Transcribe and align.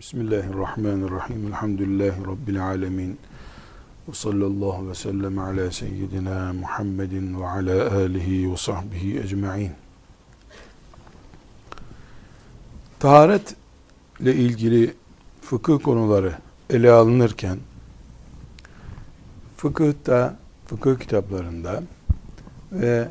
Bismillahirrahmanirrahim. 0.00 1.46
Elhamdülillahi 1.46 2.26
Rabbil 2.26 2.66
alemin. 2.66 3.18
Ve 4.08 4.12
sallallahu 4.12 4.88
ve 4.88 4.94
sellem 4.94 5.38
ala 5.38 5.70
seyyidina 5.70 6.52
Muhammedin 6.52 7.40
ve 7.40 7.46
ala 7.46 7.94
alihi 7.96 8.52
ve 8.52 8.56
sahbihi 8.56 9.20
ecma'in. 9.20 9.72
Taharet 12.98 13.56
ile 14.20 14.34
ilgili 14.34 14.94
fıkıh 15.42 15.82
konuları 15.82 16.34
ele 16.70 16.90
alınırken 16.90 17.58
fıkıhta, 19.56 20.36
fıkıh 20.66 20.98
kitaplarında 20.98 21.82
ve 22.72 23.08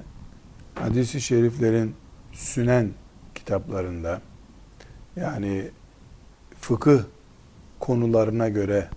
hadisi 0.75 1.21
şeriflerin 1.21 1.95
sünen 2.33 2.91
kitaplarında 3.35 4.21
yani 5.15 5.71
fıkıh 6.61 6.99
konularına 7.79 8.49
göre 8.49 8.89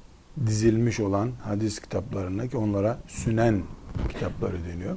dizilmiş 0.46 1.00
olan 1.00 1.30
hadis 1.45 1.80
kitaplarına 1.80 2.46
ki 2.46 2.56
onlara 2.56 2.98
sünen 3.09 3.62
kitapları 4.09 4.56
deniyor. 4.73 4.96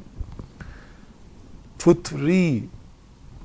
Fıtri 1.78 2.64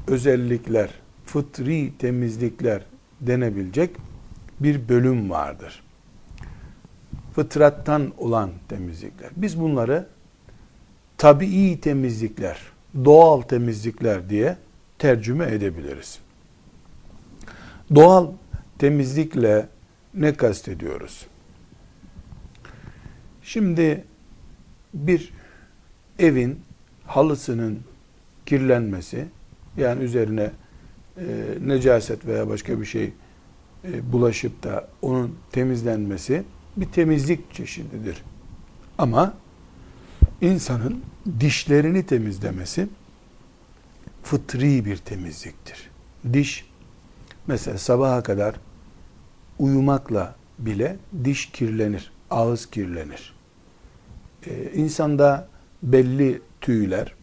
özellikler, 0.06 0.90
fıtri 1.24 1.92
temizlikler 1.98 2.82
denebilecek 3.20 3.96
bir 4.60 4.88
bölüm 4.88 5.30
vardır. 5.30 5.82
Fıtrattan 7.34 8.12
olan 8.18 8.50
temizlikler. 8.68 9.30
Biz 9.37 9.60
bunları 9.60 10.06
tabii 11.18 11.80
temizlikler, 11.80 12.59
doğal 13.04 13.40
temizlikler 13.40 14.30
diye 14.30 14.56
tercüme 14.98 15.46
edebiliriz. 15.46 16.18
Doğal 17.95 18.26
temizlikle 18.80 19.68
ne 20.14 20.34
kastediyoruz? 20.34 21.26
Şimdi 23.42 24.04
bir 24.95 25.32
evin 26.18 26.60
halısının 27.06 27.80
kirlenmesi 28.46 29.26
yani 29.76 30.04
üzerine 30.04 30.50
e, 31.16 31.24
necaset 31.60 32.26
veya 32.26 32.48
başka 32.48 32.80
bir 32.80 32.84
şey 32.87 33.12
e, 33.84 34.12
bulaşıp 34.12 34.62
da 34.62 34.88
onun 35.02 35.37
temizlenmesi 35.52 36.42
bir 36.76 36.87
temizlik 36.87 37.54
çeşididir. 37.54 38.22
Ama 38.98 39.34
insanın 40.40 41.02
dişlerini 41.40 42.06
temizlemesi 42.06 42.88
fıtri 44.22 44.84
bir 44.84 44.96
temizliktir. 44.96 45.90
Diş 46.32 46.66
mesela 47.46 47.78
sabaha 47.78 48.22
kadar 48.22 48.54
uyumakla 49.60 50.34
bile 50.58 50.96
diş 51.24 51.46
kirlenir, 51.46 52.12
ağız 52.30 52.66
kirlenir. 52.66 53.34
Ee, 54.46 54.72
insanda 54.74 55.48
belli 55.82 56.42
tüyler 56.60 57.14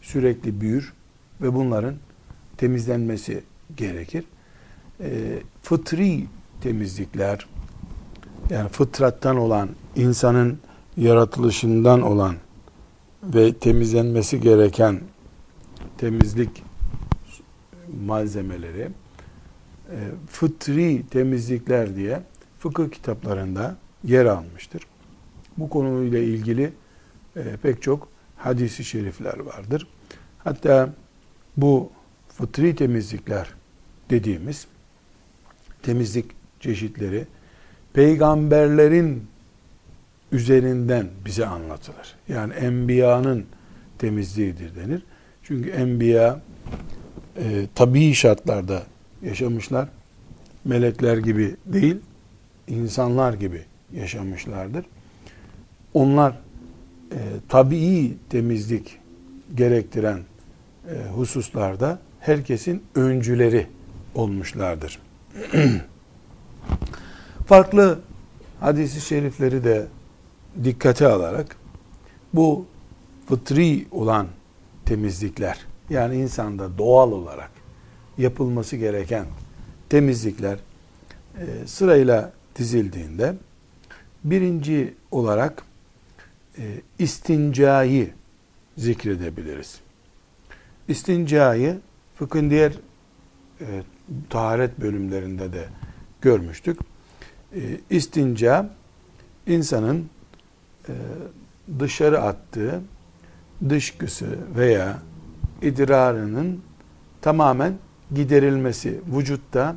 sürekli 0.00 0.60
büyür 0.60 0.92
ve 1.40 1.54
bunların 1.54 1.94
temizlenmesi 2.56 3.42
gerekir. 3.76 4.24
Ee, 5.00 5.38
fıtri 5.62 6.24
temizlikler, 6.60 7.46
yani 8.50 8.68
fıtrattan 8.68 9.36
olan, 9.36 9.68
insanın 9.96 10.58
yaratılışından 10.96 12.02
olan 12.02 12.34
ve 13.22 13.52
temizlenmesi 13.52 14.40
gereken 14.40 15.00
temizlik 15.98 16.62
malzemeleri 18.06 18.88
fıtri 20.26 21.02
temizlikler 21.10 21.96
diye 21.96 22.22
fıkıh 22.58 22.90
kitaplarında 22.90 23.76
yer 24.04 24.26
almıştır. 24.26 24.82
Bu 25.56 25.68
konuyla 25.68 26.18
ilgili 26.18 26.72
e, 27.36 27.42
pek 27.62 27.82
çok 27.82 28.08
hadisi 28.36 28.84
şerifler 28.84 29.38
vardır. 29.38 29.86
Hatta 30.38 30.94
bu 31.56 31.90
fıtri 32.28 32.76
temizlikler 32.76 33.54
dediğimiz 34.10 34.66
temizlik 35.82 36.26
çeşitleri 36.60 37.26
peygamberlerin 37.92 39.26
üzerinden 40.32 41.08
bize 41.24 41.46
anlatılır. 41.46 42.16
Yani 42.28 42.54
enbiyanın 42.54 43.46
temizliğidir 43.98 44.76
denir. 44.76 45.02
Çünkü 45.42 45.70
enbiya 45.70 46.40
e, 47.36 47.66
tabii 47.74 48.14
şartlarda 48.14 48.82
yaşamışlar. 49.22 49.88
Melekler 50.64 51.18
gibi 51.18 51.56
değil, 51.66 51.96
insanlar 52.68 53.34
gibi 53.34 53.62
yaşamışlardır. 53.92 54.84
Onlar 55.94 56.32
e, 57.12 57.18
tabii 57.48 58.16
temizlik 58.30 58.98
gerektiren 59.54 60.20
e, 60.90 61.08
hususlarda 61.08 61.98
herkesin 62.20 62.82
öncüleri 62.94 63.66
olmuşlardır. 64.14 64.98
Farklı 67.46 68.00
hadisi 68.60 69.00
şerifleri 69.00 69.64
de 69.64 69.86
dikkate 70.64 71.06
alarak 71.06 71.56
bu 72.34 72.66
fıtri 73.28 73.86
olan 73.90 74.26
temizlikler 74.84 75.58
yani 75.90 76.16
insanda 76.16 76.78
doğal 76.78 77.12
olarak 77.12 77.50
yapılması 78.18 78.76
gereken 78.76 79.26
temizlikler 79.88 80.58
e, 81.38 81.66
sırayla 81.66 82.32
dizildiğinde 82.56 83.34
birinci 84.24 84.94
olarak 85.10 85.62
e, 86.58 86.62
istincayı 86.98 88.10
zikredebiliriz. 88.76 89.80
İstincayı 90.88 91.78
fıkhın 92.14 92.50
diğer 92.50 92.72
e, 93.60 93.66
taharet 94.30 94.80
bölümlerinde 94.80 95.52
de 95.52 95.68
görmüştük. 96.20 96.78
E, 97.54 97.60
istinca 97.90 98.70
insanın 99.46 100.10
e, 100.88 100.92
dışarı 101.78 102.20
attığı 102.20 102.80
dışkısı 103.68 104.26
veya 104.56 104.98
idrarının 105.62 106.62
tamamen 107.20 107.74
giderilmesi, 108.14 109.00
vücutta 109.16 109.76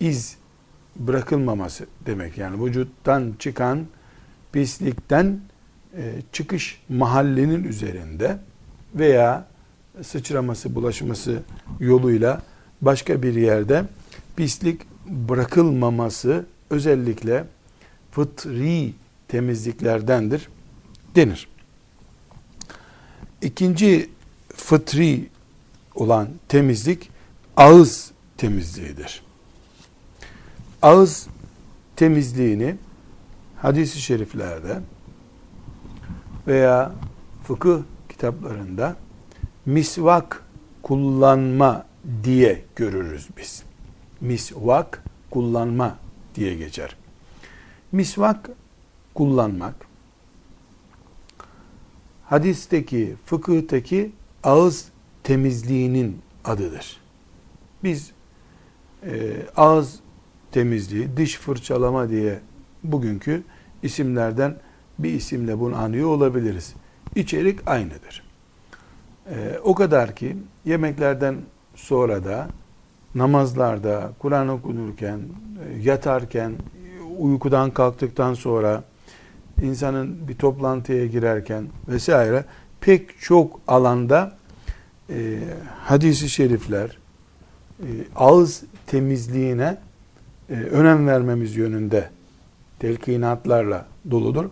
iz 0.00 0.36
bırakılmaması 0.96 1.86
demek. 2.06 2.38
Yani 2.38 2.64
vücuttan 2.64 3.34
çıkan 3.38 3.86
pislikten 4.52 5.40
e, 5.96 6.12
çıkış 6.32 6.80
mahallinin 6.88 7.64
üzerinde 7.64 8.38
veya 8.94 9.46
sıçraması, 10.02 10.74
bulaşması 10.74 11.42
yoluyla 11.80 12.42
başka 12.82 13.22
bir 13.22 13.34
yerde 13.34 13.84
pislik 14.36 14.80
bırakılmaması 15.06 16.46
özellikle 16.70 17.44
fıtri 18.10 18.92
temizliklerdendir 19.28 20.48
denir. 21.16 21.48
İkinci 23.42 24.10
fıtri 24.56 25.28
olan 25.94 26.28
temizlik 26.48 27.13
ağız 27.56 28.12
temizliğidir. 28.36 29.24
Ağız 30.82 31.26
temizliğini 31.96 32.76
hadis-i 33.56 34.00
şeriflerde 34.00 34.80
veya 36.46 36.92
fıkıh 37.44 37.78
kitaplarında 38.08 38.96
misvak 39.66 40.42
kullanma 40.82 41.86
diye 42.24 42.64
görürüz 42.76 43.28
biz. 43.36 43.62
Misvak 44.20 45.02
kullanma 45.30 45.98
diye 46.34 46.54
geçer. 46.54 46.96
Misvak 47.92 48.50
kullanmak 49.14 49.74
hadisteki, 52.24 53.14
fıkıhtaki 53.26 54.12
ağız 54.44 54.88
temizliğinin 55.22 56.18
adıdır. 56.44 57.03
Biz 57.84 58.10
e, 59.06 59.12
ağız 59.56 60.00
temizliği, 60.52 61.16
diş 61.16 61.38
fırçalama 61.38 62.08
diye 62.08 62.40
bugünkü 62.84 63.42
isimlerden 63.82 64.56
bir 64.98 65.12
isimle 65.12 65.60
bunu 65.60 65.76
anıyor 65.76 66.08
olabiliriz. 66.08 66.74
İçerik 67.14 67.68
aynıdır. 67.68 68.22
E, 69.30 69.58
o 69.64 69.74
kadar 69.74 70.16
ki 70.16 70.36
yemeklerden 70.64 71.36
sonra 71.74 72.24
da 72.24 72.48
namazlarda, 73.14 74.12
Kur'an 74.18 74.48
okunurken, 74.48 75.18
e, 75.18 75.78
yatarken, 75.82 76.52
uykudan 77.18 77.70
kalktıktan 77.70 78.34
sonra, 78.34 78.84
insanın 79.62 80.28
bir 80.28 80.34
toplantıya 80.34 81.06
girerken 81.06 81.66
vesaire 81.88 82.44
pek 82.80 83.20
çok 83.20 83.60
alanda 83.66 84.36
e, 85.10 85.38
hadisi 85.78 86.28
şerifler, 86.28 86.98
ağız 88.16 88.62
temizliğine 88.86 89.76
e, 90.50 90.54
önem 90.54 91.06
vermemiz 91.06 91.56
yönünde 91.56 92.10
telkinatlarla 92.78 93.86
doludur. 94.10 94.44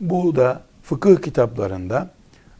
Bu 0.00 0.36
da 0.36 0.62
fıkıh 0.82 1.22
kitaplarında 1.22 2.10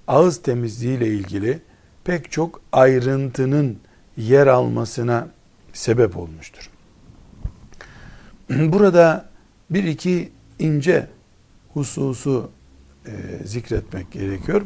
ağız 0.08 0.42
temizliği 0.42 0.98
ile 0.98 1.08
ilgili 1.08 1.60
pek 2.04 2.30
çok 2.30 2.60
ayrıntının 2.72 3.78
yer 4.16 4.46
almasına 4.46 5.28
sebep 5.72 6.16
olmuştur. 6.16 6.70
Burada 8.50 9.28
bir 9.70 9.84
iki 9.84 10.32
ince 10.58 11.06
hususu 11.74 12.50
e, 13.06 13.12
zikretmek 13.44 14.12
gerekiyor. 14.12 14.62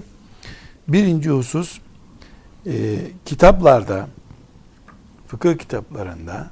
Birinci 0.88 1.31
husus 1.31 1.78
e, 2.66 2.98
kitaplarda, 3.24 4.08
fıkıh 5.28 5.58
kitaplarında 5.58 6.50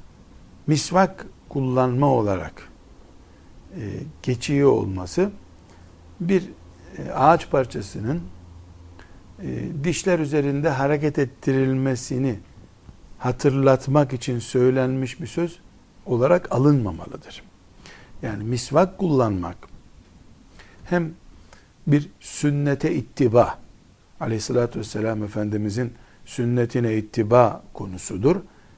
misvak 0.67 1.25
kullanma 1.49 2.07
olarak 2.07 2.69
e, 3.75 3.81
geçiyor 4.23 4.71
olması 4.71 5.31
bir 6.19 6.43
e, 6.97 7.11
ağaç 7.11 7.49
parçasının 7.49 8.21
e, 9.41 9.67
dişler 9.83 10.19
üzerinde 10.19 10.69
hareket 10.69 11.19
ettirilmesini 11.19 12.39
hatırlatmak 13.17 14.13
için 14.13 14.39
söylenmiş 14.39 15.21
bir 15.21 15.27
söz 15.27 15.59
olarak 16.05 16.51
alınmamalıdır. 16.51 17.43
Yani 18.21 18.43
misvak 18.43 18.97
kullanmak 18.97 19.57
hem 20.83 21.11
bir 21.87 22.09
sünnete 22.19 22.95
ittiba 22.95 23.59
aleyhissalatü 24.19 24.79
vesselam 24.79 25.23
Efendimizin 25.23 25.93
sünnetine 26.25 26.97
ittiba 26.97 27.63
konusudur. 27.73 28.35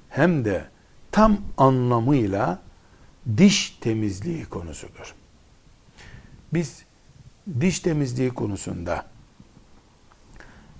Hem 0.09 0.45
de 0.45 0.65
tam 1.11 1.37
anlamıyla 1.57 2.59
diş 3.37 3.77
temizliği 3.81 4.45
konusudur. 4.45 5.15
Biz 6.53 6.83
diş 7.59 7.79
temizliği 7.79 8.29
konusunda 8.29 9.05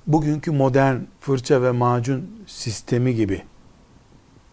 bugünkü 0.07 0.51
modern 0.51 0.97
fırça 1.19 1.61
ve 1.61 1.71
macun 1.71 2.43
sistemi 2.47 3.15
gibi 3.15 3.43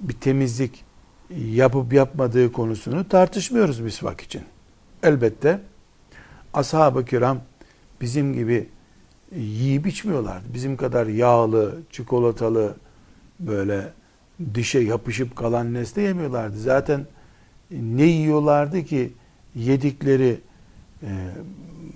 bir 0.00 0.14
temizlik 0.14 0.84
yapıp 1.31 1.93
yapmadığı 1.93 2.52
konusunu 2.52 3.08
tartışmıyoruz 3.08 3.81
misvak 3.81 4.20
için. 4.20 4.43
Elbette 5.02 5.61
ashab-ı 6.55 7.05
kiram 7.05 7.40
bizim 8.00 8.34
gibi 8.34 8.69
yiyip 9.37 9.87
içmiyorlardı. 9.87 10.55
Bizim 10.55 10.76
kadar 10.76 11.06
yağlı, 11.06 11.79
çikolatalı 11.90 12.76
böyle 13.40 13.93
dişe 14.54 14.78
yapışıp 14.78 15.36
kalan 15.36 15.74
nesne 15.74 16.02
yemiyorlardı. 16.02 16.58
Zaten 16.58 17.06
ne 17.70 18.04
yiyorlardı 18.04 18.84
ki 18.84 19.12
yedikleri 19.54 20.40
e, 21.02 21.10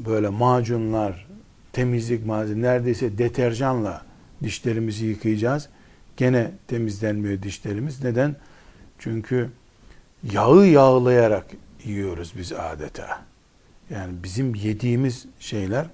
böyle 0.06 0.28
macunlar, 0.28 1.26
temizlik 1.72 2.26
malzeme 2.26 2.62
neredeyse 2.62 3.18
deterjanla 3.18 4.02
dişlerimizi 4.42 5.06
yıkayacağız. 5.06 5.68
Gene 6.16 6.50
temizlenmiyor 6.68 7.42
dişlerimiz. 7.42 8.04
Neden? 8.04 8.36
Çünkü 8.98 9.50
yağı 10.32 10.66
yağlayarak 10.66 11.46
yiyoruz 11.84 12.32
biz 12.38 12.52
adeta. 12.52 13.22
Yani 13.90 14.12
bizim 14.22 14.54
yediğimiz 14.54 15.26
şeyler 15.40 15.86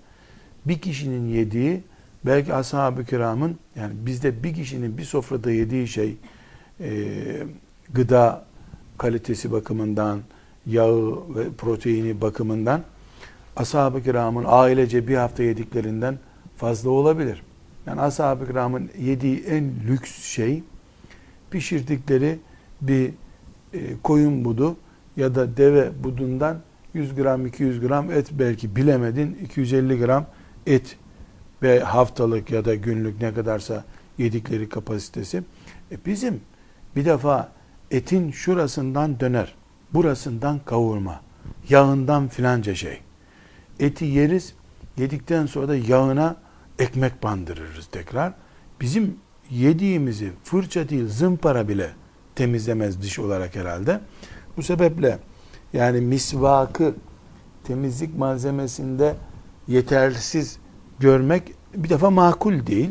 bir 0.67 0.79
kişinin 0.79 1.29
yediği 1.29 1.83
belki 2.27 2.55
ashab-ı 2.55 3.05
kiramın 3.05 3.59
yani 3.77 3.93
bizde 4.07 4.43
bir 4.43 4.55
kişinin 4.55 4.99
bir 4.99 5.05
sofrada 5.05 5.51
yediği 5.51 5.89
şey 5.89 6.17
e, 6.81 7.13
gıda 7.93 8.45
kalitesi 8.99 9.53
bakımından 9.53 10.21
yağı 10.67 11.35
ve 11.35 11.53
proteini 11.59 12.21
bakımından 12.21 12.83
ashab-ı 13.57 14.03
kiramın 14.03 14.45
ailece 14.49 15.09
bir 15.09 15.17
hafta 15.17 15.43
yediklerinden 15.43 16.19
fazla 16.57 16.91
olabilir. 16.91 17.43
Yani 17.87 18.01
ashab-ı 18.01 18.47
kiramın 18.47 18.91
yediği 18.99 19.45
en 19.45 19.65
lüks 19.89 20.23
şey 20.23 20.63
pişirdikleri 21.51 22.39
bir 22.81 23.11
e, 23.75 23.81
koyun 24.03 24.45
budu 24.45 24.77
ya 25.17 25.35
da 25.35 25.57
deve 25.57 25.91
budundan 26.05 26.61
100 26.95 27.15
gram 27.15 27.47
200 27.47 27.81
gram 27.81 28.13
et 28.13 28.27
belki 28.33 28.77
bilemedin 28.77 29.39
250 29.45 29.99
gram 29.99 30.27
et 30.67 30.97
ve 31.63 31.81
haftalık 31.81 32.51
ya 32.51 32.65
da 32.65 32.75
günlük 32.75 33.21
ne 33.21 33.35
kadarsa 33.35 33.85
yedikleri 34.19 34.69
kapasitesi. 34.69 35.43
E 35.93 35.97
bizim 36.07 36.41
bir 36.97 37.05
defa 37.05 37.49
etin 37.91 38.31
şurasından 38.31 39.21
döner, 39.21 39.55
burasından 39.95 40.61
kavurma, 40.65 41.21
yağından 41.69 42.29
filanca 42.29 42.75
şey. 42.75 43.01
Eti 43.81 44.05
yeriz, 44.05 44.55
yedikten 44.97 45.47
sonra 45.47 45.69
da 45.69 45.77
yağına 45.77 46.37
ekmek 46.79 47.23
bandırırız 47.23 47.87
tekrar. 47.87 48.33
Bizim 48.81 49.17
yediğimizi 49.51 50.33
fırça 50.45 50.89
değil 50.89 51.09
zımpara 51.09 51.69
bile 51.69 51.91
temizlemez 52.35 53.03
diş 53.03 53.19
olarak 53.19 53.57
herhalde. 53.57 54.01
Bu 54.57 54.63
sebeple 54.63 55.19
yani 55.73 56.01
misvakı 56.01 56.95
temizlik 57.65 58.19
malzemesinde 58.19 59.15
yetersiz 59.69 60.59
görmek 61.01 61.53
bir 61.75 61.89
defa 61.89 62.11
makul 62.11 62.67
değil. 62.67 62.91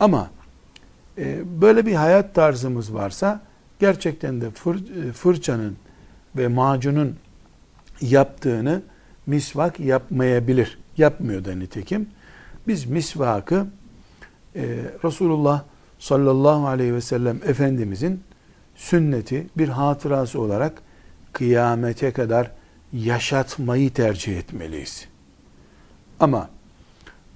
Ama 0.00 0.30
böyle 1.60 1.86
bir 1.86 1.94
hayat 1.94 2.34
tarzımız 2.34 2.94
varsa 2.94 3.40
gerçekten 3.78 4.40
de 4.40 4.50
fır, 4.50 5.08
e, 5.08 5.12
fırçanın 5.12 5.76
ve 6.36 6.48
macunun 6.48 7.16
yaptığını 8.00 8.82
misvak 9.26 9.80
yapmayabilir. 9.80 10.78
Yapmıyor 10.96 11.44
da 11.44 11.54
nitekim. 11.54 12.08
Biz 12.66 12.86
misvakı 12.86 13.66
e, 14.56 14.62
Resulullah 15.04 15.62
sallallahu 15.98 16.66
aleyhi 16.66 16.94
ve 16.94 17.00
sellem 17.00 17.40
Efendimizin 17.44 18.22
sünneti 18.76 19.46
bir 19.56 19.68
hatırası 19.68 20.40
olarak 20.40 20.82
kıyamete 21.32 22.12
kadar 22.12 22.50
yaşatmayı 22.92 23.92
tercih 23.92 24.38
etmeliyiz. 24.38 25.08
Ama 26.20 26.50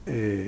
e, 0.08 0.46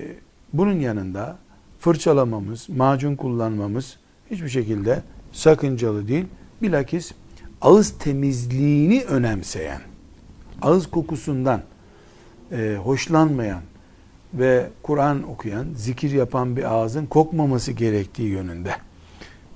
bunun 0.53 0.81
yanında 0.81 1.39
fırçalamamız, 1.85 2.69
macun 2.69 3.17
kullanmamız 3.17 3.97
hiçbir 4.31 4.49
şekilde 4.49 5.03
sakıncalı 5.33 6.09
değil. 6.09 6.27
Bilakis 6.63 7.13
ağız 7.61 7.99
temizliğini 7.99 9.05
önemseyen, 9.05 9.81
ağız 10.63 10.91
kokusundan 10.91 11.63
e, 12.53 12.77
hoşlanmayan 12.83 13.63
ve 14.35 14.71
Kur'an 14.83 15.31
okuyan, 15.31 15.67
zikir 15.77 16.11
yapan 16.11 16.57
bir 16.57 16.75
ağzın 16.75 17.07
kokmaması 17.07 17.73
gerektiği 17.73 18.29
yönünde 18.29 18.75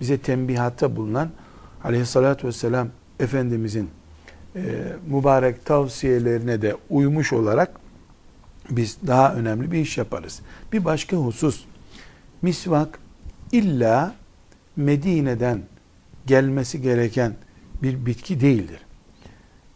bize 0.00 0.18
tembihatta 0.18 0.96
bulunan 0.96 1.30
aleyhissalatü 1.84 2.46
vesselam 2.46 2.88
Efendimizin 3.20 3.90
e, 4.56 4.60
mübarek 5.06 5.66
tavsiyelerine 5.66 6.62
de 6.62 6.76
uymuş 6.90 7.32
olarak 7.32 7.70
biz 8.70 8.98
daha 9.06 9.34
önemli 9.34 9.72
bir 9.72 9.78
iş 9.78 9.98
yaparız. 9.98 10.40
Bir 10.72 10.84
başka 10.84 11.16
husus, 11.16 11.64
misvak 12.42 12.98
illa 13.52 14.14
Medine'den 14.76 15.62
gelmesi 16.26 16.82
gereken 16.82 17.34
bir 17.82 18.06
bitki 18.06 18.40
değildir. 18.40 18.80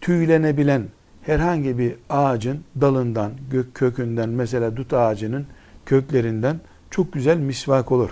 Tüylenebilen 0.00 0.88
herhangi 1.22 1.78
bir 1.78 1.94
ağacın 2.10 2.64
dalından, 2.80 3.32
gök 3.50 3.74
kökünden, 3.74 4.28
mesela 4.28 4.76
dut 4.76 4.92
ağacının 4.92 5.46
köklerinden 5.86 6.60
çok 6.90 7.12
güzel 7.12 7.36
misvak 7.36 7.92
olur. 7.92 8.10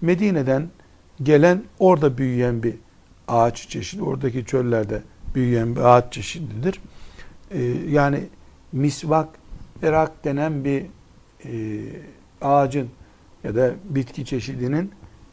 Medine'den 0.00 0.68
gelen 1.22 1.62
orada 1.78 2.18
büyüyen 2.18 2.62
bir 2.62 2.74
ağaç 3.28 3.68
çeşidi, 3.68 4.02
oradaki 4.02 4.44
çöllerde 4.44 5.02
büyüyen 5.34 5.76
bir 5.76 5.80
ağaç 5.80 6.12
çeşididir. 6.12 6.80
Ee, 7.50 7.62
yani 7.88 8.20
misvak, 8.72 9.28
erak 9.82 10.24
denen 10.24 10.64
bir 10.64 10.86
e, 11.44 11.82
ağacın 12.40 12.88
ya 13.44 13.54
da 13.54 13.74
bitki 13.84 14.24
çeşidinin 14.24 14.90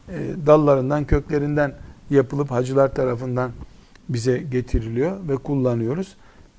e, 0.08 0.18
dallarından, 0.46 1.04
köklerinden 1.04 1.74
yapılıp 2.10 2.50
hacılar 2.50 2.94
tarafından 2.94 3.50
bize 4.08 4.38
getiriliyor 4.38 5.28
ve 5.28 5.36
kullanıyoruz. 5.36 6.16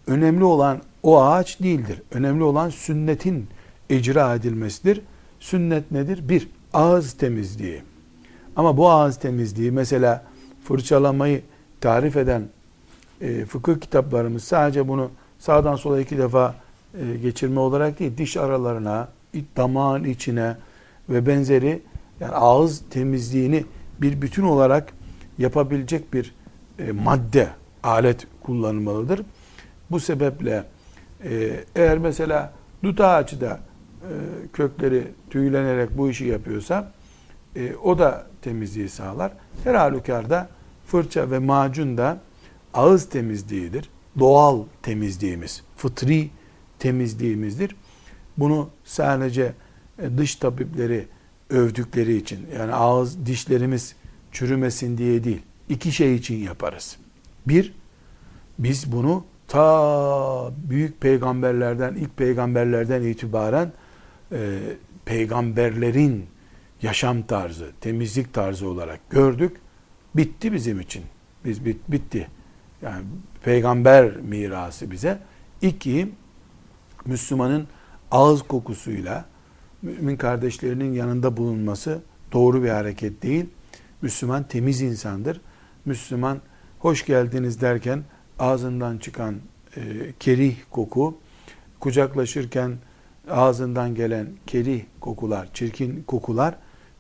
Önemli 0.08 0.44
olan 0.44 0.82
o 1.04 1.22
ağaç 1.22 1.60
değildir. 1.60 2.02
Önemli 2.12 2.44
olan 2.44 2.70
sünnetin 2.70 3.48
icra 3.90 4.36
edilmesidir. 4.36 5.02
Sünnet 5.40 5.92
nedir? 5.92 6.30
Bir, 6.30 6.50
ağız 6.74 7.14
temizliği. 7.14 7.82
Ama 8.56 8.78
bu 8.78 8.90
ağız 8.90 9.18
temizliği 9.18 9.72
mesela 9.72 10.26
fırçalamayı 10.64 11.42
tarif 11.82 12.18
eden 12.18 12.44
e, 13.22 13.46
fıkıh 13.46 13.80
kitaplarımız 13.80 14.44
sadece 14.44 14.88
bunu 14.88 15.12
sağdan 15.40 15.76
sola 15.76 16.02
iki 16.02 16.18
defa 16.18 16.56
e, 17.02 17.18
geçirme 17.18 17.60
olarak 17.60 18.00
değil, 18.00 18.18
diş 18.18 18.38
aralarına, 18.38 19.08
damağın 19.58 20.04
içine 20.04 20.58
ve 21.10 21.26
benzeri 21.28 21.82
yani 22.20 22.32
ağız 22.36 22.84
temizliğini 22.90 23.66
bir 24.02 24.22
bütün 24.22 24.44
olarak 24.44 24.94
yapabilecek 25.38 26.14
bir 26.14 26.36
e, 26.80 26.92
madde, 26.92 27.48
alet 27.84 28.28
kullanılmalıdır. 28.44 29.22
Bu 29.92 30.00
sebeple 30.00 30.64
e, 31.24 31.64
eğer 31.76 31.98
mesela 31.98 32.54
dut 32.84 33.02
ağacı 33.02 33.42
da 33.42 33.60
e, 34.02 34.12
kökleri 34.54 35.08
tüylenerek 35.30 35.98
bu 35.98 36.10
işi 36.10 36.26
yapıyorsa 36.26 36.92
e, 37.56 37.76
o 37.76 38.00
da 38.00 38.28
temizliği 38.42 38.90
sağlar. 38.90 39.32
Her 39.64 39.76
halükarda 39.76 40.50
fırça 40.86 41.32
ve 41.32 41.40
macun 41.40 41.98
da 41.98 42.20
ağız 42.74 43.10
temizliğidir. 43.10 43.90
Doğal 44.20 44.64
temizliğimiz, 44.84 45.64
fıtri 45.78 46.30
temizliğimizdir. 46.80 47.76
Bunu 48.38 48.70
sadece 48.86 49.54
dış 50.18 50.36
tabipleri 50.36 51.08
övdükleri 51.50 52.16
için 52.16 52.48
yani 52.60 52.74
ağız 52.74 53.26
dişlerimiz 53.26 53.96
çürümesin 54.32 54.98
diye 54.98 55.24
değil. 55.24 55.42
iki 55.70 55.92
şey 55.92 56.16
için 56.16 56.36
yaparız. 56.36 56.98
Bir, 57.48 57.74
biz 58.60 58.92
bunu 58.92 59.26
ta 59.48 60.52
büyük 60.70 61.02
peygamberlerden, 61.02 61.96
ilk 61.96 62.18
peygamberlerden 62.18 63.02
itibaren 63.02 63.72
e, 64.32 64.60
peygamberlerin 65.06 66.26
yaşam 66.82 67.22
tarzı, 67.22 67.72
temizlik 67.82 68.34
tarzı 68.34 68.70
olarak 68.70 69.10
gördük. 69.10 69.58
Bitti 70.16 70.54
bizim 70.54 70.80
için. 70.80 71.04
Biz 71.46 71.66
bit, 71.66 71.78
bitti. 71.88 72.28
Yani 72.82 73.04
peygamber 73.44 74.16
mirası 74.16 74.92
bize. 74.92 75.20
İki, 75.62 76.10
Müslümanın 77.06 77.68
ağız 78.12 78.42
kokusuyla 78.42 79.26
mümin 79.82 80.18
kardeşlerinin 80.18 80.94
yanında 80.94 81.38
bulunması 81.38 82.02
doğru 82.34 82.64
bir 82.64 82.70
hareket 82.70 83.24
değil. 83.24 83.46
Müslüman 84.02 84.44
temiz 84.44 84.82
insandır. 84.82 85.42
Müslüman 85.86 86.42
hoş 86.80 87.06
geldiniz 87.06 87.62
derken 87.62 88.04
ağzından 88.40 88.98
çıkan 88.98 89.36
e, 89.78 89.82
kerih 90.20 90.56
koku, 90.72 91.18
kucaklaşırken 91.80 92.78
ağzından 93.30 93.96
gelen 93.96 94.28
kerih 94.48 94.84
kokular, 95.02 95.50
çirkin 95.54 96.04
kokular 96.08 96.56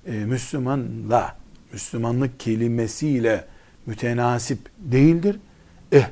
e, 0.05 0.12
Müslümanla, 0.12 1.38
Müslümanlık 1.74 2.39
kelimesiyle 2.39 3.46
mütenasip 3.86 4.60
değildir. 4.79 5.39
Eh, 5.91 6.10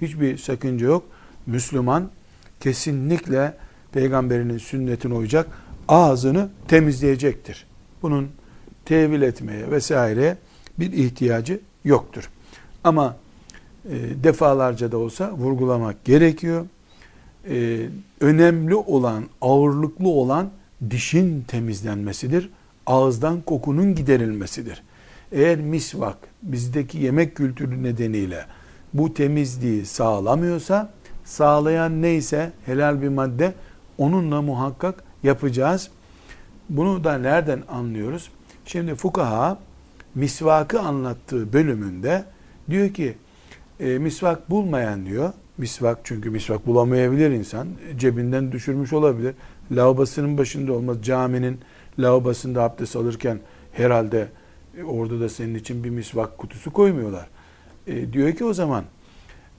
hiçbir 0.00 0.38
sakınca 0.38 0.86
yok. 0.86 1.04
Müslüman 1.46 2.10
kesinlikle 2.60 3.54
peygamberinin 3.92 4.58
sünnetine 4.58 5.14
uyacak, 5.14 5.48
ağzını 5.88 6.48
temizleyecektir. 6.68 7.66
Bunun 8.02 8.28
tevil 8.84 9.22
etmeye 9.22 9.70
vesaire 9.70 10.36
bir 10.78 10.92
ihtiyacı 10.92 11.60
yoktur. 11.84 12.30
Ama 12.84 13.16
e, 13.84 13.94
defalarca 14.24 14.92
da 14.92 14.98
olsa 14.98 15.32
vurgulamak 15.32 16.04
gerekiyor. 16.04 16.66
E, 17.50 17.86
önemli 18.20 18.74
olan, 18.74 19.24
ağırlıklı 19.40 20.08
olan 20.08 20.50
dişin 20.90 21.42
temizlenmesidir. 21.42 22.50
Ağızdan 22.86 23.40
kokunun 23.40 23.94
giderilmesidir. 23.94 24.82
Eğer 25.32 25.60
misvak 25.60 26.16
bizdeki 26.42 26.98
yemek 26.98 27.36
kültürü 27.36 27.82
nedeniyle 27.82 28.44
bu 28.94 29.14
temizliği 29.14 29.86
sağlamıyorsa, 29.86 30.90
sağlayan 31.24 32.02
neyse 32.02 32.52
helal 32.66 33.02
bir 33.02 33.08
madde 33.08 33.54
onunla 33.98 34.42
muhakkak 34.42 35.04
yapacağız. 35.22 35.90
Bunu 36.68 37.04
da 37.04 37.18
nereden 37.18 37.62
anlıyoruz? 37.68 38.30
Şimdi 38.64 38.94
fukaha 38.94 39.58
misvakı 40.14 40.80
anlattığı 40.80 41.52
bölümünde 41.52 42.24
diyor 42.70 42.94
ki 42.94 43.14
e, 43.80 43.98
misvak 43.98 44.50
bulmayan 44.50 45.06
diyor. 45.06 45.32
Misvak 45.58 45.98
çünkü 46.04 46.30
misvak 46.30 46.66
bulamayabilir 46.66 47.30
insan. 47.30 47.68
Cebinden 47.96 48.52
düşürmüş 48.52 48.92
olabilir. 48.92 49.34
Lavabasının 49.72 50.38
başında 50.38 50.72
olmaz. 50.72 50.96
Caminin 51.02 51.60
lavabasında 51.98 52.62
abdest 52.62 52.96
alırken 52.96 53.40
herhalde 53.72 54.28
e, 54.78 54.82
orada 54.82 55.20
da 55.20 55.28
senin 55.28 55.54
için 55.54 55.84
bir 55.84 55.90
misvak 55.90 56.38
kutusu 56.38 56.72
koymuyorlar. 56.72 57.28
E, 57.86 58.12
diyor 58.12 58.32
ki 58.32 58.44
o 58.44 58.52
zaman 58.52 58.84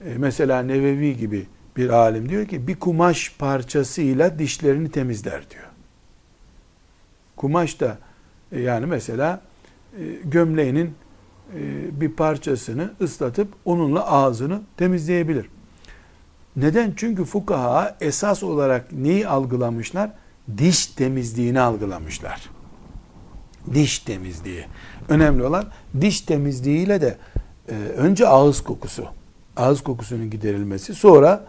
e, 0.05 0.13
mesela 0.17 0.61
Nevevi 0.61 1.17
gibi 1.17 1.45
bir 1.79 1.89
alim 1.89 2.29
diyor 2.29 2.45
ki 2.45 2.67
bir 2.67 2.75
kumaş 2.75 3.33
parçasıyla 3.37 4.39
dişlerini 4.39 4.91
temizler 4.91 5.49
diyor. 5.49 5.67
Kumaş 7.35 7.79
da 7.79 7.97
e, 8.51 8.61
yani 8.61 8.85
mesela 8.85 9.41
e, 9.99 10.03
gömleğinin 10.23 10.93
e, 11.55 12.01
bir 12.01 12.11
parçasını 12.11 12.93
ıslatıp 13.01 13.47
onunla 13.65 14.11
ağzını 14.11 14.61
temizleyebilir. 14.77 15.45
Neden? 16.55 16.93
Çünkü 16.95 17.25
fukaha 17.25 17.97
esas 18.01 18.43
olarak 18.43 18.91
neyi 18.91 19.27
algılamışlar? 19.27 20.11
Diş 20.57 20.85
temizliğini 20.85 21.59
algılamışlar. 21.59 22.49
Diş 23.73 23.99
temizliği. 23.99 24.65
Önemli 25.09 25.43
olan 25.43 25.65
diş 26.01 26.21
temizliğiyle 26.21 27.01
de 27.01 27.17
önce 27.97 28.27
ağız 28.27 28.63
kokusu. 28.63 29.07
Ağız 29.57 29.81
kokusunun 29.81 30.29
giderilmesi. 30.29 30.95
Sonra 30.95 31.45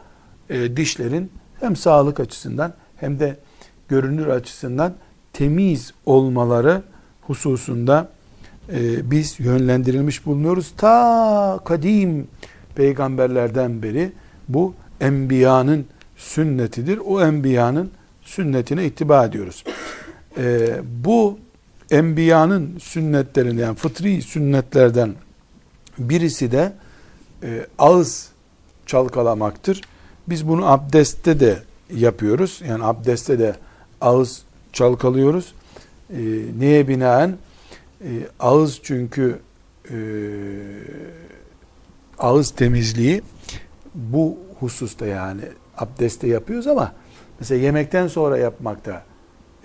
e, 0.50 0.76
dişlerin 0.76 1.30
hem 1.60 1.76
sağlık 1.76 2.20
açısından 2.20 2.74
hem 2.96 3.20
de 3.20 3.36
görünür 3.88 4.26
açısından 4.26 4.94
temiz 5.32 5.92
olmaları 6.06 6.82
hususunda 7.22 8.08
e, 8.72 9.10
biz 9.10 9.40
yönlendirilmiş 9.40 10.26
bulunuyoruz. 10.26 10.72
Ta 10.76 11.60
kadim 11.64 12.28
peygamberlerden 12.74 13.82
beri 13.82 14.12
bu 14.48 14.74
enbiyanın 15.00 15.86
sünnetidir. 16.16 16.98
O 17.06 17.20
enbiyanın 17.20 17.90
sünnetine 18.22 18.86
ittiba 18.86 19.24
ediyoruz. 19.24 19.64
E, 20.38 20.68
bu 21.04 21.38
enbiyanın 21.90 22.78
sünnetlerinden 22.78 23.62
yani 23.62 23.76
fıtri 23.76 24.22
sünnetlerden 24.22 25.14
birisi 25.98 26.52
de 26.52 26.72
e, 27.42 27.66
ağız 27.78 28.28
çalkalamaktır. 28.86 29.80
Biz 30.30 30.48
bunu 30.48 30.66
abdestte 30.66 31.40
de 31.40 31.58
yapıyoruz. 31.94 32.62
Yani 32.68 32.84
abdestte 32.84 33.38
de 33.38 33.54
ağız 34.00 34.42
çalkalıyoruz. 34.72 35.54
E, 36.10 36.18
neye 36.58 36.88
binaen? 36.88 37.36
E, 38.04 38.10
ağız 38.40 38.80
çünkü 38.82 39.38
e, 39.90 39.96
ağız 42.18 42.50
temizliği 42.50 43.22
bu 43.94 44.38
hususta 44.60 45.06
yani 45.06 45.42
abdestte 45.76 46.28
yapıyoruz 46.28 46.66
ama 46.66 46.92
mesela 47.40 47.60
yemekten 47.60 48.08
sonra 48.08 48.38
yapmakta 48.38 49.04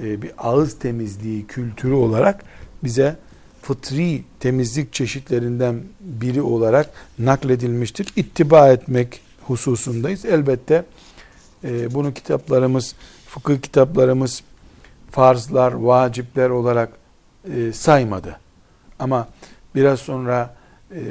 e, 0.04 0.22
bir 0.22 0.32
ağız 0.38 0.80
temizliği 0.80 1.48
kültürü 1.48 1.94
olarak 1.94 2.44
bize 2.84 3.16
fıtri 3.62 4.24
temizlik 4.40 4.94
çeşitlerinden 4.94 5.84
biri 6.00 6.42
olarak 6.42 6.90
nakledilmiştir. 7.20 8.14
İttiba 8.16 8.70
etmek 8.70 9.22
hususundayız. 9.48 10.26
Elbette 10.26 10.86
e, 11.64 11.94
bunu 11.94 12.14
kitaplarımız, 12.14 12.96
fıkıh 13.28 13.62
kitaplarımız 13.62 14.44
farzlar, 15.12 15.74
vacipler 15.74 16.50
olarak 16.50 16.90
e, 17.56 17.74
saymadı. 17.74 18.40
Ama 19.00 19.28
biraz 19.76 20.00
sonra 20.00 20.56
e, 20.92 21.02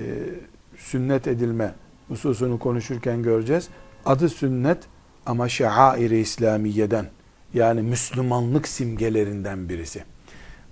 sünnet 0.79 1.27
edilme 1.27 1.75
hususunu 2.09 2.59
konuşurken 2.59 3.23
göreceğiz. 3.23 3.69
Adı 4.07 4.29
sünnet 4.29 4.79
ama 5.27 5.49
şair-i 5.49 6.19
İslamiye'den 6.19 7.07
yani 7.55 7.83
Müslümanlık 7.83 8.69
simgelerinden 8.69 9.69
birisi. 9.69 10.05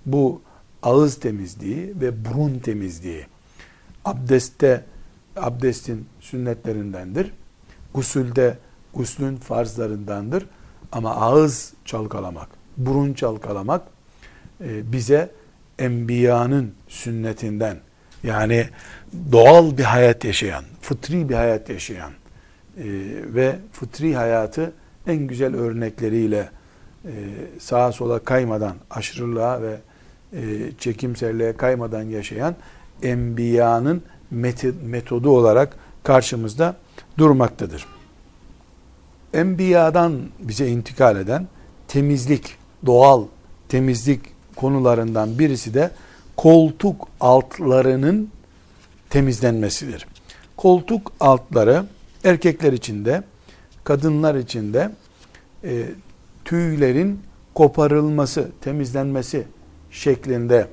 Bu 0.05 0.41
ağız 0.83 1.19
temizliği 1.19 1.93
ve 2.01 2.25
burun 2.25 2.59
temizliği 2.59 3.25
abdestte 4.05 4.85
abdestin 5.35 6.05
sünnetlerindendir. 6.19 7.31
Gusülde 7.93 8.57
guslün 8.93 9.35
farzlarındandır. 9.35 10.45
Ama 10.91 11.15
ağız 11.15 11.73
çalkalamak, 11.85 12.47
burun 12.77 13.13
çalkalamak 13.13 13.81
e, 14.63 14.91
bize 14.91 15.31
enbiyanın 15.79 16.73
sünnetinden 16.87 17.77
yani 18.23 18.65
doğal 19.31 19.77
bir 19.77 19.83
hayat 19.83 20.25
yaşayan, 20.25 20.63
fıtri 20.81 21.29
bir 21.29 21.35
hayat 21.35 21.69
yaşayan 21.69 22.11
e, 22.77 22.83
ve 23.25 23.55
fıtri 23.71 24.15
hayatı 24.15 24.73
en 25.07 25.17
güzel 25.17 25.55
örnekleriyle 25.55 26.49
e, 27.05 27.11
sağa 27.59 27.91
sola 27.91 28.19
kaymadan, 28.19 28.75
aşırılığa 28.89 29.61
ve 29.61 29.77
e, 30.33 30.41
çekimserliğe 30.79 31.57
kaymadan 31.57 32.03
yaşayan 32.03 32.55
enbiyanın 33.03 34.03
metodu 34.83 35.29
olarak 35.29 35.75
karşımızda 36.03 36.75
durmaktadır. 37.17 37.85
Enbiyadan 39.33 40.21
bize 40.39 40.67
intikal 40.67 41.17
eden 41.17 41.47
temizlik, 41.87 42.55
doğal 42.85 43.25
temizlik 43.69 44.21
konularından 44.55 45.39
birisi 45.39 45.73
de 45.73 45.91
koltuk 46.37 47.07
altlarının 47.19 48.29
temizlenmesidir. 49.09 50.07
koltuk 50.57 51.11
altları 51.19 51.85
erkekler 52.23 52.73
için 52.73 53.05
de 53.05 53.23
kadınlar 53.83 54.35
için 54.35 54.73
de 54.73 54.91
e, 55.63 55.85
tüylerin 56.45 57.19
koparılması, 57.53 58.51
temizlenmesi 58.61 59.47
şeklinde 59.91 60.67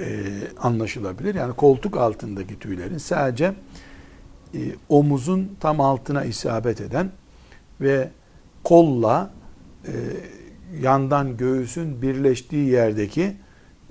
e, 0.00 0.24
anlaşılabilir. 0.58 1.34
Yani 1.34 1.54
koltuk 1.54 1.96
altındaki 1.96 2.58
tüylerin 2.58 2.98
sadece 2.98 3.54
e, 4.54 4.58
omuzun 4.88 5.56
tam 5.60 5.80
altına 5.80 6.24
isabet 6.24 6.80
eden 6.80 7.10
ve 7.80 8.10
kolla 8.64 9.30
e, 9.86 9.92
yandan 10.80 11.36
göğüsün 11.36 12.02
birleştiği 12.02 12.68
yerdeki 12.68 13.36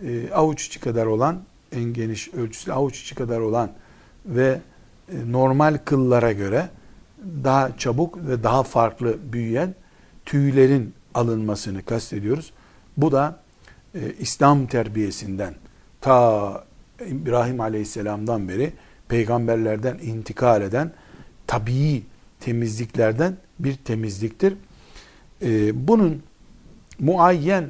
e, 0.03 0.31
avuç 0.33 0.67
içi 0.67 0.79
kadar 0.79 1.05
olan 1.05 1.41
en 1.71 1.83
geniş 1.83 2.33
ölçüsü 2.33 2.71
avuç 2.71 3.01
içi 3.01 3.15
kadar 3.15 3.39
olan 3.39 3.71
ve 4.25 4.59
e, 5.11 5.31
normal 5.31 5.77
kıllara 5.85 6.31
göre 6.31 6.69
daha 7.43 7.77
çabuk 7.77 8.17
ve 8.27 8.43
daha 8.43 8.63
farklı 8.63 9.17
büyüyen 9.33 9.75
tüylerin 10.25 10.93
alınmasını 11.13 11.85
kastediyoruz. 11.85 12.53
Bu 12.97 13.11
da 13.11 13.39
e, 13.95 13.99
İslam 14.19 14.67
terbiyesinden 14.67 15.53
ta 16.01 16.63
İbrahim 17.07 17.61
Aleyhisselam'dan 17.61 18.49
beri 18.49 18.73
peygamberlerden 19.11 19.97
intikal 20.03 20.61
eden 20.61 20.91
tabii 21.47 22.03
temizliklerden 22.39 23.37
bir 23.59 23.75
temizliktir. 23.75 24.53
E, 25.41 25.87
bunun 25.87 26.23
muayyen 26.99 27.69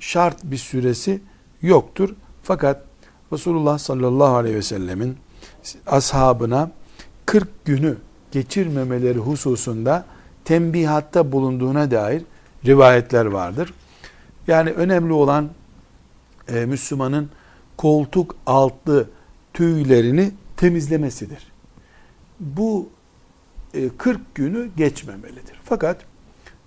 şart 0.00 0.44
bir 0.44 0.56
süresi 0.56 1.20
yoktur. 1.62 2.14
Fakat 2.42 2.84
Resulullah 3.32 3.78
sallallahu 3.78 4.36
aleyhi 4.36 4.56
ve 4.56 4.62
sellemin 4.62 5.16
ashabına 5.86 6.70
40 7.26 7.64
günü 7.64 7.96
geçirmemeleri 8.30 9.18
hususunda 9.18 10.06
tembihatta 10.44 11.32
bulunduğuna 11.32 11.90
dair 11.90 12.22
rivayetler 12.66 13.26
vardır. 13.26 13.74
Yani 14.46 14.70
önemli 14.70 15.12
olan 15.12 15.50
e, 16.48 16.66
Müslümanın 16.66 17.30
koltuk 17.76 18.36
altı 18.46 19.10
tüylerini 19.54 20.32
temizlemesidir. 20.62 21.52
Bu 22.40 22.88
e, 23.74 23.88
40 23.88 24.34
günü 24.34 24.70
geçmemelidir. 24.76 25.60
Fakat 25.64 26.04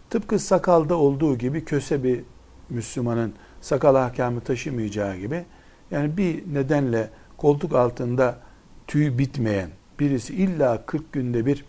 tıpkı 0.10 0.40
sakalda 0.40 0.96
olduğu 0.96 1.38
gibi 1.38 1.66
köse 1.66 2.04
bir 2.04 2.22
Müslümanın 2.70 3.34
sakal 3.62 3.96
ahkamı 3.96 4.42
taşımayacağı 4.42 5.18
gibi 5.18 5.46
yani 5.92 6.18
bir 6.18 6.54
nedenle 6.54 7.10
koltuk 7.38 7.76
altında 7.76 8.40
tüy 8.88 9.18
bitmeyen 9.18 9.70
birisi 10.00 10.36
illa 10.36 10.86
40 10.86 11.14
günde 11.14 11.46
bir 11.46 11.66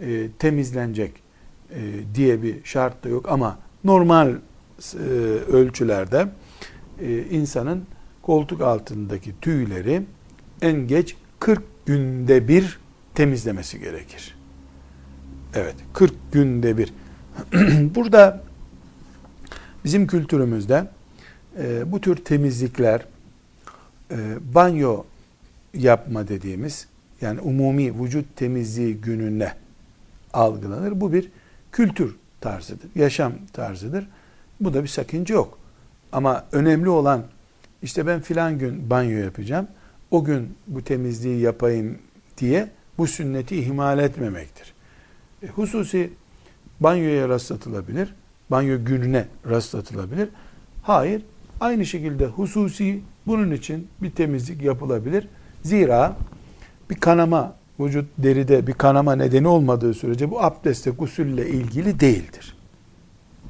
e, 0.00 0.28
temizlenecek 0.38 1.12
e, 1.70 1.80
diye 2.14 2.42
bir 2.42 2.64
şart 2.64 3.04
da 3.04 3.08
yok 3.08 3.28
ama 3.28 3.58
normal 3.84 4.34
e, 4.94 4.98
ölçülerde 5.52 6.28
e, 7.00 7.22
insanın 7.22 7.86
koltuk 8.22 8.60
altındaki 8.60 9.40
tüyleri 9.40 10.02
en 10.62 10.86
geç 10.86 11.16
40 11.44 11.62
günde 11.86 12.48
bir 12.48 12.78
temizlemesi 13.14 13.80
gerekir. 13.80 14.36
Evet, 15.54 15.74
40 15.92 16.12
günde 16.32 16.78
bir. 16.78 16.92
Burada 17.94 18.40
bizim 19.84 20.06
kültürümüzde 20.06 20.86
e, 21.58 21.92
bu 21.92 22.00
tür 22.00 22.16
temizlikler, 22.16 23.06
e, 24.10 24.16
banyo 24.54 25.04
yapma 25.74 26.28
dediğimiz 26.28 26.88
yani 27.20 27.40
umumi 27.40 28.02
vücut 28.02 28.36
temizliği 28.36 28.94
gününe 28.94 29.52
algılanır. 30.32 31.00
Bu 31.00 31.12
bir 31.12 31.30
kültür 31.72 32.16
tarzıdır, 32.40 32.90
yaşam 32.94 33.32
tarzıdır. 33.52 34.08
Bu 34.60 34.74
da 34.74 34.82
bir 34.82 34.88
sakınca 34.88 35.34
yok. 35.34 35.58
Ama 36.12 36.44
önemli 36.52 36.88
olan 36.88 37.24
işte 37.82 38.06
ben 38.06 38.20
filan 38.20 38.58
gün 38.58 38.90
banyo 38.90 39.18
yapacağım. 39.18 39.68
O 40.10 40.24
gün 40.24 40.54
bu 40.66 40.84
temizliği 40.84 41.40
yapayım 41.40 41.98
diye 42.38 42.68
bu 42.98 43.06
sünneti 43.06 43.56
ihmal 43.56 43.98
etmemektir. 43.98 44.74
E, 45.42 45.46
hususi 45.46 46.10
banyoya 46.80 47.28
rastlatılabilir. 47.28 48.14
Banyo 48.50 48.84
gününe 48.84 49.26
rastlatılabilir. 49.48 50.28
Hayır. 50.82 51.22
Aynı 51.60 51.86
şekilde 51.86 52.26
hususi 52.26 53.00
bunun 53.26 53.50
için 53.50 53.88
bir 54.02 54.10
temizlik 54.10 54.62
yapılabilir. 54.62 55.28
Zira 55.62 56.16
bir 56.90 56.94
kanama 56.94 57.56
vücut 57.80 58.08
deride 58.18 58.66
bir 58.66 58.72
kanama 58.72 59.16
nedeni 59.16 59.48
olmadığı 59.48 59.94
sürece 59.94 60.30
bu 60.30 60.42
abdeste 60.42 60.90
gusülle 60.90 61.48
ilgili 61.48 62.00
değildir. 62.00 62.56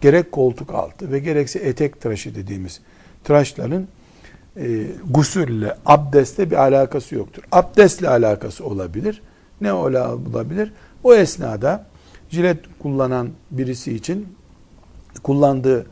Gerek 0.00 0.32
koltuk 0.32 0.74
altı 0.74 1.12
ve 1.12 1.18
gerekse 1.18 1.58
etek 1.58 2.00
tıraşı 2.00 2.34
dediğimiz 2.34 2.80
tıraşların 3.24 3.86
e, 4.56 4.86
gusülle, 5.10 5.76
abdestle 5.86 6.50
bir 6.50 6.56
alakası 6.56 7.14
yoktur. 7.14 7.42
Abdestle 7.52 8.08
alakası 8.08 8.64
olabilir. 8.66 9.22
Ne 9.60 9.72
olabilir? 9.72 10.72
O 11.04 11.14
esnada 11.14 11.86
jilet 12.30 12.58
kullanan 12.78 13.28
birisi 13.50 13.94
için 13.94 14.26
kullandığı 15.22 15.86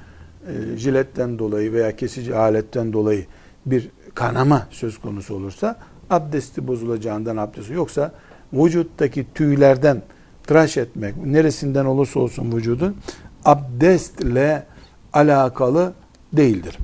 e, 0.47 0.77
jiletten 0.77 1.39
dolayı 1.39 1.73
veya 1.73 1.97
kesici 1.97 2.37
aletten 2.37 2.93
dolayı 2.93 3.27
bir 3.67 3.89
kanama 4.15 4.67
söz 4.71 4.99
konusu 4.99 5.35
olursa 5.35 5.77
abdesti 6.11 6.67
bozulacağından 6.67 7.37
abdesti 7.37 7.73
yoksa 7.73 8.13
vücuttaki 8.53 9.27
tüylerden 9.35 10.03
tıraş 10.47 10.77
etmek 10.77 11.27
neresinden 11.27 11.85
olursa 11.85 12.21
olsun 12.21 12.53
vücudun 12.53 12.97
abdestle 13.45 14.67
alakalı 15.13 15.93
değildir. 16.33 16.79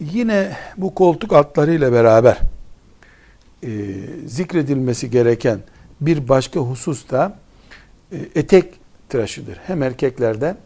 Yine 0.00 0.56
bu 0.76 0.94
koltuk 0.94 1.32
altlarıyla 1.32 1.92
beraber 1.92 2.38
e, 3.62 3.68
zikredilmesi 4.26 5.10
gereken 5.10 5.58
bir 6.00 6.28
başka 6.28 6.60
husus 6.60 7.10
da 7.10 7.38
e, 8.12 8.16
etek 8.34 8.74
tıraşıdır. 9.08 9.56
Hem 9.66 9.82
erkeklerde 9.82 10.56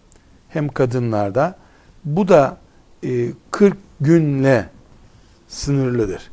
hem 0.49 0.69
kadınlarda. 0.69 1.59
Bu 2.05 2.29
da 2.29 2.57
e, 3.05 3.29
40 3.51 3.77
günle 4.01 4.69
sınırlıdır. 5.49 6.31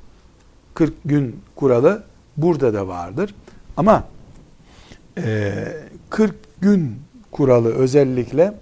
40 0.74 0.94
gün 1.06 1.40
kuralı 1.56 2.04
burada 2.38 2.74
da 2.74 2.88
vardır. 2.88 3.36
Ama 3.78 4.04
e, 5.18 5.54
40 6.10 6.36
gün 6.62 7.00
kuralı 7.32 7.74
özellikle 7.74 8.54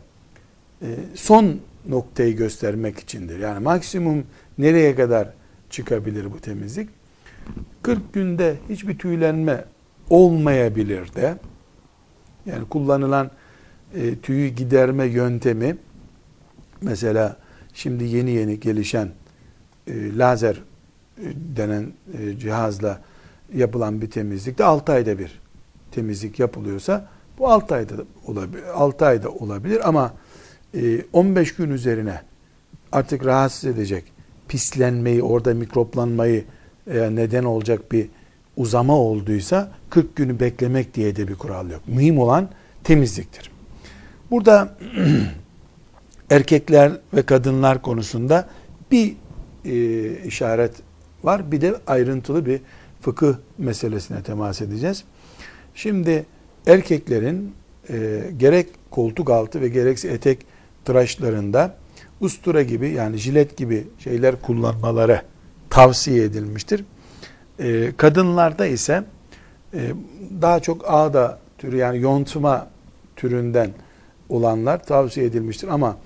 e, 0.81 0.87
son 1.15 1.59
noktayı 1.89 2.35
göstermek 2.35 2.99
içindir. 2.99 3.39
Yani 3.39 3.59
maksimum 3.59 4.23
nereye 4.57 4.95
kadar 4.95 5.29
çıkabilir 5.69 6.33
bu 6.33 6.39
temizlik? 6.39 6.89
40 7.81 8.13
günde 8.13 8.55
hiçbir 8.69 8.97
tüylenme 8.97 9.65
olmayabilir 10.09 11.13
de 11.13 11.37
yani 12.45 12.69
kullanılan 12.69 13.31
e, 13.95 14.15
tüyü 14.19 14.47
giderme 14.47 15.05
yöntemi 15.05 15.77
mesela 16.81 17.37
şimdi 17.73 18.03
yeni 18.03 18.31
yeni 18.31 18.59
gelişen 18.59 19.09
e, 19.87 20.17
lazer 20.17 20.55
e, 21.17 21.25
denen 21.55 21.93
e, 22.19 22.39
cihazla 22.39 23.01
yapılan 23.55 24.01
bir 24.01 24.11
temizlikte 24.11 24.63
6 24.63 24.91
ayda 24.91 25.19
bir 25.19 25.39
temizlik 25.91 26.39
yapılıyorsa 26.39 27.09
bu 27.39 27.49
6 27.49 27.75
ayda 27.75 27.93
olabilir 28.27 28.63
6 28.73 29.05
ayda 29.05 29.29
olabilir 29.29 29.89
ama 29.89 30.13
15 31.13 31.51
e, 31.51 31.53
gün 31.57 31.71
üzerine 31.71 32.21
artık 32.91 33.25
rahatsız 33.25 33.65
edecek 33.65 34.03
pislenmeyi, 34.47 35.23
orada 35.23 35.53
mikroplanmayı 35.53 36.43
e, 36.87 37.15
neden 37.15 37.43
olacak 37.43 37.91
bir 37.91 38.07
uzama 38.57 38.97
olduysa 38.97 39.71
40 39.89 40.15
günü 40.15 40.39
beklemek 40.39 40.93
diye 40.93 41.15
de 41.15 41.27
bir 41.27 41.35
kural 41.35 41.69
yok. 41.69 41.81
Mühim 41.87 42.19
olan 42.19 42.49
temizliktir. 42.83 43.51
Burada 44.31 44.77
erkekler 46.29 46.91
ve 47.13 47.21
kadınlar 47.21 47.81
konusunda 47.81 48.49
bir 48.91 49.15
e, 49.65 50.25
işaret 50.25 50.71
var. 51.23 51.51
Bir 51.51 51.61
de 51.61 51.75
ayrıntılı 51.87 52.45
bir 52.45 52.61
fıkıh 53.01 53.33
meselesine 53.57 54.23
temas 54.23 54.61
edeceğiz. 54.61 55.03
Şimdi 55.75 56.25
erkeklerin 56.67 57.53
e, 57.89 58.23
gerek 58.37 58.67
koltuk 58.91 59.29
altı 59.29 59.61
ve 59.61 59.67
gerekse 59.67 60.07
etek 60.07 60.52
tıraşlarında 60.85 61.75
ustura 62.21 62.63
gibi 62.63 62.89
yani 62.89 63.17
jilet 63.17 63.57
gibi 63.57 63.87
şeyler 63.99 64.41
kullanmaları 64.41 65.21
tavsiye 65.69 66.23
edilmiştir. 66.23 66.85
E, 67.59 67.91
kadınlarda 67.97 68.65
ise 68.65 69.03
e, 69.73 69.91
daha 70.41 70.59
çok 70.59 70.85
ağda 70.87 71.39
türü 71.57 71.77
yani 71.77 72.01
yontma 72.01 72.67
türünden 73.15 73.69
olanlar 74.29 74.85
tavsiye 74.85 75.25
edilmiştir. 75.25 75.67
Ama 75.67 75.97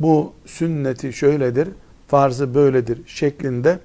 bu 0.00 0.32
sünneti 0.46 1.12
şöyledir, 1.12 1.68
farzı 2.08 2.54
böyledir 2.54 3.00
şeklinde 3.06 3.78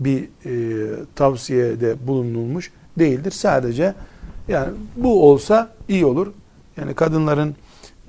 bir 0.00 0.22
e, 0.22 1.04
tavsiyede 1.14 2.06
bulunulmuş 2.06 2.70
değildir. 2.98 3.30
Sadece 3.30 3.94
yani 4.48 4.68
bu 4.96 5.30
olsa 5.30 5.70
iyi 5.88 6.06
olur. 6.06 6.32
Yani 6.76 6.94
kadınların 6.94 7.56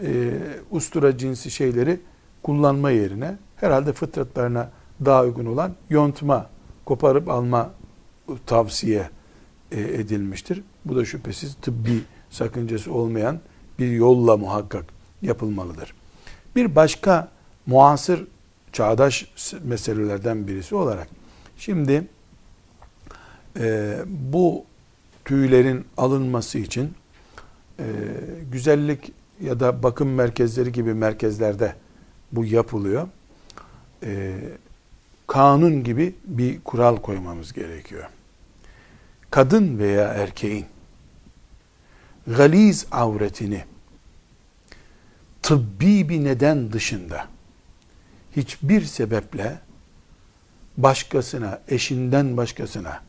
e, 0.02 0.34
ustura 0.72 1.18
cinsi 1.18 1.52
şeyleri 1.52 2.00
kullanma 2.44 2.92
yerine 2.92 3.38
herhalde 3.56 3.94
fıtratlarına 3.94 4.70
daha 5.06 5.24
uygun 5.24 5.46
olan 5.46 5.76
yontma, 5.90 6.50
koparıp 6.86 7.30
alma 7.30 7.72
tavsiye 8.46 9.10
e, 9.72 9.82
edilmiştir. 9.82 10.62
Bu 10.86 10.96
da 10.96 11.06
şüphesiz 11.06 11.56
tıbbi 11.56 12.02
sakıncası 12.30 12.94
olmayan 12.94 13.40
bir 13.80 13.92
yolla 13.92 14.38
muhakkak 14.38 14.86
yapılmalıdır. 15.22 15.94
Bir 16.56 16.76
başka 16.76 17.28
muasır 17.66 18.28
çağdaş 18.72 19.28
meselelerden 19.64 20.48
birisi 20.48 20.76
olarak 20.76 21.08
şimdi 21.58 22.08
e, 23.60 23.98
bu 24.08 24.66
tüylerin 25.26 25.86
alınması 25.98 26.60
için 26.60 26.94
e, 27.80 27.86
güzellik 28.52 29.12
ya 29.44 29.60
da 29.60 29.84
bakım 29.84 30.14
merkezleri 30.14 30.72
gibi 30.72 30.94
merkezlerde 30.94 31.76
bu 32.32 32.46
yapılıyor. 32.46 33.08
E, 34.04 34.40
kanun 35.28 35.84
gibi 35.84 36.16
bir 36.26 36.62
kural 36.62 36.98
koymamız 36.98 37.54
gerekiyor. 37.54 38.10
Kadın 39.30 39.80
veya 39.80 40.04
erkeğin 40.04 40.66
galiz 42.28 42.86
avretini 42.92 43.64
tıbbi 45.42 46.10
bir 46.10 46.24
neden 46.24 46.74
dışında 46.74 47.28
hiçbir 48.36 48.82
sebeple 48.82 49.60
başkasına, 50.78 51.62
eşinden 51.68 52.38
başkasına 52.38 53.02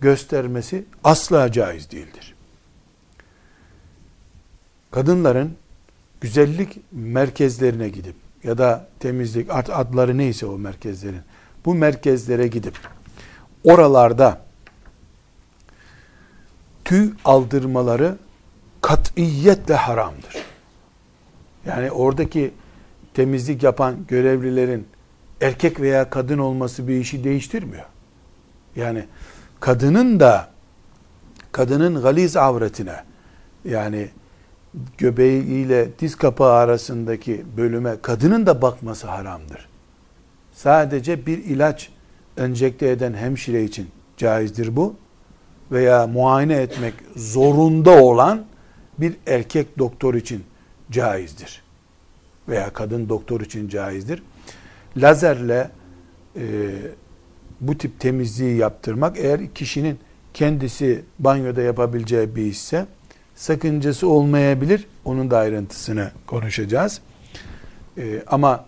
göstermesi 0.00 0.84
asla 1.04 1.52
caiz 1.52 1.90
değildir. 1.90 2.34
Kadınların 4.90 5.56
güzellik 6.20 6.80
merkezlerine 6.92 7.88
gidip 7.88 8.14
ya 8.44 8.58
da 8.58 8.88
temizlik 9.00 9.50
adları 9.50 10.18
neyse 10.18 10.46
o 10.46 10.58
merkezlerin 10.58 11.20
bu 11.64 11.74
merkezlere 11.74 12.46
gidip 12.46 12.74
oralarda 13.64 14.40
tüy 16.84 17.10
aldırmaları 17.24 18.16
katiyetle 18.80 19.74
haramdır. 19.74 20.36
Yani 21.66 21.90
oradaki 21.90 22.54
temizlik 23.14 23.62
yapan 23.62 23.96
görevlilerin 24.08 24.86
erkek 25.40 25.80
veya 25.80 26.10
kadın 26.10 26.38
olması 26.38 26.88
bir 26.88 27.00
işi 27.00 27.24
değiştirmiyor. 27.24 27.84
Yani 28.76 29.04
kadının 29.60 30.20
da 30.20 30.50
kadının 31.52 32.02
galiz 32.02 32.36
avretine 32.36 33.04
yani 33.64 34.08
göbeği 34.98 35.42
ile 35.44 35.88
diz 35.98 36.16
kapağı 36.16 36.52
arasındaki 36.52 37.44
bölüme 37.56 37.96
kadının 38.02 38.46
da 38.46 38.62
bakması 38.62 39.06
haramdır. 39.06 39.68
Sadece 40.52 41.26
bir 41.26 41.38
ilaç 41.38 41.90
enjekte 42.36 42.90
eden 42.90 43.14
hemşire 43.14 43.64
için 43.64 43.88
caizdir 44.16 44.76
bu. 44.76 44.94
Veya 45.72 46.06
muayene 46.06 46.56
etmek 46.56 46.94
zorunda 47.16 48.02
olan 48.02 48.44
bir 48.98 49.16
erkek 49.26 49.78
doktor 49.78 50.14
için 50.14 50.44
caizdir. 50.90 51.62
Veya 52.48 52.70
kadın 52.70 53.08
doktor 53.08 53.40
için 53.40 53.68
caizdir. 53.68 54.22
Lazerle 54.96 55.70
e, 56.36 56.42
bu 57.60 57.78
tip 57.78 58.00
temizliği 58.00 58.56
yaptırmak 58.56 59.18
eğer 59.18 59.54
kişinin 59.54 59.98
kendisi 60.34 61.04
banyoda 61.18 61.62
yapabileceği 61.62 62.36
bir 62.36 62.42
işse 62.42 62.86
sakıncası 63.38 64.08
olmayabilir. 64.08 64.86
Onun 65.04 65.30
da 65.30 65.38
ayrıntısını 65.38 66.10
konuşacağız. 66.26 67.00
E, 67.98 68.22
ama 68.26 68.64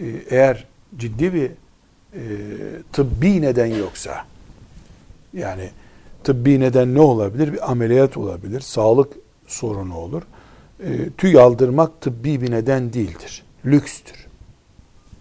e, 0.00 0.06
eğer 0.30 0.66
ciddi 0.96 1.34
bir 1.34 1.50
e, 2.14 2.22
tıbbi 2.92 3.42
neden 3.42 3.66
yoksa 3.66 4.24
yani 5.32 5.70
tıbbi 6.24 6.60
neden 6.60 6.94
ne 6.94 7.00
olabilir? 7.00 7.52
Bir 7.52 7.70
ameliyat 7.70 8.16
olabilir, 8.16 8.60
sağlık 8.60 9.12
sorunu 9.46 9.96
olur. 9.96 10.22
E, 10.80 11.10
tüy 11.18 11.38
aldırmak 11.38 12.00
tıbbi 12.00 12.40
bir 12.40 12.50
neden 12.50 12.92
değildir. 12.92 13.42
Lükstür. 13.66 14.26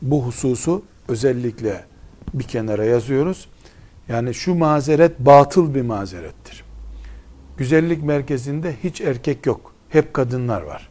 Bu 0.01 0.25
hususu 0.25 0.83
özellikle 1.07 1.83
bir 2.33 2.43
kenara 2.43 2.85
yazıyoruz. 2.85 3.47
Yani 4.07 4.33
şu 4.33 4.55
mazeret 4.55 5.19
batıl 5.19 5.75
bir 5.75 5.81
mazerettir. 5.81 6.62
Güzellik 7.57 8.03
merkezinde 8.03 8.75
hiç 8.83 9.01
erkek 9.01 9.45
yok. 9.45 9.73
Hep 9.89 10.13
kadınlar 10.13 10.61
var. 10.61 10.89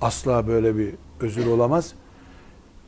Asla 0.00 0.46
böyle 0.46 0.78
bir 0.78 0.94
özür 1.20 1.46
olamaz. 1.46 1.94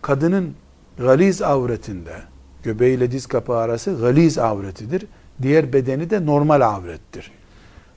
Kadının 0.03 0.55
galiz 0.99 1.43
avretinde, 1.43 2.15
göbeğiyle 2.63 3.11
diz 3.11 3.27
kapağı 3.27 3.57
arası 3.59 3.99
galiz 4.01 4.39
avretidir. 4.39 5.07
Diğer 5.43 5.73
bedeni 5.73 6.11
de 6.11 6.27
normal 6.27 6.61
avrettir. 6.61 7.33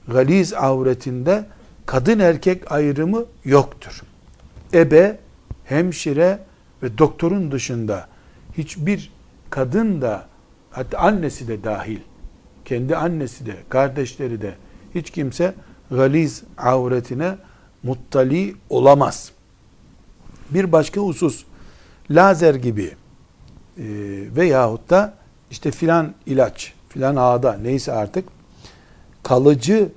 Galiz 0.08 0.54
avretinde 0.54 1.44
kadın 1.86 2.18
erkek 2.18 2.72
ayrımı 2.72 3.24
yoktur. 3.44 4.02
Ebe, 4.74 5.18
hemşire 5.64 6.38
ve 6.82 6.98
doktorun 6.98 7.52
dışında 7.52 8.08
hiçbir 8.58 9.12
kadın 9.50 10.02
da 10.02 10.26
hatta 10.70 10.98
annesi 10.98 11.48
de 11.48 11.64
dahil 11.64 12.00
kendi 12.66 12.96
annesi 12.96 13.46
de 13.46 13.56
kardeşleri 13.68 14.42
de 14.42 14.54
hiç 14.94 15.10
kimse 15.10 15.54
galiz 15.90 16.42
avretine 16.58 17.36
muttali 17.82 18.54
olamaz. 18.70 19.32
Bir 20.50 20.72
başka 20.72 21.00
husus 21.00 21.44
lazer 22.10 22.54
gibi 22.54 22.84
e, 22.84 22.94
veyahut 24.36 24.90
da 24.90 25.14
işte 25.50 25.70
filan 25.70 26.14
ilaç, 26.26 26.72
filan 26.88 27.16
ağda 27.16 27.52
neyse 27.62 27.92
artık 27.92 28.28
kalıcı 29.22 29.88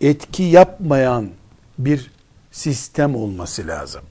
etki 0.00 0.42
yapmayan 0.42 1.28
bir 1.78 2.10
sistem 2.50 3.16
olması 3.16 3.66
lazım. 3.66 4.02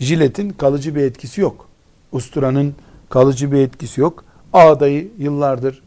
Jiletin 0.00 0.50
kalıcı 0.50 0.94
bir 0.94 1.00
etkisi 1.00 1.40
yok. 1.40 1.68
Usturanın 2.12 2.74
kalıcı 3.08 3.52
bir 3.52 3.58
etkisi 3.58 4.00
yok. 4.00 4.24
Ağdayı 4.52 5.10
yıllardır 5.18 5.82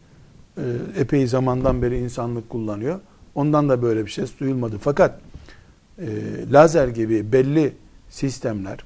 e, 0.56 0.62
epey 0.98 1.26
zamandan 1.26 1.82
beri 1.82 1.98
insanlık 1.98 2.50
kullanıyor. 2.50 3.00
Ondan 3.34 3.68
da 3.68 3.82
böyle 3.82 4.06
bir 4.06 4.10
şey 4.10 4.24
duyulmadı. 4.40 4.78
Fakat 4.80 5.20
e, 5.98 6.06
lazer 6.52 6.88
gibi 6.88 7.32
belli 7.32 7.72
sistemler 8.08 8.78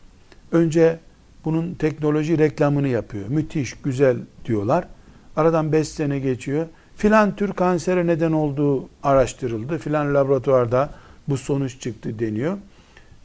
önce 0.52 0.98
bunun 1.44 1.74
teknoloji 1.74 2.38
reklamını 2.38 2.88
yapıyor. 2.88 3.28
Müthiş, 3.28 3.74
güzel 3.74 4.16
diyorlar. 4.44 4.88
Aradan 5.36 5.72
5 5.72 5.88
sene 5.88 6.18
geçiyor. 6.18 6.66
Filan 6.96 7.36
tür 7.36 7.52
kansere 7.52 8.06
neden 8.06 8.32
olduğu 8.32 8.88
araştırıldı. 9.02 9.78
Filan 9.78 10.14
laboratuvarda 10.14 10.90
bu 11.28 11.36
sonuç 11.36 11.80
çıktı 11.80 12.18
deniyor. 12.18 12.58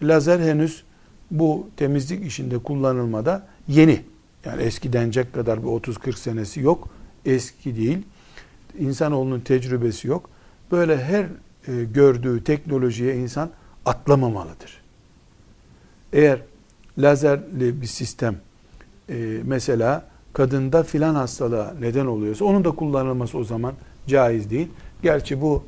Lazer 0.02 0.40
henüz 0.40 0.84
bu 1.32 1.68
temizlik 1.78 2.26
işinde 2.26 2.58
kullanılmada 2.58 3.48
yeni. 3.68 4.02
Yani 4.46 4.62
eski 4.62 4.94
denecek 4.94 5.34
kadar 5.34 5.64
bir 5.64 5.68
30-40 5.68 6.18
senesi 6.18 6.60
yok. 6.60 6.90
Eski 7.26 7.76
değil. 7.76 7.98
İnsanoğlunun 8.80 9.40
tecrübesi 9.40 10.08
yok. 10.08 10.30
Böyle 10.72 11.04
her 11.04 11.26
e, 11.68 11.84
gördüğü 11.84 12.44
teknolojiye 12.44 13.16
insan 13.16 13.50
atlamamalıdır. 13.86 14.82
Eğer 16.14 16.40
lazerli 16.98 17.82
bir 17.82 17.88
sistem 17.88 18.36
e, 19.10 19.40
mesela 19.44 20.06
kadında 20.34 20.84
filan 20.84 21.16
hastalığa 21.16 21.74
neden 21.80 22.06
oluyorsa 22.06 22.46
onun 22.46 22.64
da 22.66 22.72
kullanılması 22.72 23.38
o 23.38 23.44
zaman 23.44 23.74
caiz 24.08 24.50
değil. 24.50 24.68
Gerçi 25.04 25.42
bu 25.42 25.64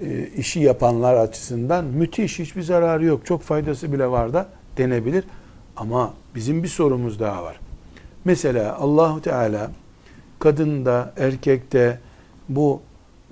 e, 0.00 0.26
işi 0.36 0.60
yapanlar 0.60 1.14
açısından 1.14 1.84
müthiş 1.84 2.38
hiçbir 2.38 2.62
zararı 2.62 3.04
yok. 3.04 3.26
Çok 3.26 3.42
faydası 3.42 3.92
bile 3.92 4.06
var 4.06 4.32
da 4.32 4.48
denebilir. 4.76 5.24
Ama 5.76 6.14
bizim 6.34 6.62
bir 6.62 6.68
sorumuz 6.68 7.20
daha 7.20 7.42
var. 7.42 7.60
Mesela 8.24 8.76
Allahu 8.76 9.22
Teala 9.22 9.70
kadında, 10.38 11.14
erkekte 11.16 11.98
bu 12.50 12.82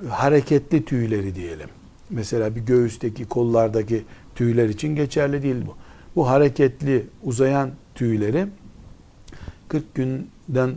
hareketli 0.09 0.85
tüyleri 0.85 1.35
diyelim. 1.35 1.69
Mesela 2.11 2.57
bir 2.57 2.61
göğüsteki, 2.61 3.25
kollardaki 3.25 4.05
tüyler 4.35 4.69
için 4.69 4.97
geçerli 4.97 5.43
değil 5.43 5.67
bu. 5.67 5.77
Bu 6.17 6.29
hareketli, 6.29 7.07
uzayan 7.23 7.71
tüyleri 7.95 8.47
40 9.69 9.95
günden 9.95 10.75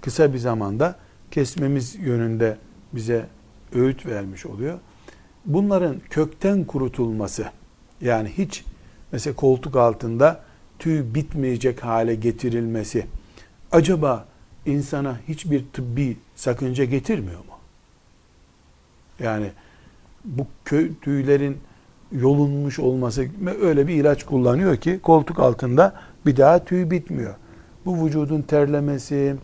kısa 0.00 0.32
bir 0.32 0.38
zamanda 0.38 0.96
kesmemiz 1.30 1.94
yönünde 1.94 2.56
bize 2.92 3.26
öğüt 3.74 4.06
vermiş 4.06 4.46
oluyor. 4.46 4.78
Bunların 5.46 5.96
kökten 6.10 6.64
kurutulması 6.64 7.46
yani 8.00 8.28
hiç 8.28 8.64
mesela 9.12 9.36
koltuk 9.36 9.76
altında 9.76 10.40
tüy 10.78 11.14
bitmeyecek 11.14 11.84
hale 11.84 12.14
getirilmesi 12.14 13.06
acaba 13.72 14.28
insana 14.66 15.20
hiçbir 15.28 15.64
tıbbi 15.72 16.16
sakınca 16.34 16.84
getirmiyor 16.84 17.38
mu? 17.38 17.49
Yani 19.22 19.46
bu 20.24 20.46
köy 20.64 20.90
tüylerin 21.02 21.58
yolunmuş 22.12 22.78
olması 22.78 23.26
öyle 23.60 23.88
bir 23.88 23.94
ilaç 23.94 24.24
kullanıyor 24.24 24.76
ki 24.76 25.00
koltuk 25.02 25.38
altında 25.38 25.94
bir 26.26 26.36
daha 26.36 26.64
tüy 26.64 26.90
bitmiyor. 26.90 27.34
Bu 27.86 28.06
vücudun 28.06 28.42
terlemesi, 28.42 29.36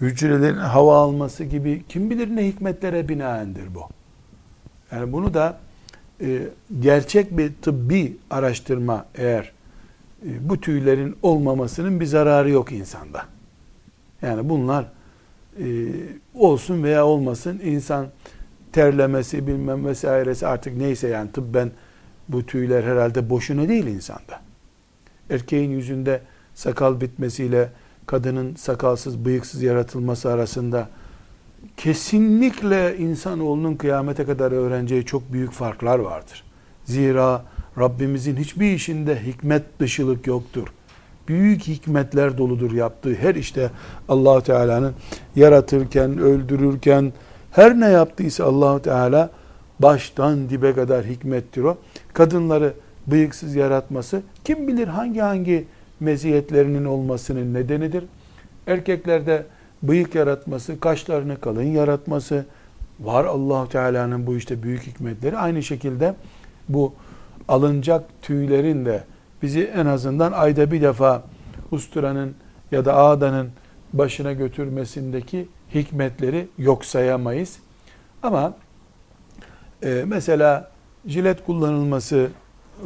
hücrelerin 0.00 0.56
hava 0.56 0.96
alması 0.96 1.44
gibi 1.44 1.82
kim 1.88 2.10
bilir 2.10 2.36
ne 2.36 2.46
hikmetlere 2.46 3.08
binaendir 3.08 3.74
bu. 3.74 3.80
Yani 4.92 5.12
bunu 5.12 5.34
da 5.34 5.58
e, 6.20 6.38
gerçek 6.80 7.38
bir 7.38 7.52
tıbbi 7.62 8.16
araştırma 8.30 9.06
eğer 9.14 9.52
e, 10.26 10.48
bu 10.48 10.60
tüylerin 10.60 11.16
olmamasının 11.22 12.00
bir 12.00 12.06
zararı 12.06 12.50
yok 12.50 12.72
insanda. 12.72 13.26
Yani 14.22 14.48
bunlar 14.48 14.86
e, 15.58 15.66
olsun 16.34 16.82
veya 16.82 17.06
olmasın 17.06 17.60
insan 17.64 18.06
terlemesi 18.74 19.46
bilmem 19.46 19.86
vesairesi 19.86 20.46
artık 20.46 20.76
neyse 20.76 21.08
yani 21.08 21.32
tıbben 21.32 21.70
bu 22.28 22.46
tüyler 22.46 22.82
herhalde 22.82 23.30
boşuna 23.30 23.68
değil 23.68 23.86
insanda. 23.86 24.40
Erkeğin 25.30 25.70
yüzünde 25.70 26.20
sakal 26.54 27.00
bitmesiyle 27.00 27.70
kadının 28.06 28.54
sakalsız 28.54 29.24
bıyıksız 29.24 29.62
yaratılması 29.62 30.30
arasında 30.30 30.88
kesinlikle 31.76 32.96
insanoğlunun 32.98 33.74
kıyamete 33.74 34.24
kadar 34.24 34.52
öğreneceği 34.52 35.04
çok 35.04 35.32
büyük 35.32 35.52
farklar 35.52 35.98
vardır. 35.98 36.44
Zira 36.84 37.44
Rabbimizin 37.78 38.36
hiçbir 38.36 38.72
işinde 38.74 39.22
hikmet 39.26 39.62
dışılık 39.80 40.26
yoktur. 40.26 40.68
Büyük 41.28 41.62
hikmetler 41.62 42.38
doludur 42.38 42.72
yaptığı 42.72 43.14
her 43.14 43.34
işte 43.34 43.70
allah 44.08 44.40
Teala'nın 44.40 44.94
yaratırken, 45.36 46.18
öldürürken, 46.18 47.12
her 47.54 47.80
ne 47.80 47.88
yaptıysa 47.88 48.44
allah 48.44 48.82
Teala 48.82 49.30
baştan 49.78 50.50
dibe 50.50 50.72
kadar 50.74 51.04
hikmettir 51.04 51.62
o. 51.62 51.78
Kadınları 52.12 52.74
bıyıksız 53.06 53.54
yaratması 53.54 54.22
kim 54.44 54.68
bilir 54.68 54.88
hangi 54.88 55.20
hangi 55.20 55.64
meziyetlerinin 56.00 56.84
olmasının 56.84 57.54
nedenidir. 57.54 58.04
Erkeklerde 58.66 59.46
bıyık 59.82 60.14
yaratması, 60.14 60.80
kaşlarını 60.80 61.40
kalın 61.40 61.62
yaratması 61.62 62.44
var 63.00 63.24
allah 63.24 63.68
Teala'nın 63.68 64.26
bu 64.26 64.36
işte 64.36 64.62
büyük 64.62 64.82
hikmetleri. 64.82 65.38
Aynı 65.38 65.62
şekilde 65.62 66.14
bu 66.68 66.92
alınacak 67.48 68.04
tüylerin 68.22 68.84
de 68.86 69.04
bizi 69.42 69.64
en 69.64 69.86
azından 69.86 70.32
ayda 70.32 70.72
bir 70.72 70.82
defa 70.82 71.22
usturanın 71.70 72.34
ya 72.72 72.84
da 72.84 72.96
ağdanın 72.96 73.48
başına 73.92 74.32
götürmesindeki 74.32 75.48
hikmetleri 75.74 76.48
yok 76.58 76.84
sayamayız. 76.84 77.58
Ama 78.22 78.54
e, 79.82 80.04
mesela 80.06 80.70
jilet 81.06 81.44
kullanılması, 81.44 82.28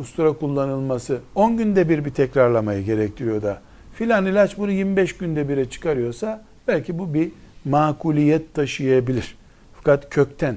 ustura 0.01 0.33
kullanılması 0.33 1.19
10 1.35 1.57
günde 1.57 1.89
bir 1.89 2.05
bir 2.05 2.11
tekrarlamayı 2.11 2.85
gerektiriyor 2.85 3.43
da 3.43 3.61
filan 3.95 4.27
ilaç 4.27 4.59
bunu 4.59 4.71
25 4.71 5.17
günde 5.17 5.49
bire 5.49 5.71
çıkarıyorsa 5.71 6.45
belki 6.69 6.99
bu 6.99 7.15
bir 7.15 7.31
makuliyet 7.65 8.55
taşıyabilir. 8.55 9.37
Fakat 9.75 10.11
kökten 10.11 10.57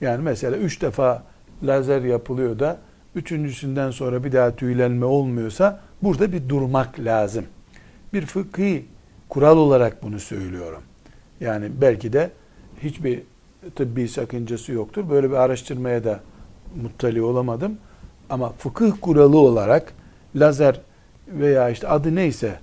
yani 0.00 0.22
mesela 0.22 0.56
3 0.56 0.82
defa 0.82 1.22
lazer 1.62 2.02
yapılıyor 2.02 2.58
da 2.58 2.78
üçüncüsünden 3.14 3.90
sonra 3.90 4.24
bir 4.24 4.32
daha 4.32 4.56
tüylenme 4.56 5.04
olmuyorsa 5.04 5.80
burada 6.02 6.32
bir 6.32 6.48
durmak 6.48 6.98
lazım. 6.98 7.44
Bir 8.12 8.26
fıkhi 8.26 8.86
kural 9.28 9.56
olarak 9.56 10.02
bunu 10.02 10.20
söylüyorum. 10.20 10.82
Yani 11.40 11.70
belki 11.80 12.12
de 12.12 12.30
hiçbir 12.82 13.22
tıbbi 13.74 14.08
sakıncası 14.08 14.72
yoktur. 14.72 15.10
Böyle 15.10 15.30
bir 15.30 15.36
araştırmaya 15.36 16.04
da 16.04 16.20
muttali 16.82 17.22
olamadım. 17.22 17.78
Ama 18.30 18.52
fıkıh 18.52 18.92
kuralı 19.00 19.38
olarak 19.38 19.92
lazer 20.36 20.80
veya 21.28 21.70
işte 21.70 21.88
adı 21.88 22.14
neyse 22.14 22.58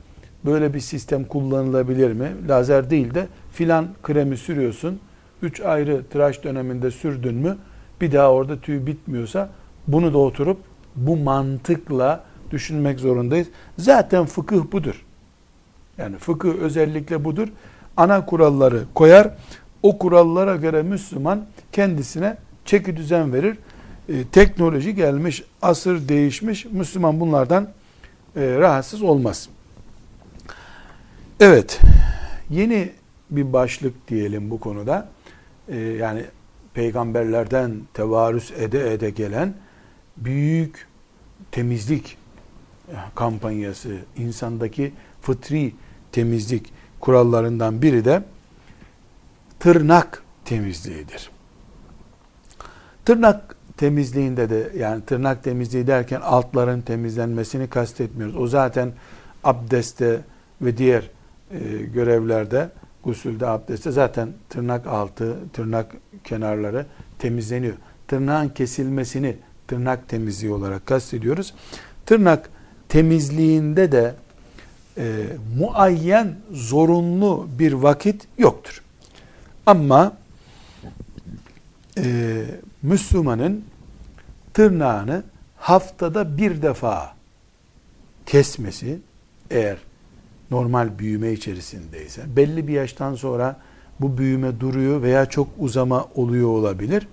böyle 0.45 0.73
bir 0.73 0.79
sistem 0.79 1.23
kullanılabilir 1.23 2.13
mi? 2.13 2.31
Lazer 2.47 2.89
değil 2.89 3.13
de 3.13 3.27
filan 3.53 3.87
kremi 4.03 4.37
sürüyorsun. 4.37 4.99
Üç 5.41 5.61
ayrı 5.61 6.03
tıraş 6.09 6.43
döneminde 6.43 6.91
sürdün 6.91 7.35
mü 7.35 7.57
bir 8.01 8.11
daha 8.11 8.31
orada 8.31 8.59
tüy 8.59 8.85
bitmiyorsa 8.85 9.49
bunu 9.87 10.13
da 10.13 10.17
oturup 10.17 10.57
bu 10.95 11.17
mantıkla 11.17 12.23
düşünmek 12.51 12.99
zorundayız. 12.99 13.47
Zaten 13.77 14.25
fıkıh 14.25 14.71
budur. 14.71 15.05
Yani 15.97 16.17
fıkıh 16.17 16.55
özellikle 16.55 17.25
budur. 17.25 17.47
Ana 17.97 18.25
kuralları 18.25 18.83
koyar. 18.93 19.35
O 19.83 19.97
kurallara 19.97 20.55
göre 20.55 20.83
Müslüman 20.83 21.45
kendisine 21.71 22.37
çeki 22.65 22.97
düzen 22.97 23.33
verir. 23.33 23.57
E, 24.09 24.23
teknoloji 24.31 24.95
gelmiş, 24.95 25.43
asır 25.61 26.09
değişmiş. 26.09 26.65
Müslüman 26.65 27.19
bunlardan 27.19 27.69
e, 28.35 28.55
rahatsız 28.57 29.01
olmaz. 29.01 29.49
Evet, 31.39 31.79
yeni 32.49 32.91
bir 33.31 33.53
başlık 33.53 34.07
diyelim 34.07 34.51
bu 34.51 34.59
konuda. 34.59 35.09
E, 35.67 35.77
yani 35.77 36.25
peygamberlerden 36.73 37.81
tevarüs 37.93 38.51
ede 38.51 38.93
ede 38.93 39.09
gelen 39.09 39.53
büyük 40.17 40.87
temizlik 41.51 42.17
kampanyası, 43.15 43.97
insandaki 44.17 44.93
fıtri 45.21 45.73
temizlik 46.11 46.73
kurallarından 47.05 47.81
biri 47.81 48.05
de 48.05 48.23
tırnak 49.59 50.23
temizliğidir. 50.45 51.29
Tırnak 53.05 53.55
temizliğinde 53.77 54.49
de 54.49 54.71
yani 54.77 55.05
tırnak 55.05 55.43
temizliği 55.43 55.87
derken 55.87 56.21
altların 56.21 56.81
temizlenmesini 56.81 57.67
kastetmiyoruz. 57.67 58.35
O 58.35 58.47
zaten 58.47 58.91
abdeste 59.43 60.21
ve 60.61 60.77
diğer 60.77 61.09
e, 61.51 61.59
görevlerde 61.93 62.69
gusülde 63.03 63.47
abdestte 63.47 63.91
zaten 63.91 64.33
tırnak 64.49 64.87
altı, 64.87 65.35
tırnak 65.53 65.95
kenarları 66.23 66.85
temizleniyor. 67.19 67.75
Tırnağın 68.07 68.49
kesilmesini 68.49 69.37
tırnak 69.67 70.09
temizliği 70.09 70.53
olarak 70.53 70.85
kastediyoruz. 70.85 71.53
Tırnak 72.05 72.49
temizliğinde 72.89 73.91
de 73.91 74.13
e, 74.97 75.23
muayyen 75.57 76.35
zorunlu 76.51 77.47
bir 77.59 77.73
vakit 77.73 78.27
yoktur. 78.37 78.83
Ama 79.65 80.17
e, 81.97 82.43
Müslümanın 82.81 83.65
tırnağını 84.53 85.23
haftada 85.57 86.37
bir 86.37 86.61
defa 86.61 87.15
kesmesi 88.25 88.99
eğer 89.49 89.77
normal 90.51 90.99
büyüme 90.99 91.31
içerisindeyse 91.31 92.21
belli 92.35 92.67
bir 92.67 92.73
yaştan 92.73 93.15
sonra 93.15 93.59
bu 93.99 94.17
büyüme 94.17 94.59
duruyor 94.59 95.01
veya 95.01 95.25
çok 95.25 95.47
uzama 95.59 96.07
oluyor 96.15 96.49
olabilir. 96.49 97.07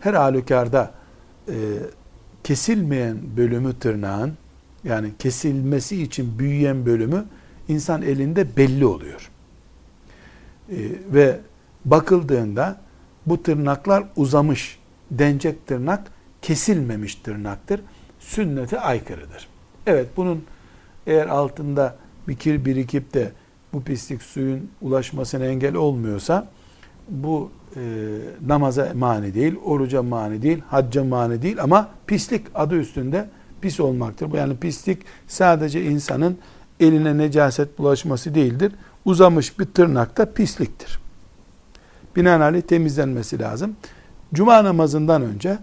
Her 0.00 0.14
halükarda 0.14 0.90
e, 1.48 1.54
kesilmeyen 2.44 3.18
bölümü 3.36 3.78
tırnağın 3.78 4.34
yani 4.88 5.10
kesilmesi 5.18 6.02
için 6.02 6.38
büyüyen 6.38 6.86
bölümü 6.86 7.24
insan 7.68 8.02
elinde 8.02 8.56
belli 8.56 8.86
oluyor. 8.86 9.30
E, 10.70 10.76
ve 11.12 11.40
bakıldığında 11.84 12.80
bu 13.26 13.42
tırnaklar 13.42 14.04
uzamış, 14.16 14.78
dencek 15.10 15.66
tırnak 15.66 16.06
kesilmemiş 16.42 17.14
tırnaktır. 17.14 17.80
Sünnete 18.20 18.80
aykırıdır. 18.80 19.48
Evet 19.86 20.08
bunun 20.16 20.44
eğer 21.06 21.26
altında 21.26 21.96
bir 22.28 22.36
kir 22.36 22.64
birikip 22.64 23.14
de 23.14 23.32
bu 23.72 23.82
pislik 23.82 24.22
suyun 24.22 24.70
ulaşmasına 24.80 25.44
engel 25.44 25.74
olmuyorsa 25.74 26.48
bu 27.08 27.50
e, 27.76 27.80
namaza 28.46 28.92
mani 28.94 29.34
değil, 29.34 29.54
oruca 29.64 30.02
mani 30.02 30.42
değil, 30.42 30.62
hacca 30.68 31.04
mani 31.04 31.42
değil 31.42 31.62
ama 31.62 31.90
pislik 32.06 32.46
adı 32.54 32.76
üstünde 32.76 33.28
pis 33.60 33.80
olmaktır. 33.80 34.30
Bu 34.30 34.36
yani 34.36 34.56
pislik 34.56 34.98
sadece 35.28 35.84
insanın 35.84 36.38
eline 36.80 37.18
necaset 37.18 37.78
bulaşması 37.78 38.34
değildir. 38.34 38.72
Uzamış 39.04 39.58
bir 39.58 39.64
tırnak 39.64 40.16
da 40.16 40.32
pisliktir. 40.32 41.00
Binaenaleyh 42.16 42.62
temizlenmesi 42.62 43.38
lazım. 43.38 43.76
Cuma 44.34 44.64
namazından 44.64 45.22
önce 45.22 45.58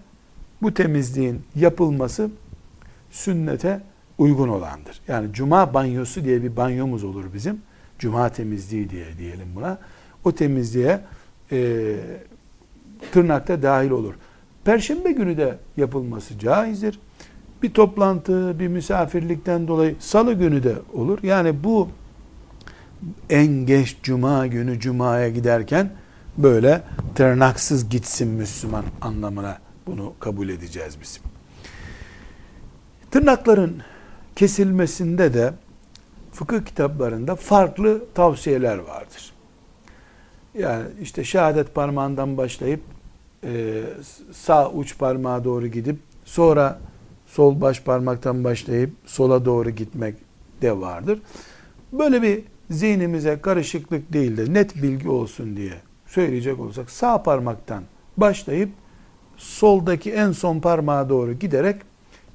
bu 0.62 0.74
temizliğin 0.74 1.42
yapılması 1.56 2.30
sünnete 3.10 3.80
uygun 4.18 4.48
olandır. 4.48 5.00
Yani 5.08 5.32
cuma 5.32 5.74
banyosu 5.74 6.24
diye 6.24 6.42
bir 6.42 6.56
banyomuz 6.56 7.04
olur 7.04 7.24
bizim. 7.34 7.62
Cuma 7.98 8.28
temizliği 8.28 8.90
diye 8.90 9.06
diyelim 9.18 9.48
buna. 9.56 9.78
O 10.24 10.32
temizliğe 10.32 11.00
e, 11.52 11.96
tırnakta 13.12 13.62
dahil 13.62 13.90
olur. 13.90 14.14
Perşembe 14.64 15.12
günü 15.12 15.36
de 15.36 15.58
yapılması 15.76 16.38
caizdir. 16.38 17.00
Bir 17.64 17.74
toplantı, 17.74 18.58
bir 18.58 18.68
misafirlikten 18.68 19.68
dolayı 19.68 19.96
salı 19.98 20.32
günü 20.32 20.62
de 20.62 20.74
olur. 20.92 21.18
Yani 21.22 21.64
bu 21.64 21.88
en 23.30 23.46
geç 23.46 23.96
cuma 24.02 24.46
günü 24.46 24.80
cumaya 24.80 25.28
giderken 25.28 25.90
böyle 26.38 26.82
tırnaksız 27.14 27.88
gitsin 27.88 28.28
Müslüman 28.28 28.84
anlamına 29.00 29.58
bunu 29.86 30.12
kabul 30.20 30.48
edeceğiz 30.48 30.96
biz. 31.02 31.20
Tırnakların 33.10 33.82
kesilmesinde 34.36 35.34
de 35.34 35.52
fıkıh 36.32 36.64
kitaplarında 36.64 37.36
farklı 37.36 38.04
tavsiyeler 38.14 38.78
vardır. 38.78 39.32
Yani 40.58 40.84
işte 41.02 41.24
şehadet 41.24 41.74
parmağından 41.74 42.36
başlayıp 42.36 42.80
e, 43.44 43.82
sağ 44.32 44.70
uç 44.70 44.98
parmağa 44.98 45.44
doğru 45.44 45.66
gidip 45.66 45.98
sonra 46.24 46.78
sol 47.34 47.60
baş 47.60 47.80
parmaktan 47.80 48.44
başlayıp 48.44 48.90
sola 49.06 49.44
doğru 49.44 49.70
gitmek 49.70 50.14
de 50.62 50.80
vardır. 50.80 51.22
Böyle 51.92 52.22
bir 52.22 52.42
zihnimize 52.70 53.40
karışıklık 53.40 54.12
değil 54.12 54.36
de 54.36 54.54
net 54.54 54.82
bilgi 54.82 55.08
olsun 55.08 55.56
diye 55.56 55.74
söyleyecek 56.06 56.60
olsak 56.60 56.90
sağ 56.90 57.22
parmaktan 57.22 57.82
başlayıp 58.16 58.70
soldaki 59.36 60.12
en 60.12 60.32
son 60.32 60.60
parmağa 60.60 61.08
doğru 61.08 61.32
giderek 61.32 61.76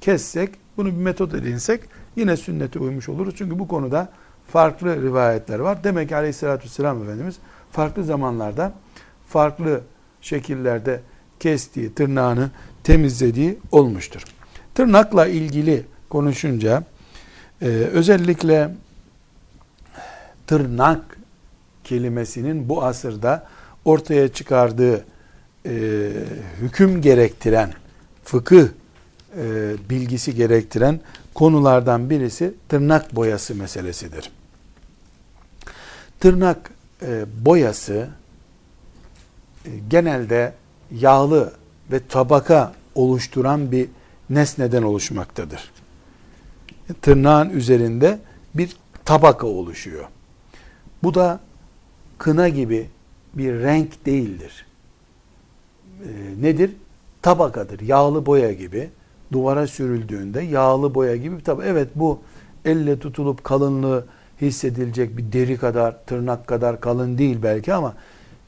kessek, 0.02 0.50
bunu 0.78 0.88
bir 0.88 0.98
metot 0.98 1.34
edinsek 1.34 1.82
yine 2.16 2.38
sünnete 2.38 2.80
uymuş 2.80 3.10
oluruz. 3.10 3.34
Çünkü 3.38 3.60
bu 3.60 3.68
konuda 3.68 4.10
farklı 4.48 5.02
rivayetler 5.02 5.60
var. 5.60 5.84
Demek 5.84 6.10
ki 6.10 6.16
aleyhissalatü 6.16 6.64
vesselam 6.64 7.04
Efendimiz 7.04 7.36
farklı 7.72 8.04
zamanlarda 8.04 8.74
farklı 9.28 9.82
şekillerde 10.22 11.02
kestiği, 11.40 11.94
tırnağını 11.94 12.50
temizlediği 12.84 13.60
olmuştur. 13.72 14.39
Tırnakla 14.80 15.28
ilgili 15.28 15.86
konuşunca 16.10 16.84
e, 17.62 17.66
özellikle 17.68 18.76
tırnak 20.48 21.18
kelimesinin 21.84 22.70
bu 22.70 22.84
asırda 22.84 23.48
ortaya 23.86 24.34
çıkardığı 24.34 25.06
e, 25.66 26.12
hüküm 26.62 27.02
gerektiren, 27.02 27.74
fıkıh 28.24 28.64
e, 28.64 28.70
bilgisi 29.90 30.36
gerektiren 30.36 31.00
konulardan 31.34 32.10
birisi 32.10 32.54
tırnak 32.70 33.16
boyası 33.16 33.56
meselesidir. 33.56 34.32
Tırnak 36.20 36.72
e, 37.02 37.26
boyası 37.46 38.08
e, 39.66 39.70
genelde 39.90 40.54
yağlı 40.92 41.54
ve 41.92 42.00
tabaka 42.10 42.74
oluşturan 42.96 43.72
bir 43.72 43.88
nesneden 44.30 44.84
oluşmaktadır. 44.84 45.72
Tırnağın 47.02 47.50
üzerinde 47.50 48.20
bir 48.54 48.78
tabaka 49.06 49.48
oluşuyor. 49.48 50.06
Bu 51.04 51.14
da 51.14 51.40
kına 52.18 52.50
gibi 52.50 52.90
bir 53.34 53.54
renk 53.54 54.06
değildir. 54.06 54.66
E, 56.04 56.08
nedir? 56.42 56.72
Tabakadır. 57.22 57.80
Yağlı 57.80 58.26
boya 58.26 58.54
gibi 58.54 58.90
duvara 59.32 59.68
sürüldüğünde 59.68 60.42
yağlı 60.42 60.96
boya 60.96 61.16
gibi 61.16 61.38
bir. 61.38 61.64
Evet 61.64 61.90
bu 61.96 62.20
elle 62.66 63.00
tutulup 63.00 63.44
kalınlığı 63.44 64.06
hissedilecek 64.42 65.18
bir 65.18 65.32
deri 65.32 65.58
kadar, 65.58 66.06
tırnak 66.06 66.48
kadar 66.48 66.82
kalın 66.82 67.18
değil 67.18 67.38
belki 67.44 67.74
ama 67.74 67.96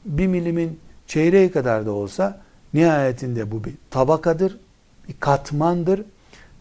bir 0.04 0.26
milimin 0.26 0.80
çeyreği 1.06 1.50
kadar 1.50 1.86
da 1.86 1.92
olsa 1.92 2.40
nihayetinde 2.74 3.50
bu 3.50 3.64
bir 3.64 3.74
tabakadır, 3.90 4.58
bir 5.08 5.14
katmandır 5.20 6.02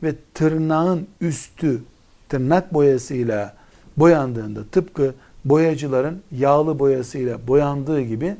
ve 0.04 0.16
tırnağın 0.34 1.08
üstü 1.22 1.82
tırnak 2.30 2.74
boyasıyla 2.74 3.56
boyandığında 3.98 4.64
tıpkı 4.72 5.14
boyacıların 5.46 6.22
yağlı 6.32 6.80
boyasıyla 6.80 7.48
boyandığı 7.48 8.02
gibi 8.02 8.36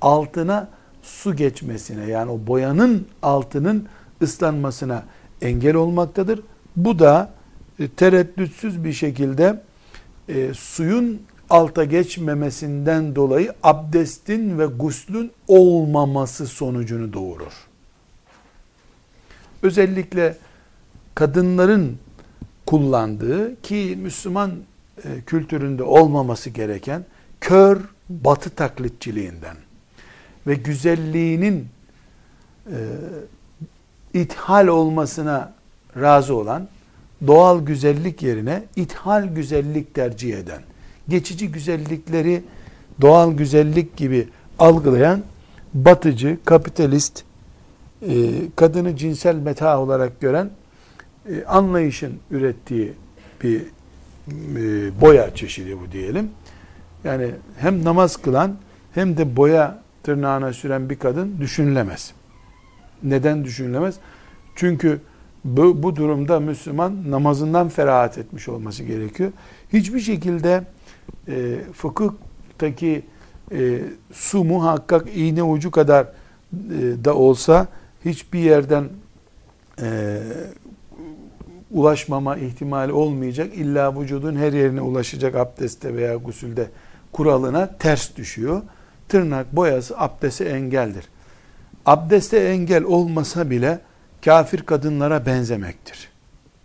altına 0.00 0.68
su 1.02 1.36
geçmesine 1.36 2.06
yani 2.06 2.30
o 2.30 2.46
boyanın 2.46 3.06
altının 3.22 3.86
ıslanmasına 4.22 5.02
engel 5.42 5.74
olmaktadır. 5.74 6.40
Bu 6.76 6.98
da 6.98 7.30
e, 7.78 7.88
tereddütsüz 7.88 8.84
bir 8.84 8.92
şekilde 8.92 9.62
e, 10.28 10.54
suyun 10.54 11.22
alta 11.50 11.84
geçmemesinden 11.84 13.16
dolayı 13.16 13.52
abdestin 13.62 14.58
ve 14.58 14.66
guslün 14.66 15.30
olmaması 15.48 16.46
sonucunu 16.46 17.12
doğurur. 17.12 17.67
Özellikle 19.62 20.36
kadınların 21.14 21.98
kullandığı 22.66 23.62
ki 23.62 23.98
Müslüman 24.02 24.52
e, 25.04 25.08
kültüründe 25.26 25.82
olmaması 25.82 26.50
gereken 26.50 27.04
kör 27.40 27.80
batı 28.08 28.50
taklitçiliğinden 28.50 29.56
ve 30.46 30.54
güzelliğinin 30.54 31.68
e, 32.66 32.78
ithal 34.14 34.66
olmasına 34.66 35.52
razı 36.00 36.34
olan 36.34 36.68
doğal 37.26 37.64
güzellik 37.64 38.22
yerine 38.22 38.62
ithal 38.76 39.24
güzellik 39.24 39.94
tercih 39.94 40.38
eden, 40.38 40.62
geçici 41.08 41.52
güzellikleri 41.52 42.42
doğal 43.00 43.32
güzellik 43.32 43.96
gibi 43.96 44.28
algılayan 44.58 45.22
batıcı, 45.74 46.38
kapitalist, 46.44 47.24
e, 48.02 48.30
kadını 48.56 48.96
cinsel 48.96 49.36
meta 49.36 49.80
olarak 49.80 50.20
gören 50.20 50.50
e, 51.28 51.44
anlayışın 51.44 52.12
ürettiği 52.30 52.92
bir 53.42 53.60
e, 53.60 55.00
boya 55.00 55.34
çeşidi 55.34 55.80
bu 55.80 55.92
diyelim. 55.92 56.30
Yani 57.04 57.30
hem 57.58 57.84
namaz 57.84 58.16
kılan 58.16 58.56
hem 58.94 59.16
de 59.16 59.36
boya 59.36 59.78
tırnağına 60.02 60.52
süren 60.52 60.90
bir 60.90 60.98
kadın 60.98 61.38
düşünülemez. 61.40 62.12
Neden 63.02 63.44
düşünülemez? 63.44 63.94
Çünkü 64.54 65.00
bu, 65.44 65.82
bu 65.82 65.96
durumda 65.96 66.40
Müslüman 66.40 67.10
namazından 67.10 67.68
ferahat 67.68 68.18
etmiş 68.18 68.48
olması 68.48 68.84
gerekiyor. 68.84 69.32
Hiçbir 69.72 70.00
şekilde 70.00 70.64
e, 71.28 71.58
fıkıhtaki 71.72 73.02
e, 73.52 73.80
su 74.12 74.44
muhakkak 74.44 75.08
iğne 75.14 75.42
ucu 75.42 75.70
kadar 75.70 76.04
e, 76.04 77.04
da 77.04 77.14
olsa 77.14 77.66
hiçbir 78.04 78.38
yerden 78.38 78.88
e, 79.82 80.18
ulaşmama 81.70 82.36
ihtimali 82.36 82.92
olmayacak. 82.92 83.54
İlla 83.54 84.00
vücudun 84.00 84.36
her 84.36 84.52
yerine 84.52 84.80
ulaşacak 84.80 85.34
abdestte 85.34 85.94
veya 85.94 86.16
gusülde 86.16 86.70
kuralına 87.12 87.76
ters 87.78 88.16
düşüyor. 88.16 88.62
Tırnak 89.08 89.56
boyası 89.56 89.98
abdeste 89.98 90.44
engeldir. 90.44 91.04
Abdeste 91.86 92.38
engel 92.38 92.84
olmasa 92.84 93.50
bile 93.50 93.80
kafir 94.24 94.62
kadınlara 94.62 95.26
benzemektir. 95.26 96.08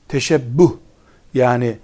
Teşebbuh 0.07 0.71
yani 1.33 1.77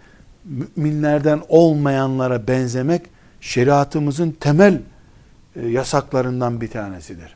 müminlerden 0.46 1.42
olmayanlara 1.50 2.48
benzemek 2.48 3.02
şeriatımızın 3.42 4.32
temel 4.32 4.82
e, 5.56 5.68
yasaklarından 5.68 6.62
bir 6.62 6.68
tanesidir. 6.68 7.36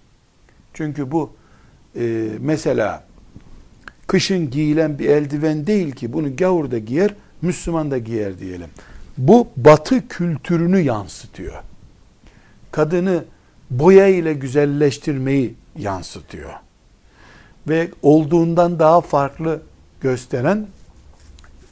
Çünkü 0.74 1.12
bu 1.12 1.34
e, 1.96 2.30
mesela 2.40 3.04
kışın 4.08 4.50
giyilen 4.50 5.00
bir 5.00 5.10
eldiven 5.10 5.68
değil 5.68 5.92
ki 5.92 6.14
bunu 6.14 6.36
gavur 6.36 6.72
da 6.72 6.78
giyer, 6.78 7.14
Müslüman 7.42 7.92
da 7.92 7.98
giyer 7.98 8.40
diyelim. 8.40 8.70
Bu 9.18 9.48
batı 9.58 10.08
kültürünü 10.08 10.80
yansıtıyor. 10.80 11.54
Kadını 12.72 13.24
boya 13.70 14.08
ile 14.08 14.34
güzelleştirmeyi 14.34 15.54
yansıtıyor. 15.78 16.50
Ve 17.68 17.92
olduğundan 18.02 18.80
daha 18.80 19.02
farklı 19.02 19.62
gösteren 20.02 20.68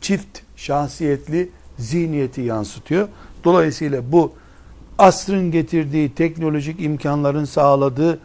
çift 0.01 0.39
şahsiyetli 0.55 1.49
zihniyeti 1.77 2.41
yansıtıyor. 2.41 3.07
Dolayısıyla 3.43 4.11
bu 4.11 4.33
asrın 4.97 5.51
getirdiği 5.51 6.15
teknolojik 6.15 6.81
imkanların 6.81 7.45
sağladığı 7.45 8.19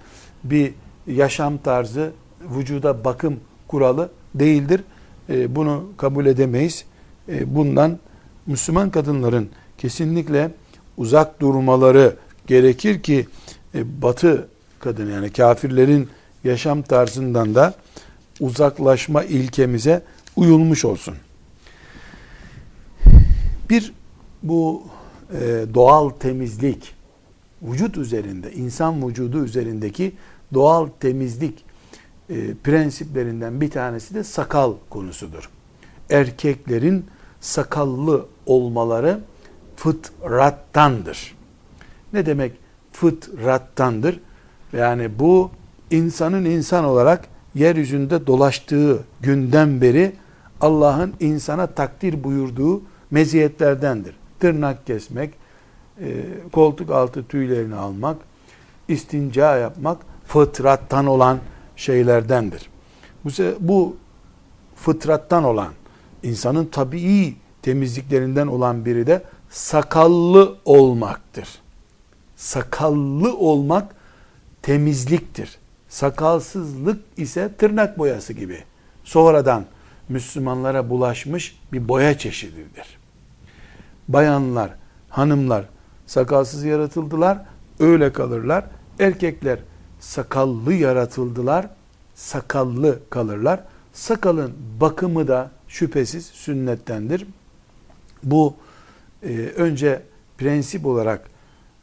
bir 0.44 0.72
yaşam 1.06 1.58
tarzı, 1.58 2.12
vücuda 2.40 3.04
bakım 3.04 3.40
kuralı 3.68 4.10
değildir. 4.34 4.80
E, 5.28 5.56
bunu 5.56 5.84
kabul 5.96 6.26
edemeyiz. 6.26 6.84
E, 7.28 7.54
bundan 7.54 7.98
Müslüman 8.46 8.90
kadınların 8.90 9.50
kesinlikle 9.78 10.50
uzak 10.96 11.40
durmaları 11.40 12.16
gerekir 12.46 13.02
ki 13.02 13.26
e, 13.74 14.02
Batı 14.02 14.48
kadın 14.80 15.10
yani 15.10 15.32
kafirlerin 15.32 16.08
yaşam 16.44 16.82
tarzından 16.82 17.54
da 17.54 17.74
uzaklaşma 18.40 19.24
ilkemize 19.24 20.02
uyulmuş 20.36 20.84
olsun. 20.84 21.14
Bir 23.70 23.92
bu 24.42 24.82
doğal 25.74 26.10
temizlik 26.10 26.94
vücut 27.62 27.96
üzerinde, 27.96 28.52
insan 28.52 29.08
vücudu 29.08 29.44
üzerindeki 29.44 30.12
doğal 30.54 30.88
temizlik 31.00 31.64
e, 32.30 32.54
prensiplerinden 32.64 33.60
bir 33.60 33.70
tanesi 33.70 34.14
de 34.14 34.24
sakal 34.24 34.74
konusudur. 34.90 35.50
Erkeklerin 36.10 37.06
sakallı 37.40 38.26
olmaları 38.46 39.20
fıtrattandır. 39.76 41.36
Ne 42.12 42.26
demek 42.26 42.52
fıtrattandır. 42.92 44.20
Yani 44.72 45.18
bu 45.18 45.50
insanın 45.90 46.44
insan 46.44 46.84
olarak 46.84 47.28
yeryüzünde 47.54 48.26
dolaştığı 48.26 49.04
günden 49.20 49.80
beri 49.80 50.12
Allah'ın 50.60 51.14
insana 51.20 51.66
takdir 51.66 52.24
buyurduğu 52.24 52.82
meziyetlerdendir. 53.10 54.16
Tırnak 54.40 54.86
kesmek, 54.86 55.34
e, 56.00 56.24
koltuk 56.52 56.90
altı 56.90 57.26
tüylerini 57.26 57.74
almak, 57.74 58.16
istinca 58.88 59.56
yapmak 59.56 59.98
fıtrattan 60.26 61.06
olan 61.06 61.38
şeylerdendir. 61.76 62.70
Bu, 63.24 63.30
bu 63.60 63.96
fıtrattan 64.76 65.44
olan, 65.44 65.72
insanın 66.22 66.66
tabii 66.66 67.36
temizliklerinden 67.62 68.46
olan 68.46 68.84
biri 68.84 69.06
de 69.06 69.22
sakallı 69.50 70.56
olmaktır. 70.64 71.48
Sakallı 72.36 73.36
olmak 73.36 73.94
temizliktir. 74.62 75.58
Sakalsızlık 75.88 77.00
ise 77.16 77.50
tırnak 77.58 77.98
boyası 77.98 78.32
gibi. 78.32 78.64
Sonradan 79.04 79.64
Müslümanlara 80.08 80.90
bulaşmış 80.90 81.60
bir 81.72 81.88
boya 81.88 82.18
çeşididir. 82.18 82.98
Bayanlar, 84.08 84.70
hanımlar 85.08 85.64
sakalsız 86.06 86.64
yaratıldılar, 86.64 87.38
öyle 87.80 88.12
kalırlar. 88.12 88.64
Erkekler 89.00 89.58
sakallı 90.06 90.74
yaratıldılar, 90.74 91.68
sakallı 92.14 92.98
kalırlar. 93.10 93.60
Sakalın 93.92 94.52
bakımı 94.80 95.28
da 95.28 95.50
şüphesiz 95.68 96.26
sünnettendir. 96.26 97.26
Bu 98.22 98.54
e, 99.22 99.28
önce 99.56 100.02
prensip 100.38 100.86
olarak 100.86 101.30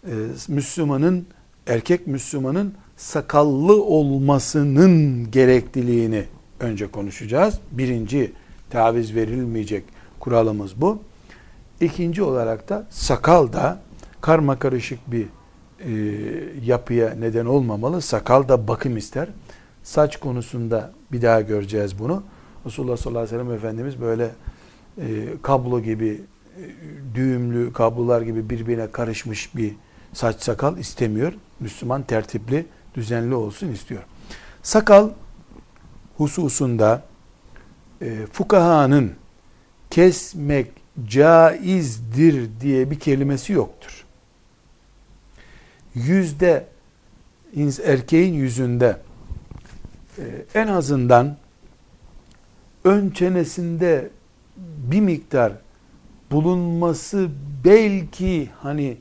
e, 0.07 0.11
Müslümanın, 0.47 1.27
erkek 1.67 2.07
Müslümanın 2.07 2.73
sakallı 2.97 3.83
olmasının 3.83 5.31
gerekliliğini 5.31 6.23
önce 6.59 6.87
konuşacağız. 6.87 7.59
Birinci 7.71 8.33
taviz 8.69 9.15
verilmeyecek 9.15 9.83
kuralımız 10.19 10.81
bu. 10.81 10.99
İkinci 11.81 12.23
olarak 12.23 12.69
da 12.69 12.87
sakal 12.89 13.53
da 13.53 13.79
karma 14.21 14.59
karışık 14.59 15.11
bir 15.11 15.27
e, 15.79 15.91
yapıya 16.65 17.13
neden 17.19 17.45
olmamalı. 17.45 18.01
Sakal 18.01 18.47
da 18.47 18.67
bakım 18.67 18.97
ister. 18.97 19.29
Saç 19.83 20.19
konusunda 20.19 20.91
bir 21.11 21.21
daha 21.21 21.41
göreceğiz 21.41 21.99
bunu. 21.99 22.23
Resulullah 22.65 22.97
sallallahu 22.97 23.23
aleyhi 23.23 23.35
ve 23.35 23.43
sellem 23.43 23.57
Efendimiz 23.57 24.01
böyle 24.01 24.29
e, 24.97 25.27
kablo 25.41 25.81
gibi, 25.81 26.21
e, 26.57 26.63
düğümlü 27.15 27.73
kablolar 27.73 28.21
gibi 28.21 28.49
birbirine 28.49 28.91
karışmış 28.91 29.55
bir 29.55 29.75
saç 30.13 30.43
sakal 30.43 30.77
istemiyor. 30.77 31.33
Müslüman 31.59 32.03
tertipli, 32.03 32.65
düzenli 32.95 33.35
olsun 33.35 33.67
istiyor. 33.67 34.03
Sakal 34.63 35.09
hususunda 36.17 37.03
e, 38.01 38.25
fukahanın 38.31 39.11
kesmek 39.89 40.71
caizdir 41.07 42.49
diye 42.61 42.91
bir 42.91 42.99
kelimesi 42.99 43.53
yoktur. 43.53 44.02
Yüzde 45.95 46.65
erkeğin 47.85 48.33
yüzünde 48.33 48.97
e, 50.17 50.23
en 50.55 50.67
azından 50.67 51.35
ön 52.83 53.09
çenesinde 53.09 54.09
bir 54.91 55.01
miktar 55.01 55.53
bulunması 56.31 57.29
belki 57.65 58.49
hani 58.61 58.97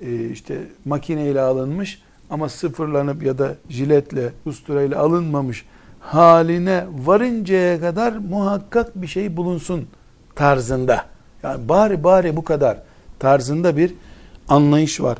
e, 0.00 0.28
işte 0.28 0.58
makineyle 0.84 1.40
alınmış 1.40 2.02
ama 2.30 2.48
sıfırlanıp 2.48 3.22
ya 3.22 3.38
da 3.38 3.54
jiletle, 3.68 4.32
usturayla 4.46 4.98
alınmamış 4.98 5.66
haline 6.00 6.84
varıncaya 7.04 7.80
kadar 7.80 8.12
muhakkak 8.12 9.02
bir 9.02 9.06
şey 9.06 9.36
bulunsun 9.36 9.86
tarzında. 10.34 11.04
Yani 11.42 11.68
bari 11.68 12.04
bari 12.04 12.36
bu 12.36 12.44
kadar 12.44 12.78
tarzında 13.18 13.76
bir 13.76 13.94
anlayış 14.48 15.00
var 15.00 15.18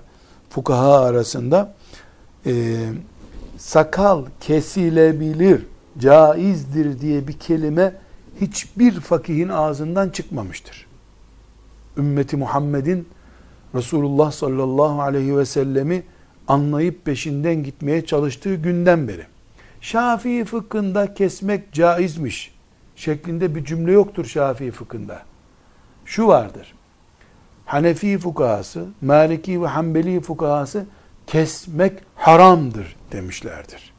fukaha 0.52 1.00
arasında. 1.00 1.74
Ee, 2.46 2.76
sakal 3.58 4.24
kesilebilir, 4.40 5.66
caizdir 5.98 7.00
diye 7.00 7.28
bir 7.28 7.32
kelime 7.32 7.94
hiçbir 8.40 9.00
fakihin 9.00 9.48
ağzından 9.48 10.08
çıkmamıştır. 10.08 10.86
Ümmeti 11.96 12.36
Muhammed'in 12.36 13.08
Resulullah 13.74 14.32
sallallahu 14.32 15.02
aleyhi 15.02 15.36
ve 15.36 15.44
sellemi 15.44 16.02
anlayıp 16.48 17.04
peşinden 17.04 17.62
gitmeye 17.62 18.06
çalıştığı 18.06 18.54
günden 18.54 19.08
beri. 19.08 19.26
Şafii 19.80 20.44
fıkhında 20.44 21.14
kesmek 21.14 21.72
caizmiş 21.72 22.54
şeklinde 22.96 23.54
bir 23.54 23.64
cümle 23.64 23.92
yoktur 23.92 24.24
Şafii 24.24 24.70
fıkhında. 24.70 25.22
Şu 26.04 26.26
vardır. 26.26 26.74
Hanefi 27.72 28.18
fukahası, 28.18 28.86
Maliki 29.00 29.62
ve 29.62 29.66
Hanbeli 29.66 30.20
fukahası 30.20 30.86
kesmek 31.26 31.92
haramdır 32.16 32.96
demişlerdir. 33.12 33.92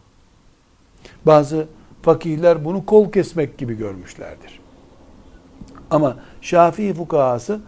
Bazı 1.25 1.67
fakihler 2.01 2.65
bunu 2.65 2.85
kol 2.85 3.11
kesmek 3.11 3.57
gibi 3.57 3.77
görmüşlerdir. 3.77 4.59
Ama 5.91 6.17
Şafii 6.41 6.93
fukahası 6.93 7.61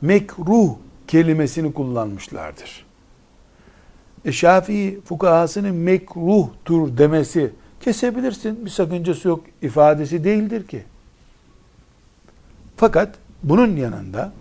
mekruh 0.00 0.74
kelimesini 1.08 1.74
kullanmışlardır. 1.74 2.86
E 4.24 4.32
Şafii 4.32 5.00
fukahasının 5.04 5.74
mekruhtur 5.74 6.98
demesi 6.98 7.52
kesebilirsin 7.80 8.64
bir 8.64 8.70
sakıncası 8.70 9.28
yok 9.28 9.44
ifadesi 9.62 10.24
değildir 10.24 10.66
ki. 10.66 10.84
Fakat 12.76 13.14
bunun 13.42 13.76
yanında 13.76 14.32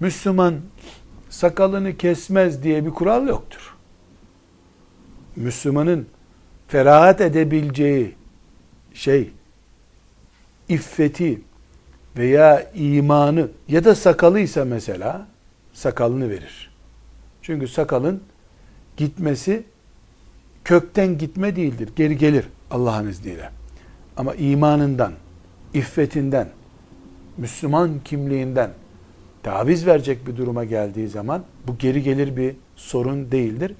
Müslüman 0.00 0.60
sakalını 1.30 1.96
kesmez 1.96 2.62
diye 2.62 2.86
bir 2.86 2.90
kural 2.90 3.28
yoktur. 3.28 3.76
Müslümanın 5.36 6.06
ferahat 6.68 7.20
edebileceği 7.20 8.14
şey 8.94 9.30
iffeti 10.68 11.40
veya 12.16 12.70
imanı 12.74 13.48
ya 13.68 13.84
da 13.84 13.94
sakalıysa 13.94 14.64
mesela 14.64 15.26
sakalını 15.72 16.30
verir. 16.30 16.70
Çünkü 17.42 17.68
sakalın 17.68 18.22
gitmesi 18.96 19.62
kökten 20.64 21.18
gitme 21.18 21.56
değildir. 21.56 21.88
Geri 21.96 22.18
gelir 22.18 22.48
Allah'ın 22.70 23.08
izniyle. 23.08 23.50
Ama 24.16 24.34
imanından, 24.34 25.12
iffetinden, 25.74 26.48
Müslüman 27.36 27.90
kimliğinden 28.04 28.70
taviz 29.42 29.86
verecek 29.86 30.26
bir 30.26 30.36
duruma 30.36 30.64
geldiği 30.64 31.08
zaman 31.08 31.42
bu 31.66 31.78
geri 31.78 32.02
gelir 32.02 32.36
bir 32.36 32.56
sorun 32.76 33.30
değildir. 33.30 33.74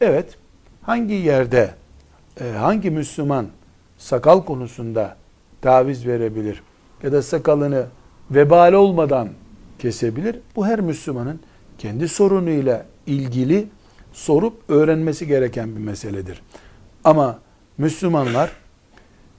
Evet, 0.00 0.38
hangi 0.82 1.14
yerde, 1.14 1.74
e, 2.40 2.50
hangi 2.50 2.90
Müslüman 2.90 3.46
sakal 3.98 4.44
konusunda 4.44 5.16
taviz 5.62 6.06
verebilir 6.06 6.62
ya 7.02 7.12
da 7.12 7.22
sakalını 7.22 7.86
vebal 8.30 8.72
olmadan 8.72 9.28
kesebilir? 9.78 10.36
Bu 10.56 10.66
her 10.66 10.80
Müslümanın 10.80 11.40
kendi 11.78 12.08
sorunuyla 12.08 12.86
ilgili 13.06 13.66
sorup 14.12 14.54
öğrenmesi 14.68 15.26
gereken 15.26 15.76
bir 15.76 15.80
meseledir. 15.80 16.42
Ama 17.04 17.38
Müslümanlar 17.78 18.50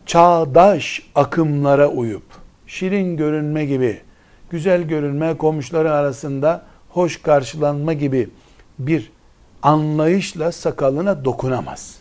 çağdaş 0.06 1.04
akımlara 1.16 1.88
uyup 1.88 2.24
şirin 2.68 3.18
görünme 3.18 3.66
gibi, 3.66 4.02
güzel 4.50 4.84
görünme, 4.84 5.38
komşuları 5.38 5.92
arasında 5.92 6.66
hoş 6.90 7.22
karşılanma 7.22 7.94
gibi 7.94 8.30
bir 8.80 9.12
anlayışla 9.62 10.52
sakalına 10.52 11.26
dokunamaz. 11.26 11.98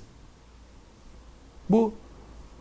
Bu 1.71 1.93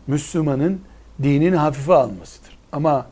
Müslümanın 0.06 0.80
dinini 1.22 1.56
hafife 1.56 1.94
almasıdır. 1.94 2.58
Ama 2.72 3.06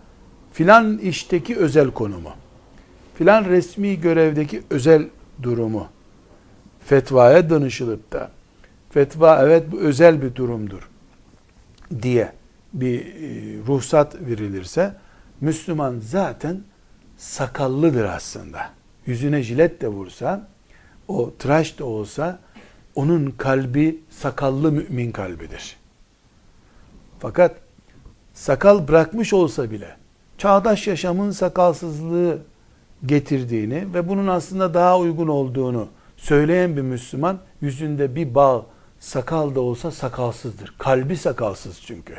filan 0.53 0.99
işteki 0.99 1.57
özel 1.57 1.91
konumu, 1.91 2.31
filan 3.15 3.45
resmi 3.45 4.01
görevdeki 4.01 4.63
özel 4.71 5.09
durumu, 5.43 5.87
fetvaya 6.85 7.51
danışılıp 7.51 8.13
da 8.13 8.31
fetva 8.91 9.43
evet 9.43 9.73
bu 9.73 9.81
özel 9.81 10.23
bir 10.23 10.35
durumdur 10.35 10.89
diye 12.03 12.33
bir 12.73 13.01
e, 13.01 13.07
ruhsat 13.67 14.15
verilirse 14.21 14.97
Müslüman 15.41 16.01
zaten 16.01 16.61
sakallıdır 17.17 18.05
aslında. 18.05 18.71
Yüzüne 19.07 19.43
jilet 19.43 19.81
de 19.81 19.89
vursa, 19.89 20.49
o 21.09 21.35
tıraş 21.39 21.79
da 21.79 21.85
olsa 21.85 22.39
onun 22.95 23.31
kalbi 23.31 24.01
sakallı 24.11 24.73
mümin 24.73 25.13
kalbidir. 25.13 25.77
Fakat 27.19 27.57
sakal 28.35 28.89
bırakmış 28.89 29.33
olsa 29.33 29.71
bile 29.71 29.97
çağdaş 30.39 30.87
yaşamın 30.87 31.31
sakalsızlığı 31.31 32.39
getirdiğini 33.07 33.95
ve 33.95 34.09
bunun 34.09 34.27
aslında 34.27 34.75
daha 34.75 34.99
uygun 34.99 35.29
olduğunu 35.29 35.89
söyleyen 36.17 36.77
bir 36.77 36.83
Müslüman 36.83 37.39
yüzünde 37.61 38.15
bir 38.15 38.35
bağ 38.35 38.67
sakal 39.01 39.55
da 39.55 39.61
olsa 39.61 39.91
sakalsızdır. 39.91 40.75
Kalbi 40.79 41.17
sakalsız 41.17 41.81
çünkü. 41.83 42.15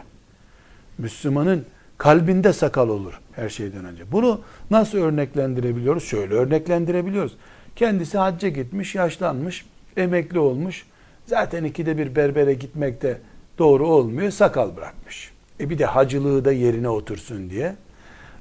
Müslümanın 0.97 1.65
kalbinde 1.97 2.53
sakal 2.53 2.89
olur 2.89 3.19
her 3.31 3.49
şeyden 3.49 3.85
önce. 3.85 4.11
Bunu 4.11 4.41
nasıl 4.71 4.97
örneklendirebiliyoruz? 4.97 6.03
Şöyle 6.03 6.33
örneklendirebiliyoruz. 6.33 7.37
Kendisi 7.75 8.17
hacca 8.17 8.49
gitmiş, 8.49 8.95
yaşlanmış, 8.95 9.65
emekli 9.97 10.39
olmuş. 10.39 10.85
Zaten 11.25 11.63
ikide 11.63 11.97
bir 11.97 12.15
berbere 12.15 12.53
gitmek 12.53 13.01
de 13.01 13.17
doğru 13.57 13.87
olmuyor. 13.87 14.31
Sakal 14.31 14.75
bırakmış. 14.75 15.31
E 15.59 15.69
bir 15.69 15.77
de 15.77 15.85
hacılığı 15.85 16.45
da 16.45 16.51
yerine 16.51 16.89
otursun 16.89 17.49
diye. 17.49 17.75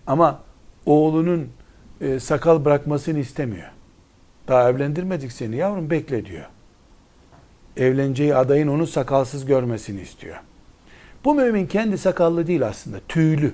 Ama 0.07 0.41
oğlunun 0.87 1.49
e, 2.01 2.21
sakal 2.21 2.65
bırakmasını 2.65 3.19
istemiyor. 3.19 3.69
Daha 4.49 4.71
evlendirmedik 4.71 5.33
seni 5.33 5.57
yavrum 5.57 5.91
bekle 5.91 6.27
diyor. 6.27 6.45
Evleneceği 7.77 8.35
adayın 8.35 8.69
onu 8.69 8.87
sakalsız 8.87 9.45
görmesini 9.45 10.01
istiyor. 10.01 10.37
Bu 11.25 11.35
mümin 11.35 11.66
kendi 11.66 11.99
sakallı 11.99 12.47
değil 12.47 12.66
aslında. 12.66 12.97
Tüylü. 13.09 13.53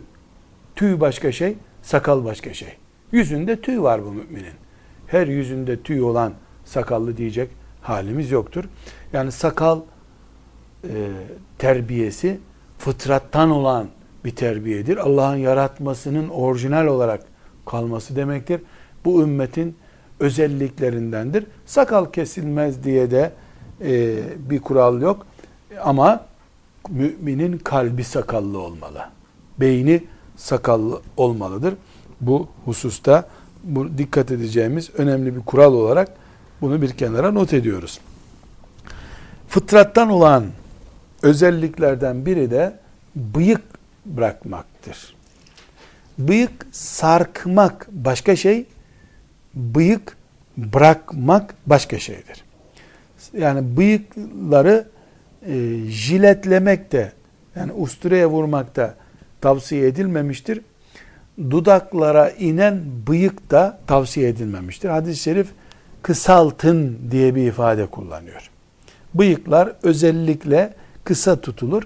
Tüy 0.77 1.01
başka 1.01 1.33
şey, 1.33 1.55
sakal 1.83 2.25
başka 2.25 2.55
şey. 2.55 2.77
Yüzünde 3.13 3.61
tüy 3.61 3.81
var 3.81 4.05
bu 4.05 4.13
müminin. 4.13 4.55
Her 5.07 5.27
yüzünde 5.27 5.81
tüy 5.83 6.03
olan 6.03 6.33
sakallı 6.65 7.17
diyecek 7.17 7.51
halimiz 7.83 8.31
yoktur. 8.31 8.65
Yani 9.13 9.33
sakal 9.33 9.81
e, 10.85 10.91
terbiyesi 11.59 12.39
fıtrattan 12.79 13.51
olan 13.51 13.87
bir 14.25 14.37
terbiyedir. 14.37 14.97
Allah'ın 14.97 15.37
yaratmasının 15.37 16.29
orijinal 16.29 16.87
olarak 16.87 17.25
kalması 17.67 18.17
demektir. 18.17 18.61
Bu 19.05 19.23
ümmetin 19.23 19.77
özelliklerindendir. 20.21 21.47
Sakal 21.67 22.05
kesilmez 22.13 22.85
diye 22.85 23.11
de 23.11 23.33
e, 23.81 24.17
bir 24.51 24.61
kural 24.61 25.03
yok. 25.03 25.27
Ama 25.83 26.30
müminin 26.89 27.59
kalbi 27.59 28.05
sakallı 28.05 28.59
olmalı. 28.59 29.09
Beyni 29.61 30.05
sakallı 30.37 31.01
olmalıdır. 31.17 31.75
Bu 32.21 32.49
hususta 32.65 33.29
bu 33.65 33.99
dikkat 33.99 34.31
edeceğimiz 34.31 34.91
önemli 34.99 35.37
bir 35.37 35.41
kural 35.41 35.75
olarak 35.75 36.09
bunu 36.61 36.83
bir 36.83 36.91
kenara 36.91 37.33
not 37.33 37.53
ediyoruz. 37.53 38.01
Fıtrattan 39.49 40.11
olan 40.11 40.47
özelliklerden 41.23 42.27
biri 42.27 42.51
de 42.51 42.79
bıyık 43.17 43.63
bırakmaktır. 44.07 45.15
Bıyık 46.19 46.67
sarkmak 46.73 47.89
başka 47.93 48.37
şey, 48.37 48.67
bıyık 49.55 50.17
bırakmak 50.57 51.55
başka 51.67 51.99
şeydir. 51.99 52.45
Yani 53.39 53.77
bıyıkları 53.77 54.89
e, 55.47 55.77
jiletlemek 55.89 56.93
de 56.93 57.13
yani 57.57 57.73
usturaya 57.73 58.31
vurmak 58.31 58.77
da 58.77 58.95
tavsiye 59.41 59.87
edilmemiştir. 59.87 60.61
Dudaklara 61.51 62.31
inen 62.31 62.83
bıyık 63.09 63.51
da 63.51 63.81
tavsiye 63.87 64.29
edilmemiştir. 64.29 64.89
Hadis-i 64.89 65.23
şerif 65.23 65.49
kısaltın 66.03 66.99
diye 67.11 67.35
bir 67.35 67.47
ifade 67.47 67.87
kullanıyor. 67.87 68.51
Bıyıklar 69.15 69.73
özellikle 69.83 70.75
kısa 71.05 71.41
tutulur. 71.41 71.83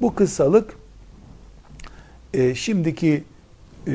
Bu 0.00 0.14
kısalık 0.14 0.76
e, 2.34 2.54
şimdiki 2.54 3.24
e, 3.86 3.92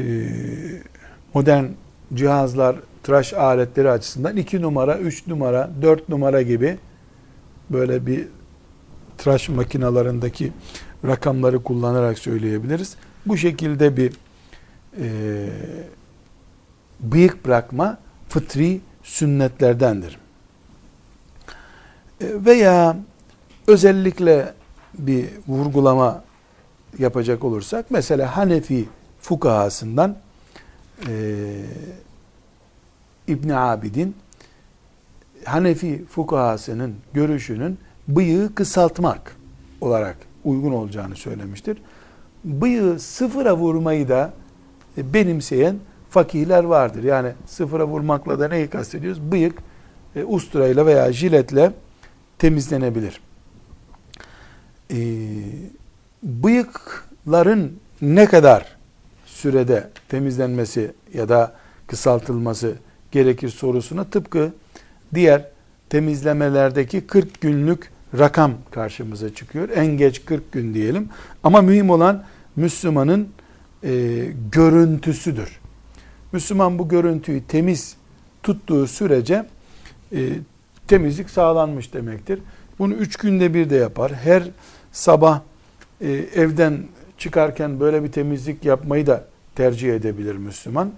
modern 1.33 1.65
cihazlar, 2.13 2.75
tıraş 3.03 3.33
aletleri 3.33 3.89
açısından 3.89 4.37
2 4.37 4.61
numara, 4.61 4.97
3 4.97 5.27
numara, 5.27 5.69
4 5.81 6.09
numara 6.09 6.41
gibi 6.41 6.77
böyle 7.69 8.05
bir 8.05 8.27
tıraş 9.19 9.49
makinalarındaki 9.49 10.51
rakamları 11.05 11.63
kullanarak 11.63 12.19
söyleyebiliriz. 12.19 12.95
Bu 13.25 13.37
şekilde 13.37 13.97
bir 13.97 14.13
e, 15.01 15.49
bıyık 16.99 17.45
bırakma 17.45 17.97
fıtri 18.29 18.81
sünnetlerdendir. 19.03 20.19
E, 22.21 22.25
veya 22.45 22.97
özellikle 23.67 24.53
bir 24.93 25.25
vurgulama 25.47 26.23
yapacak 26.97 27.43
olursak 27.43 27.85
mesela 27.89 28.37
Hanefi 28.37 28.89
fukahasından 29.21 30.17
e, 31.07 31.11
İbn 33.27 33.49
Abidin 33.49 34.15
Hanefi 35.45 36.05
fukahasının 36.05 36.95
görüşünün 37.13 37.79
bıyığı 38.15 38.55
kısaltmak 38.55 39.35
olarak 39.81 40.17
uygun 40.43 40.71
olacağını 40.71 41.15
söylemiştir. 41.15 41.77
Bıyığı 42.43 42.99
sıfıra 42.99 43.57
vurmayı 43.57 44.09
da 44.09 44.33
benimseyen 44.97 45.75
fakihler 46.09 46.63
vardır. 46.63 47.03
Yani 47.03 47.31
sıfıra 47.45 47.87
vurmakla 47.87 48.39
da 48.39 48.47
neyi 48.47 48.67
kastediyoruz? 48.67 49.21
Bıyık 49.21 49.57
e, 50.15 50.23
usturayla 50.23 50.85
veya 50.85 51.13
jiletle 51.13 51.71
temizlenebilir. 52.37 53.21
E, 54.91 54.97
bıyıkların 56.23 57.79
ne 58.01 58.25
kadar 58.25 58.77
sürede 59.25 59.89
temizlenmesi 60.09 60.91
ya 61.13 61.29
da 61.29 61.55
kısaltılması 61.87 62.73
gerekir 63.11 63.49
sorusuna 63.49 64.03
tıpkı 64.03 64.53
diğer 65.13 65.45
temizlemelerdeki 65.89 67.07
40 67.07 67.41
günlük 67.41 67.91
rakam 68.17 68.51
karşımıza 68.71 69.33
çıkıyor. 69.33 69.69
En 69.69 69.85
geç 69.85 70.25
40 70.25 70.51
gün 70.51 70.73
diyelim. 70.73 71.09
Ama 71.43 71.61
mühim 71.61 71.89
olan 71.89 72.23
Müslümanın 72.55 73.29
e, 73.83 74.25
görüntüsüdür. 74.51 75.59
Müslüman 76.31 76.79
bu 76.79 76.89
görüntüyü 76.89 77.43
temiz 77.43 77.95
tuttuğu 78.43 78.87
sürece 78.87 79.45
e, 80.13 80.29
temizlik 80.87 81.29
sağlanmış 81.29 81.93
demektir. 81.93 82.39
Bunu 82.79 82.93
üç 82.93 83.15
günde 83.15 83.53
bir 83.53 83.69
de 83.69 83.75
yapar. 83.75 84.13
Her 84.13 84.43
sabah 84.91 85.41
e, 86.01 86.11
evden 86.11 86.83
çıkarken 87.17 87.79
böyle 87.79 88.03
bir 88.03 88.11
temizlik 88.11 88.65
yapmayı 88.65 89.07
da 89.07 89.25
tercih 89.55 89.95
edebilir 89.95 90.35
Müslüman. 90.35 90.91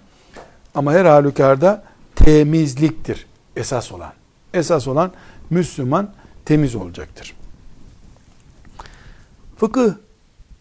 Ama 0.74 0.92
her 0.92 1.04
halükarda 1.04 1.84
temizliktir 2.16 3.26
esas 3.56 3.92
olan. 3.92 4.12
Esas 4.54 4.88
olan 4.88 5.12
Müslüman 5.50 6.10
temiz 6.52 6.74
olacaktır. 6.74 7.34
Fıkıh 9.56 9.94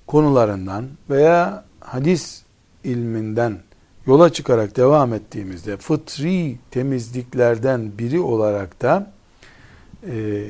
konularından 0.07 0.89
veya 1.09 1.65
hadis 1.79 2.41
ilminden 2.83 3.59
yola 4.07 4.33
çıkarak 4.33 4.77
devam 4.77 5.13
ettiğimizde 5.13 5.77
fıtri 5.77 6.57
temizliklerden 6.71 7.91
biri 7.97 8.19
olarak 8.19 8.81
da 8.81 9.11
e, 10.07 10.47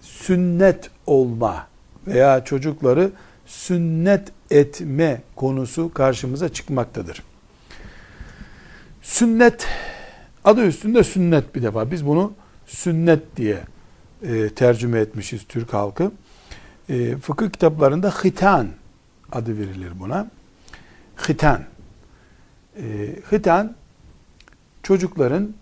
sünnet 0.00 0.90
olma 1.06 1.66
veya 2.06 2.44
çocukları 2.44 3.10
sünnet 3.46 4.32
etme 4.50 5.22
konusu 5.36 5.94
karşımıza 5.94 6.48
çıkmaktadır. 6.48 7.22
Sünnet 9.02 9.66
adı 10.44 10.66
üstünde 10.66 11.04
sünnet 11.04 11.54
bir 11.54 11.62
defa. 11.62 11.90
Biz 11.90 12.06
bunu 12.06 12.32
sünnet 12.66 13.36
diye 13.36 13.58
e, 14.22 14.48
tercüme 14.48 15.00
etmişiz 15.00 15.44
Türk 15.48 15.72
halkı. 15.72 16.12
E, 16.88 17.16
fıkıh 17.16 17.50
kitaplarında 17.50 18.10
hitan 18.10 18.68
adı 19.32 19.58
verilir 19.58 19.92
buna. 20.00 20.30
Hitan. 21.28 21.64
E, 22.76 22.82
hitan 23.32 23.74
çocukların 24.82 25.54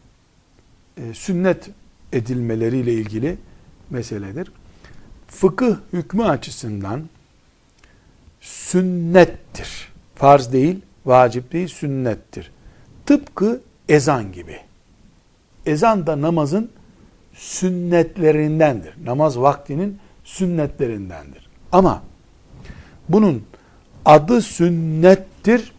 e, 0.97 1.15
sünnet 1.15 1.71
edilmeleriyle 2.13 2.93
ilgili 2.93 3.37
meseledir. 3.91 4.53
Fıkıh 5.29 5.77
hükmü 5.93 6.25
açısından 6.25 7.09
sünnettir. 8.41 9.93
Farz 10.15 10.53
değil, 10.53 10.81
vacip 11.07 11.53
değil, 11.53 11.69
sünnettir. 11.69 12.51
Tıpkı 13.07 13.61
ezan 13.89 14.33
gibi. 14.33 14.61
Ezan 15.67 16.07
da 16.07 16.21
namazın 16.21 16.71
sünnetlerindendir. 17.35 18.95
Namaz 19.05 19.39
vaktinin 19.39 19.99
sünnetlerindendir. 20.25 21.49
Ama 21.73 22.03
bunun 23.09 23.45
adı 24.05 24.43
sünnettir. 24.43 25.73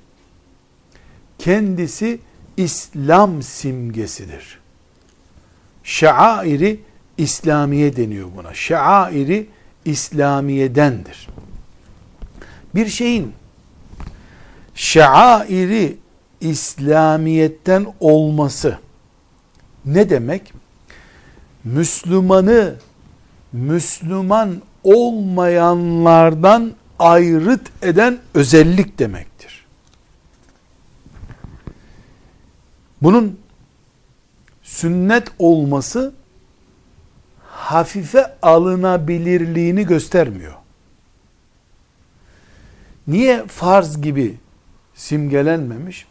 Kendisi 1.38 2.20
İslam 2.58 3.42
simgesidir. 3.42 4.60
Şairi 5.84 6.80
İslamiye 7.18 7.96
deniyor 7.96 8.28
buna. 8.38 8.54
Şairi 8.54 9.48
İslamiyedendir. 9.86 11.28
Bir 12.76 12.88
şeyin 12.88 13.34
şairi 14.76 15.98
İslamiyetten 16.42 17.86
olması 18.00 18.80
ne 19.86 20.10
demek? 20.10 20.54
Müslümanı 21.66 22.76
Müslüman 23.54 24.62
olmayanlardan 24.84 26.72
ayrıt 27.00 27.84
eden 27.84 28.20
özellik 28.34 29.00
demektir. 29.00 29.66
Bunun 33.02 33.40
sünnet 34.64 35.28
olması 35.40 36.14
hafife 37.44 38.36
alınabilirliğini 38.42 39.86
göstermiyor. 39.86 40.54
Niye 43.08 43.48
farz 43.48 44.02
gibi 44.02 44.38
simgelenmemiş? 44.96 46.06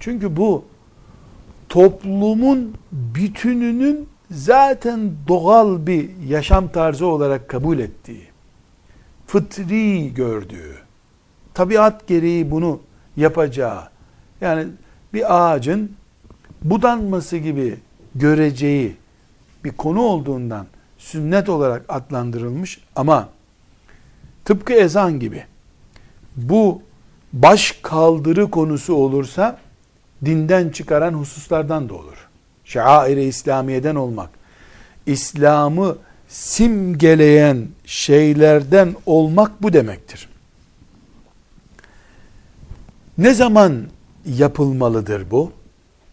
Çünkü 0.00 0.36
bu 0.36 0.64
toplumun 1.68 2.74
bütününün 2.92 4.11
zaten 4.32 5.12
doğal 5.28 5.86
bir 5.86 6.10
yaşam 6.28 6.68
tarzı 6.68 7.06
olarak 7.06 7.48
kabul 7.48 7.78
ettiği, 7.78 8.26
fıtri 9.26 10.14
gördüğü, 10.14 10.78
tabiat 11.54 12.06
gereği 12.06 12.50
bunu 12.50 12.80
yapacağı, 13.16 13.82
yani 14.40 14.66
bir 15.14 15.36
ağacın 15.36 15.96
budanması 16.62 17.36
gibi 17.36 17.76
göreceği 18.14 18.96
bir 19.64 19.70
konu 19.70 20.00
olduğundan 20.00 20.66
sünnet 20.98 21.48
olarak 21.48 21.84
adlandırılmış 21.88 22.80
ama 22.96 23.28
tıpkı 24.44 24.72
ezan 24.72 25.20
gibi 25.20 25.44
bu 26.36 26.82
baş 27.32 27.78
kaldırı 27.82 28.50
konusu 28.50 28.94
olursa 28.94 29.58
dinden 30.24 30.68
çıkaran 30.68 31.14
hususlardan 31.14 31.88
da 31.88 31.94
olur. 31.94 32.28
Şair-i 32.64 33.22
İslamiye'den 33.22 33.94
olmak, 33.94 34.30
İslam'ı 35.06 35.96
simgeleyen 36.28 37.68
şeylerden 37.84 38.94
olmak 39.06 39.62
bu 39.62 39.72
demektir. 39.72 40.28
Ne 43.18 43.34
zaman 43.34 43.82
yapılmalıdır 44.26 45.30
bu? 45.30 45.52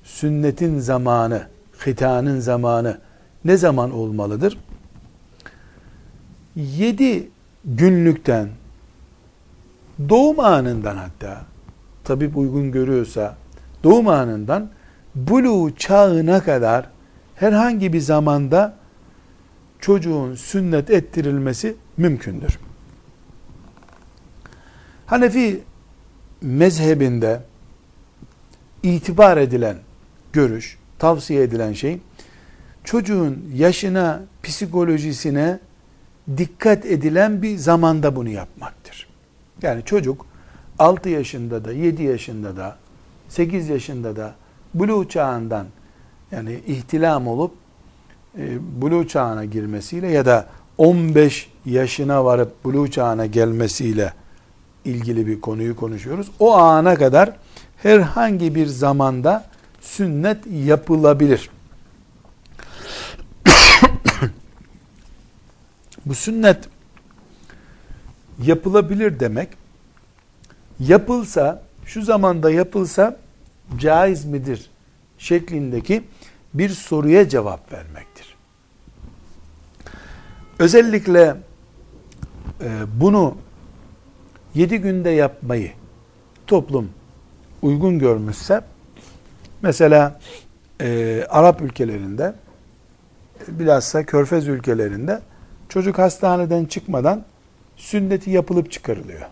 Sünnetin 0.04 0.80
zamanı, 0.80 1.48
hitanın 1.86 2.40
zamanı 2.40 3.00
ne 3.46 3.58
zaman 3.58 3.92
olmalıdır? 3.92 4.58
Yedi 6.56 7.30
günlükten 7.66 8.50
doğum 10.10 10.40
anından 10.40 10.98
hatta 10.98 11.42
tabip 12.04 12.38
uygun 12.38 12.72
görüyorsa 12.72 13.36
doğum 13.84 14.08
anından 14.08 14.70
bulu 15.16 15.76
çağına 15.76 16.44
kadar 16.44 16.90
herhangi 17.36 17.94
bir 17.94 18.00
zamanda 18.00 18.76
çocuğun 19.80 20.36
sünnet 20.36 20.90
ettirilmesi 20.90 21.76
mümkündür. 21.98 22.60
Hanefi 25.06 25.62
mezhebinde 26.42 27.42
itibar 28.84 29.38
edilen 29.38 29.78
görüş, 30.34 30.78
tavsiye 31.00 31.44
edilen 31.44 31.74
şey 31.74 32.00
çocuğun 32.84 33.52
yaşına, 33.54 34.22
psikolojisine 34.44 35.60
dikkat 36.38 36.86
edilen 36.86 37.42
bir 37.42 37.58
zamanda 37.58 38.16
bunu 38.16 38.30
yapmaktır. 38.30 39.08
Yani 39.62 39.86
çocuk 39.86 40.26
6 40.80 41.10
yaşında 41.10 41.66
da, 41.66 41.74
7 41.74 42.04
yaşında 42.04 42.58
da, 42.58 42.78
8 43.30 43.70
yaşında 43.70 44.16
da 44.16 44.36
buluğ 44.74 45.10
çağından 45.10 45.68
yani 46.32 46.60
ihtilam 46.68 47.28
olup 47.28 47.54
e, 48.38 48.58
buluğ 48.82 49.08
çağına 49.08 49.46
girmesiyle 49.46 50.08
ya 50.08 50.26
da 50.26 50.48
15 50.78 51.50
yaşına 51.66 52.26
varıp 52.26 52.64
buluğ 52.64 52.92
çağına 52.92 53.26
gelmesiyle 53.26 54.14
ilgili 54.86 55.28
bir 55.28 55.42
konuyu 55.42 55.76
konuşuyoruz. 55.76 56.28
O 56.40 56.58
ana 56.58 56.96
kadar 56.96 57.32
herhangi 57.78 58.56
bir 58.56 58.68
zamanda 58.68 59.46
sünnet 59.82 60.38
yapılabilir. 60.52 61.50
Bu 66.06 66.16
sünnet 66.16 66.70
yapılabilir 68.44 69.20
demek 69.20 69.50
yapılsa 70.80 71.64
şu 71.86 72.02
zamanda 72.02 72.52
yapılsa 72.52 73.18
caiz 73.78 74.26
midir 74.26 74.70
şeklindeki 75.18 76.04
bir 76.54 76.70
soruya 76.70 77.30
cevap 77.30 77.74
vermektir. 77.74 78.36
Özellikle 80.60 81.36
e, 82.62 82.70
bunu 82.96 83.38
yedi 84.56 84.78
günde 84.78 85.10
yapmayı 85.10 85.72
toplum 86.48 86.90
uygun 87.62 88.00
görmüşse 88.00 88.62
mesela 89.62 90.20
e, 90.82 91.26
Arap 91.30 91.62
ülkelerinde 91.62 92.34
bilhassa 93.48 94.06
Körfez 94.06 94.48
ülkelerinde 94.48 95.22
çocuk 95.70 95.98
hastaneden 95.98 96.66
çıkmadan 96.66 97.26
sünneti 97.78 98.32
yapılıp 98.32 98.72
çıkarılıyor. 98.72 99.28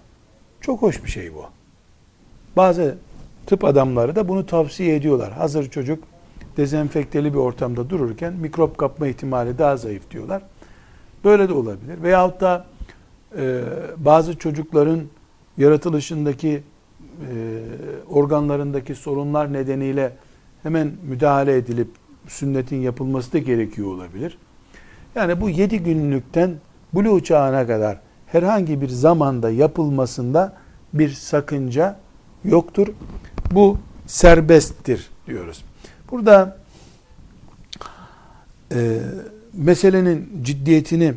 Çok 0.61 0.81
hoş 0.81 1.03
bir 1.03 1.09
şey 1.09 1.33
bu. 1.33 1.45
Bazı 2.57 2.97
tıp 3.47 3.63
adamları 3.63 4.15
da 4.15 4.27
bunu 4.27 4.45
tavsiye 4.45 4.95
ediyorlar. 4.95 5.31
Hazır 5.31 5.69
çocuk 5.69 6.03
dezenfekteli 6.57 7.33
bir 7.33 7.37
ortamda 7.37 7.89
dururken 7.89 8.33
mikrop 8.33 8.77
kapma 8.77 9.07
ihtimali 9.07 9.57
daha 9.57 9.77
zayıf 9.77 10.11
diyorlar. 10.11 10.41
Böyle 11.23 11.49
de 11.49 11.53
olabilir. 11.53 12.03
Veyahut 12.03 12.41
da 12.41 12.65
e, 13.37 13.61
bazı 13.97 14.37
çocukların 14.37 15.01
yaratılışındaki 15.57 16.49
e, 16.49 17.33
organlarındaki 18.09 18.95
sorunlar 18.95 19.53
nedeniyle 19.53 20.13
hemen 20.63 20.91
müdahale 21.03 21.57
edilip 21.57 21.87
sünnetin 22.27 22.77
yapılması 22.77 23.33
da 23.33 23.37
gerekiyor 23.37 23.87
olabilir. 23.87 24.37
Yani 25.15 25.41
bu 25.41 25.49
yedi 25.49 25.79
günlükten 25.79 26.55
buluğ 26.93 27.23
çağına 27.23 27.67
kadar 27.67 27.99
herhangi 28.25 28.81
bir 28.81 28.89
zamanda 28.89 29.49
yapılmasında 29.49 30.53
bir 30.93 31.09
sakınca 31.09 31.99
yoktur. 32.43 32.87
Bu 33.51 33.77
serbesttir 34.07 35.09
diyoruz. 35.27 35.63
Burada 36.11 36.57
e, 38.71 38.99
meselenin 39.53 40.43
ciddiyetini 40.43 41.13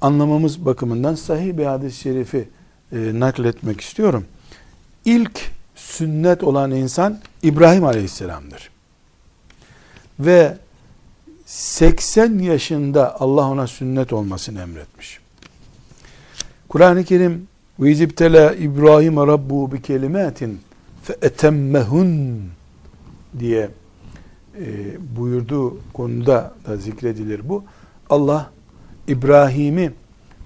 anlamamız 0.00 0.66
bakımından 0.66 1.14
sahih 1.14 1.56
bir 1.56 1.64
hadis-i 1.64 2.00
şerifi 2.00 2.48
e, 2.92 3.20
nakletmek 3.20 3.80
istiyorum. 3.80 4.24
İlk 5.04 5.40
sünnet 5.74 6.42
olan 6.42 6.70
insan 6.70 7.18
İbrahim 7.42 7.84
Aleyhisselam'dır. 7.84 8.70
Ve 10.20 10.58
80 11.46 12.38
yaşında 12.38 13.20
Allah 13.20 13.48
ona 13.50 13.66
sünnet 13.66 14.12
olmasını 14.12 14.60
emretmiş. 14.60 15.20
Kur'an-ı 16.68 17.04
Kerim 17.04 17.48
izibtela 17.78 18.54
İbrahim 18.54 19.16
Rabbu 19.16 19.72
bi 19.72 19.82
kelimatin 19.82 20.60
etemmehun 21.22 22.42
diye 23.38 23.70
e, 24.60 24.66
buyurduğu 25.16 25.78
konuda 25.92 26.52
da 26.66 26.76
zikredilir 26.76 27.48
bu. 27.48 27.64
Allah 28.10 28.50
İbrahim'i 29.08 29.92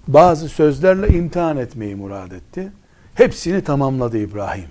bazı 0.09 0.49
sözlerle 0.49 1.09
imtihan 1.09 1.57
etmeyi 1.57 1.95
murad 1.95 2.31
etti. 2.31 2.73
Hepsini 3.15 3.65
tamamladı 3.65 4.19
İbrahim. 4.19 4.69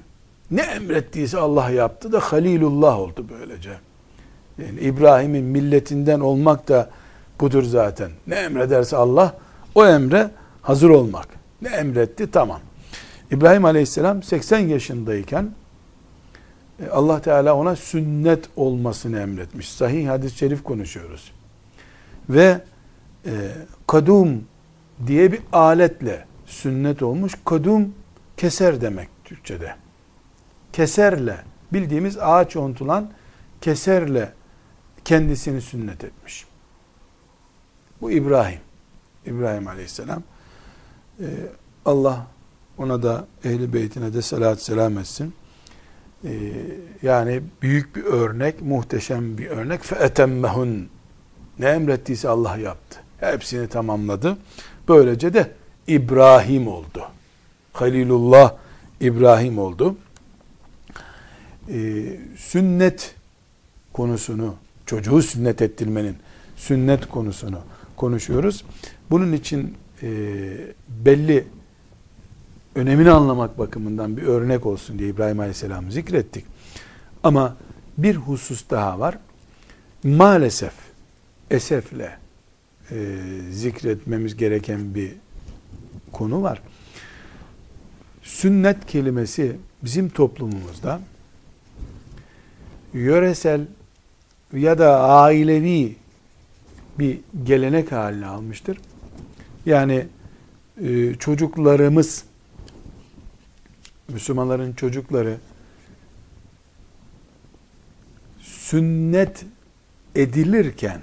Ne 0.51 0.61
emrettiyse 0.61 1.37
Allah 1.37 1.69
yaptı 1.69 2.11
da 2.11 2.19
Halilullah 2.19 2.99
oldu 2.99 3.25
böylece. 3.39 3.71
Yani 4.57 4.79
İbrahim'in 4.79 5.45
milletinden 5.45 6.19
olmak 6.19 6.67
da 6.67 6.89
budur 7.39 7.63
zaten. 7.63 8.11
Ne 8.27 8.35
emrederse 8.35 8.97
Allah 8.97 9.35
o 9.75 9.85
emre 9.85 10.31
hazır 10.61 10.89
olmak. 10.89 11.27
Ne 11.61 11.69
emretti? 11.69 12.31
Tamam. 12.31 12.59
İbrahim 13.31 13.65
Aleyhisselam 13.65 14.23
80 14.23 14.59
yaşındayken 14.59 15.49
Allah 16.91 17.21
Teala 17.21 17.55
ona 17.55 17.75
sünnet 17.75 18.49
olmasını 18.55 19.19
emretmiş. 19.19 19.69
Sahih 19.69 20.09
hadis-i 20.09 20.37
şerif 20.37 20.63
konuşuyoruz. 20.63 21.31
Ve 22.29 22.61
e, 23.25 23.31
kadum 23.87 24.43
diye 25.07 25.31
bir 25.31 25.41
aletle 25.51 26.25
sünnet 26.45 27.03
olmuş. 27.03 27.33
Kadum 27.45 27.93
keser 28.37 28.81
demek 28.81 29.09
Türkçe'de. 29.25 29.75
Keserle 30.73 31.37
bildiğimiz 31.73 32.17
ağaç 32.17 32.55
ontulan 32.55 33.11
keserle 33.61 34.33
kendisini 35.05 35.61
sünnet 35.61 36.03
etmiş. 36.03 36.45
Bu 38.01 38.11
İbrahim. 38.11 38.59
İbrahim 39.25 39.67
Aleyhisselam. 39.67 40.23
Ee, 41.19 41.25
Allah 41.85 42.27
ona 42.77 43.03
da 43.03 43.27
ehli 43.43 43.73
beytine 43.73 44.13
de 44.13 44.21
salat 44.21 44.61
selam 44.61 44.97
etsin. 44.97 45.33
Ee, 46.24 46.30
yani 47.02 47.40
büyük 47.62 47.96
bir 47.96 48.04
örnek, 48.04 48.62
muhteşem 48.62 49.38
bir 49.38 49.46
örnek. 49.46 49.80
فَاَتَمَّهُنْ 49.80 50.84
Ne 51.58 51.66
emrettiyse 51.66 52.28
Allah 52.28 52.56
yaptı. 52.56 53.00
Hepsini 53.20 53.68
tamamladı. 53.68 54.36
Böylece 54.88 55.34
de 55.34 55.50
İbrahim 55.86 56.68
oldu. 56.68 57.02
Halilullah 57.72 58.54
İbrahim 59.00 59.58
oldu. 59.58 59.96
Ee, 61.68 62.02
sünnet 62.36 63.14
konusunu, 63.92 64.54
çocuğu 64.86 65.22
sünnet 65.22 65.62
ettirmenin 65.62 66.16
sünnet 66.56 67.08
konusunu 67.08 67.58
konuşuyoruz. 67.96 68.64
Bunun 69.10 69.32
için 69.32 69.76
e, 70.02 70.08
belli 70.88 71.44
önemini 72.77 73.11
anlamak 73.11 73.59
bakımından 73.59 74.17
bir 74.17 74.23
örnek 74.23 74.65
olsun 74.65 74.99
diye 74.99 75.09
İbrahim 75.09 75.39
Aleyhisselam'ı 75.39 75.91
zikrettik. 75.91 76.45
Ama 77.23 77.57
bir 77.97 78.15
husus 78.15 78.69
daha 78.69 78.99
var. 78.99 79.17
Maalesef 80.03 80.73
esefle 81.51 82.17
e, 82.91 83.17
zikretmemiz 83.51 84.37
gereken 84.37 84.95
bir 84.95 85.11
konu 86.11 86.41
var. 86.41 86.61
Sünnet 88.23 88.85
kelimesi 88.85 89.55
bizim 89.83 90.09
toplumumuzda 90.09 90.99
yöresel 92.93 93.61
ya 94.53 94.79
da 94.79 94.99
ailevi 94.99 95.95
bir 96.99 97.19
gelenek 97.43 97.91
haline 97.91 98.25
almıştır. 98.25 98.77
Yani 99.65 100.05
e, 100.81 101.13
çocuklarımız 101.15 102.23
Müslümanların 104.09 104.73
çocukları 104.73 105.37
sünnet 108.39 109.45
edilirken 110.15 111.01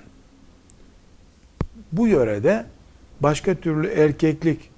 bu 1.93 2.09
yörede 2.09 2.67
başka 3.21 3.55
türlü 3.55 3.87
erkeklik 3.87 4.71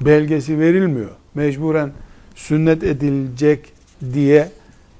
belgesi 0.00 0.58
verilmiyor. 0.58 1.10
Mecburen 1.34 1.92
sünnet 2.34 2.82
edilecek 2.82 3.72
diye 4.14 4.48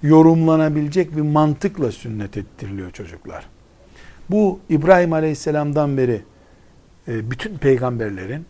yorumlanabilecek 0.03 1.17
bir 1.17 1.21
mantıkla 1.21 1.93
sünnet 1.93 2.37
ettiriliyor 2.37 2.91
çocuklar. 2.91 3.47
Bu 4.31 4.61
İbrahim 4.69 5.13
Aleyhisselam'dan 5.13 5.97
beri 5.97 6.23
e, 7.09 7.31
bütün 7.31 7.59
peygamberlerin 7.59 8.47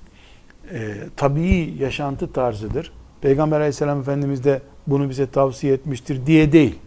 e, 0.72 0.94
tabii 1.16 1.74
yaşantı 1.78 2.32
tarzıdır. 2.32 2.92
Peygamber 3.20 3.56
Aleyhisselam 3.56 4.00
Efendimiz 4.00 4.44
de 4.44 4.62
bunu 4.86 5.10
bize 5.10 5.26
tavsiye 5.26 5.72
etmiştir 5.72 6.26
diye 6.26 6.52
değil. 6.52 6.78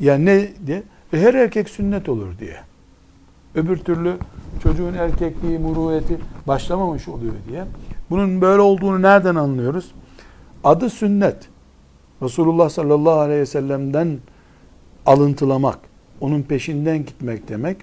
Yani 0.00 0.24
ne 0.24 0.48
diye? 0.66 0.82
Ve 1.12 1.20
her 1.20 1.34
erkek 1.34 1.70
sünnet 1.70 2.08
olur 2.08 2.38
diye. 2.40 2.56
Öbür 3.54 3.76
türlü 3.76 4.16
çocuğun 4.62 4.94
erkekliği, 4.94 5.58
muruveti 5.58 6.18
başlamamış 6.46 7.08
oluyor 7.08 7.34
diye. 7.48 7.64
Bunun 8.10 8.40
böyle 8.40 8.60
olduğunu 8.60 9.02
nereden 9.02 9.34
anlıyoruz? 9.34 9.92
Adı 10.64 10.90
sünnet. 10.90 11.48
Resulullah 12.22 12.68
sallallahu 12.68 13.18
aleyhi 13.18 13.40
ve 13.40 13.46
sellem'den 13.46 14.18
alıntılamak, 15.06 15.78
onun 16.20 16.42
peşinden 16.42 16.98
gitmek 16.98 17.48
demek. 17.48 17.76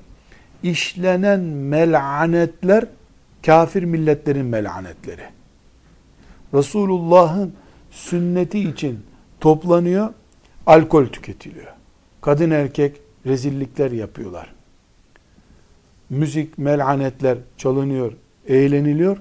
İşlenen 0.63 1.39
melanetler 1.39 2.85
kafir 3.45 3.83
milletlerin 3.83 4.45
melanetleri. 4.45 5.21
Resulullah'ın 6.53 7.53
sünneti 7.95 8.59
için 8.59 8.99
toplanıyor, 9.39 10.13
alkol 10.65 11.05
tüketiliyor. 11.05 11.73
Kadın 12.21 12.51
erkek 12.51 13.01
rezillikler 13.25 13.91
yapıyorlar. 13.91 14.53
Müzik, 16.09 16.57
melanetler 16.57 17.37
çalınıyor, 17.57 18.13
eğleniliyor. 18.47 19.17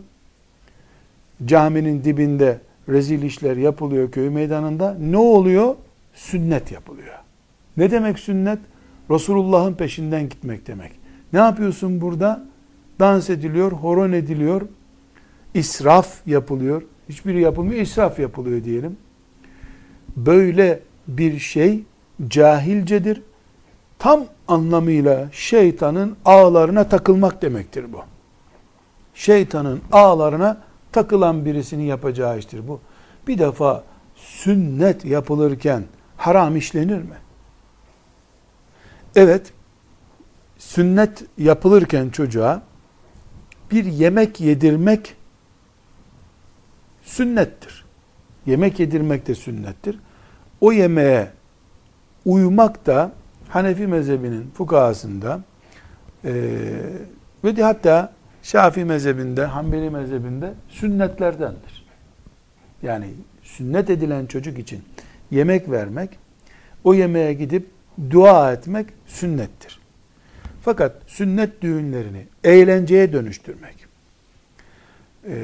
Caminin 1.45 2.05
dibinde 2.05 2.61
rezil 2.89 3.22
işler 3.22 3.57
yapılıyor 3.57 4.11
köy 4.11 4.29
meydanında. 4.29 4.97
Ne 5.01 5.16
oluyor? 5.16 5.75
Sünnet 6.14 6.72
yapılıyor. 6.72 7.14
Ne 7.77 7.91
demek 7.91 8.18
sünnet? 8.18 8.59
Resulullah'ın 9.11 9.75
peşinden 9.75 10.29
gitmek 10.29 10.66
demek. 10.66 10.93
Ne 11.33 11.39
yapıyorsun 11.39 12.01
burada? 12.01 12.45
Dans 13.01 13.31
ediliyor, 13.31 13.72
horon 13.72 14.12
ediliyor, 14.12 14.62
israf 15.55 16.27
yapılıyor. 16.27 16.83
Hiçbiri 17.09 17.40
yapılmıyor, 17.40 17.80
israf 17.80 18.18
yapılıyor 18.18 18.64
diyelim. 18.64 18.96
Böyle 20.16 20.80
bir 21.09 21.38
şey 21.38 21.82
cahilcedir. 22.28 23.22
Tam 23.98 24.24
anlamıyla 24.48 25.28
şeytanın 25.32 26.16
ağlarına 26.24 26.88
takılmak 26.88 27.42
demektir 27.42 27.92
bu. 27.92 28.00
Şeytanın 29.14 29.80
ağlarına 29.92 30.61
takılan 30.92 31.44
birisinin 31.44 31.82
yapacağı 31.82 32.38
iştir 32.38 32.68
bu. 32.68 32.80
Bir 33.28 33.38
defa 33.38 33.84
sünnet 34.14 35.05
yapılırken 35.05 35.84
haram 36.16 36.57
işlenir 36.57 36.98
mi? 36.98 37.16
Evet, 39.16 39.52
sünnet 40.59 41.24
yapılırken 41.38 42.11
çocuğa 42.11 42.62
bir 43.70 43.84
yemek 43.84 44.40
yedirmek 44.40 45.16
sünnettir. 47.05 47.84
Yemek 48.46 48.80
yedirmek 48.80 49.26
de 49.26 49.34
sünnettir. 49.34 49.98
O 50.61 50.72
yemeğe 50.72 51.28
uymak 52.24 52.86
da 52.86 53.12
Hanefi 53.48 53.86
mezhebinin 53.86 54.50
fukahasında 54.50 55.40
e, 56.24 56.32
ve 57.44 57.57
de 57.57 57.62
hatta 57.62 58.12
Şafii 58.42 58.84
mezhebinde, 58.84 59.44
Hanbeli 59.44 59.90
mezhebinde 59.90 60.55
sünnetlerdendir. 60.68 61.86
Yani 62.82 63.07
sünnet 63.42 63.90
edilen 63.90 64.26
çocuk 64.26 64.59
için 64.59 64.82
yemek 65.30 65.70
vermek, 65.70 66.18
o 66.84 66.94
yemeğe 66.94 67.32
gidip 67.32 67.70
dua 68.11 68.52
etmek 68.52 68.86
sünnettir. 69.07 69.80
Fakat 70.62 70.96
sünnet 71.07 71.62
düğünlerini 71.62 72.26
eğlenceye 72.44 73.12
dönüştürmek, 73.12 73.84
e, 75.29 75.35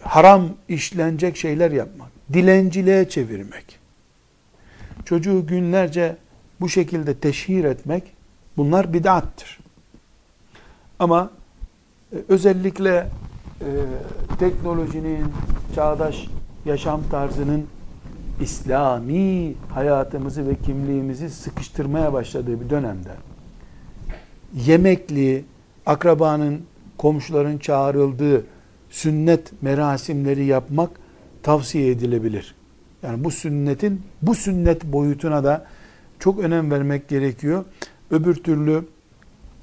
haram 0.00 0.48
işlenecek 0.68 1.36
şeyler 1.36 1.70
yapmak, 1.70 2.08
dilenciliğe 2.32 3.08
çevirmek, 3.08 3.78
çocuğu 5.04 5.46
günlerce 5.46 6.16
bu 6.60 6.68
şekilde 6.68 7.14
teşhir 7.14 7.64
etmek, 7.64 8.04
bunlar 8.56 8.92
bid'attır. 8.92 9.58
Ama 10.98 11.30
e, 12.12 12.16
özellikle 12.28 13.10
e, 13.60 13.68
teknolojinin, 14.38 15.24
çağdaş 15.74 16.26
yaşam 16.64 17.00
tarzının 17.10 17.66
İslami 18.40 19.54
hayatımızı 19.74 20.48
ve 20.48 20.54
kimliğimizi 20.54 21.30
sıkıştırmaya 21.30 22.12
başladığı 22.12 22.60
bir 22.60 22.70
dönemde 22.70 23.10
yemekli, 24.54 25.44
akrabanın, 25.86 26.62
komşuların 26.98 27.58
çağrıldığı 27.58 28.44
sünnet 28.94 29.62
merasimleri 29.62 30.44
yapmak 30.44 30.90
tavsiye 31.42 31.90
edilebilir. 31.90 32.54
Yani 33.02 33.24
bu 33.24 33.30
sünnetin 33.30 34.02
bu 34.22 34.34
sünnet 34.34 34.84
boyutuna 34.84 35.44
da 35.44 35.66
çok 36.18 36.38
önem 36.38 36.70
vermek 36.70 37.08
gerekiyor. 37.08 37.64
Öbür 38.10 38.34
türlü 38.34 38.84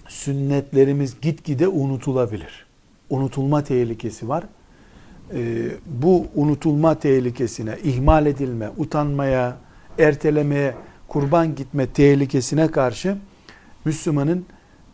sünnetlerimiz 0.07 1.21
gitgide 1.21 1.67
unutulabilir. 1.67 2.65
Unutulma 3.09 3.63
tehlikesi 3.63 4.29
var. 4.29 4.43
Ee, 5.33 5.71
bu 5.85 6.25
unutulma 6.35 6.99
tehlikesine, 6.99 7.77
ihmal 7.83 8.25
edilme, 8.25 8.69
utanmaya, 8.77 9.57
ertelemeye, 9.99 10.75
kurban 11.07 11.55
gitme 11.55 11.87
tehlikesine 11.87 12.71
karşı 12.71 13.17
Müslümanın 13.85 14.45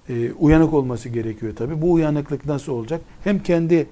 e, 0.09 0.31
uyanık 0.31 0.73
olması 0.73 1.09
gerekiyor 1.09 1.55
tabi. 1.55 1.81
Bu 1.81 1.93
uyanıklık 1.93 2.45
nasıl 2.45 2.71
olacak? 2.71 3.01
Hem 3.23 3.43
kendi 3.43 3.87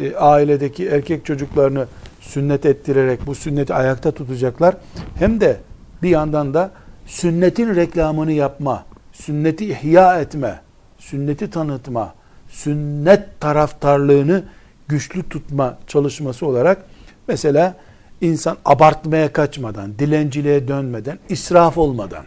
e, 0.00 0.16
ailedeki 0.16 0.88
erkek 0.88 1.24
çocuklarını 1.24 1.86
sünnet 2.20 2.66
ettirerek 2.66 3.26
bu 3.26 3.34
sünneti 3.34 3.74
ayakta 3.74 4.10
tutacaklar. 4.10 4.76
Hem 5.18 5.40
de 5.40 5.56
bir 6.02 6.08
yandan 6.08 6.54
da 6.54 6.70
sünnetin 7.06 7.74
reklamını 7.76 8.32
yapma, 8.32 8.84
sünneti 9.12 9.70
ihya 9.70 10.20
etme, 10.20 10.60
sünneti 10.98 11.50
tanıtma, 11.50 12.14
sünnet 12.48 13.40
taraftarlığını 13.40 14.44
güçlü 14.88 15.28
tutma 15.28 15.78
çalışması 15.86 16.46
olarak 16.46 16.84
mesela 17.28 17.76
insan 18.20 18.56
abartmaya 18.64 19.32
kaçmadan, 19.32 19.98
dilenciliğe 19.98 20.68
dönmeden, 20.68 21.18
israf 21.28 21.78
olmadan 21.78 22.24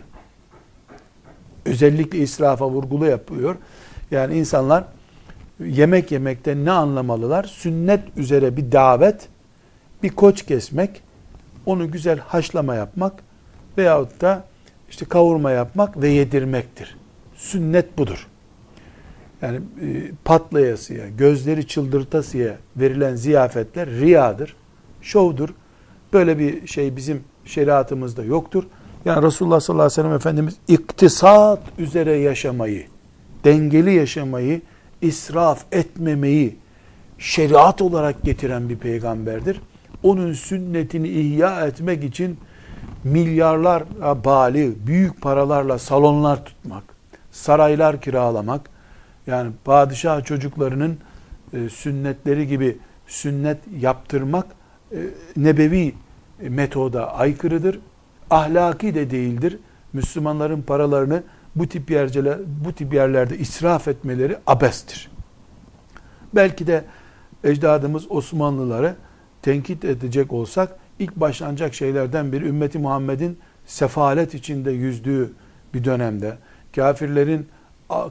özellikle 1.65 2.17
israfa 2.17 2.69
vurgulu 2.69 3.05
yapıyor. 3.05 3.55
Yani 4.11 4.37
insanlar 4.37 4.83
yemek 5.65 6.11
yemekte 6.11 6.55
ne 6.55 6.71
anlamalılar? 6.71 7.43
Sünnet 7.43 8.03
üzere 8.17 8.57
bir 8.57 8.71
davet, 8.71 9.27
bir 10.03 10.09
koç 10.09 10.45
kesmek, 10.45 11.01
onu 11.65 11.91
güzel 11.91 12.19
haşlama 12.19 12.75
yapmak 12.75 13.13
veyahut 13.77 14.21
da 14.21 14.45
işte 14.89 15.05
kavurma 15.05 15.51
yapmak 15.51 16.01
ve 16.01 16.09
yedirmektir. 16.09 16.97
Sünnet 17.35 17.97
budur. 17.97 18.27
yani 19.41 19.57
e, 19.57 20.11
patlayasıya, 20.25 21.07
gözleri 21.17 21.67
çıldırtasıya 21.67 22.57
verilen 22.77 23.15
ziyafetler 23.15 23.89
riyadır, 23.89 24.55
şovdur. 25.01 25.49
Böyle 26.13 26.39
bir 26.39 26.67
şey 26.67 26.95
bizim 26.95 27.23
şeriatımızda 27.45 28.23
yoktur. 28.23 28.63
Yani 29.05 29.25
Resulullah 29.25 29.59
sallallahu 29.59 29.85
aleyhi 29.85 29.99
ve 29.99 30.03
sellem 30.03 30.15
Efendimiz 30.15 30.55
iktisat 30.67 31.59
üzere 31.77 32.15
yaşamayı, 32.15 32.85
dengeli 33.43 33.93
yaşamayı, 33.93 34.61
israf 35.03 35.65
etmemeyi 35.71 36.57
şeriat 37.17 37.81
olarak 37.81 38.23
getiren 38.23 38.69
bir 38.69 38.77
peygamberdir. 38.77 39.61
Onun 40.03 40.33
sünnetini 40.33 41.07
ihya 41.07 41.67
etmek 41.67 42.03
için 42.03 42.37
milyarlar 43.03 43.83
bali, 44.25 44.73
büyük 44.87 45.21
paralarla 45.21 45.79
salonlar 45.79 46.45
tutmak, 46.45 46.83
saraylar 47.31 48.01
kiralamak, 48.01 48.69
yani 49.27 49.51
padişah 49.65 50.23
çocuklarının 50.23 50.97
e, 51.53 51.69
sünnetleri 51.69 52.47
gibi 52.47 52.77
sünnet 53.07 53.57
yaptırmak 53.79 54.45
e, 54.91 54.97
nebevi 55.37 55.93
metoda 56.39 57.13
aykırıdır. 57.13 57.79
Ahlaki 58.29 58.95
de 58.95 59.11
değildir. 59.11 59.57
Müslümanların 59.93 60.61
paralarını 60.61 61.23
bu 61.55 61.67
tip 61.67 61.91
yerceler, 61.91 62.37
bu 62.65 62.73
tip 62.73 62.93
yerlerde 62.93 63.37
israf 63.37 63.87
etmeleri 63.87 64.37
abestir. 64.47 65.11
Belki 66.35 66.67
de 66.67 66.83
ecdadımız 67.43 68.11
Osmanlıları 68.11 68.95
tenkit 69.41 69.85
edecek 69.85 70.33
olsak 70.33 70.75
ilk 70.99 71.15
başlanacak 71.15 71.73
şeylerden 71.73 72.31
biri 72.31 72.47
ümmeti 72.47 72.79
Muhammed'in 72.79 73.37
sefalet 73.65 74.33
içinde 74.33 74.71
yüzdüğü 74.71 75.33
bir 75.73 75.83
dönemde 75.83 76.37
kafirlerin 76.75 77.47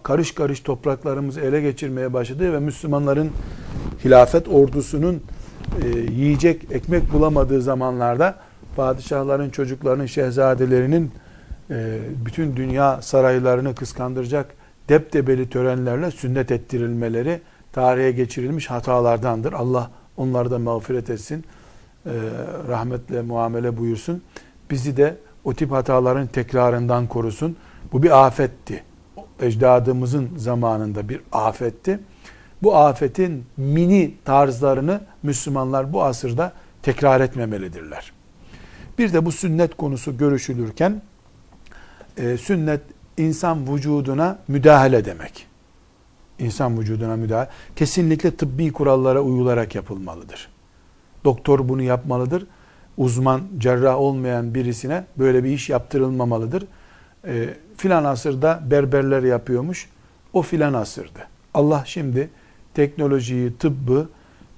karış 0.02 0.34
karış 0.34 0.60
topraklarımızı 0.60 1.40
ele 1.40 1.60
geçirmeye 1.60 2.12
başladığı 2.12 2.52
ve 2.52 2.58
Müslümanların 2.58 3.30
hilafet 4.04 4.48
ordusunun 4.48 5.22
e, 5.82 5.98
yiyecek 5.98 6.66
ekmek 6.70 7.12
bulamadığı 7.12 7.62
zamanlarda 7.62 8.38
padişahların 8.76 9.50
çocuklarının 9.50 10.06
şehzadelerinin 10.06 11.10
bütün 12.26 12.56
dünya 12.56 13.02
saraylarını 13.02 13.74
kıskandıracak 13.74 14.54
deptebeli 14.88 15.50
törenlerle 15.50 16.10
sünnet 16.10 16.50
ettirilmeleri 16.50 17.40
tarihe 17.72 18.12
geçirilmiş 18.12 18.70
hatalardandır. 18.70 19.52
Allah 19.52 19.90
onları 20.16 20.50
da 20.50 20.58
mağfiret 20.58 21.10
etsin. 21.10 21.44
E, 22.06 22.10
rahmetle 22.68 23.22
muamele 23.22 23.76
buyursun. 23.76 24.22
Bizi 24.70 24.96
de 24.96 25.16
o 25.44 25.54
tip 25.54 25.72
hataların 25.72 26.26
tekrarından 26.26 27.06
korusun. 27.06 27.56
Bu 27.92 28.02
bir 28.02 28.26
afetti. 28.26 28.84
Ecdadımızın 29.40 30.30
zamanında 30.36 31.08
bir 31.08 31.20
afetti. 31.32 32.00
Bu 32.62 32.76
afetin 32.76 33.44
mini 33.56 34.14
tarzlarını 34.24 35.00
Müslümanlar 35.22 35.92
bu 35.92 36.02
asırda 36.04 36.52
tekrar 36.82 37.20
etmemelidirler. 37.20 38.12
Bir 38.98 39.12
de 39.12 39.24
bu 39.24 39.32
sünnet 39.32 39.76
konusu 39.76 40.18
görüşülürken 40.18 41.02
e, 42.16 42.36
sünnet 42.36 42.80
insan 43.16 43.74
vücuduna 43.74 44.38
müdahale 44.48 45.04
demek. 45.04 45.46
İnsan 46.38 46.78
vücuduna 46.78 47.16
müdahale. 47.16 47.48
Kesinlikle 47.76 48.36
tıbbi 48.36 48.72
kurallara 48.72 49.20
uyularak 49.20 49.74
yapılmalıdır. 49.74 50.48
Doktor 51.24 51.68
bunu 51.68 51.82
yapmalıdır. 51.82 52.46
Uzman, 52.96 53.42
cerrah 53.58 53.96
olmayan 53.96 54.54
birisine 54.54 55.04
böyle 55.18 55.44
bir 55.44 55.50
iş 55.50 55.70
yaptırılmamalıdır. 55.70 56.64
E, 57.26 57.48
filan 57.76 58.04
asırda 58.04 58.62
berberler 58.70 59.22
yapıyormuş. 59.22 59.88
O 60.32 60.42
filan 60.42 60.74
asırdı. 60.74 61.18
Allah 61.54 61.82
şimdi 61.86 62.30
teknolojiyi, 62.74 63.56
tıbbı 63.56 64.08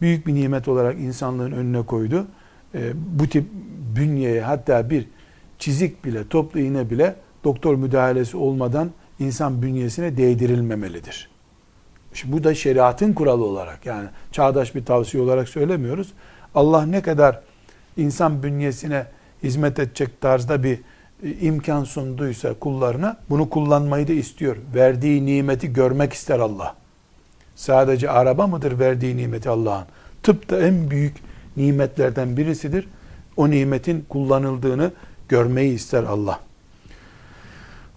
büyük 0.00 0.26
bir 0.26 0.34
nimet 0.34 0.68
olarak 0.68 0.98
insanlığın 0.98 1.52
önüne 1.52 1.82
koydu. 1.82 2.26
E, 2.74 2.92
bu 2.94 3.28
tip 3.28 3.44
bünyeye 3.96 4.42
hatta 4.42 4.90
bir 4.90 5.08
çizik 5.58 6.04
bile, 6.04 6.28
toplu 6.28 6.60
iğne 6.60 6.90
bile 6.90 7.16
doktor 7.44 7.74
müdahalesi 7.74 8.36
olmadan 8.36 8.90
insan 9.18 9.62
bünyesine 9.62 10.16
değdirilmemelidir. 10.16 11.30
Şimdi 12.14 12.32
bu 12.36 12.44
da 12.44 12.54
şeriatın 12.54 13.12
kuralı 13.12 13.44
olarak 13.44 13.86
yani 13.86 14.08
çağdaş 14.32 14.74
bir 14.74 14.84
tavsiye 14.84 15.22
olarak 15.22 15.48
söylemiyoruz. 15.48 16.12
Allah 16.54 16.86
ne 16.86 17.02
kadar 17.02 17.40
insan 17.96 18.42
bünyesine 18.42 19.06
hizmet 19.42 19.78
edecek 19.78 20.20
tarzda 20.20 20.62
bir 20.62 20.78
e, 21.22 21.30
imkan 21.40 21.84
sunduysa 21.84 22.54
kullarına 22.54 23.16
bunu 23.30 23.50
kullanmayı 23.50 24.08
da 24.08 24.12
istiyor. 24.12 24.56
Verdiği 24.74 25.26
nimeti 25.26 25.72
görmek 25.72 26.12
ister 26.12 26.38
Allah. 26.38 26.74
Sadece 27.54 28.10
araba 28.10 28.46
mıdır 28.46 28.78
verdiği 28.78 29.16
nimeti 29.16 29.48
Allah'ın? 29.48 29.84
Tıp 30.22 30.50
da 30.50 30.66
en 30.66 30.90
büyük 30.90 31.16
nimetlerden 31.56 32.36
birisidir. 32.36 32.88
O 33.36 33.50
nimetin 33.50 34.04
kullanıldığını 34.08 34.92
görmeyi 35.28 35.74
ister 35.74 36.02
Allah. 36.02 36.40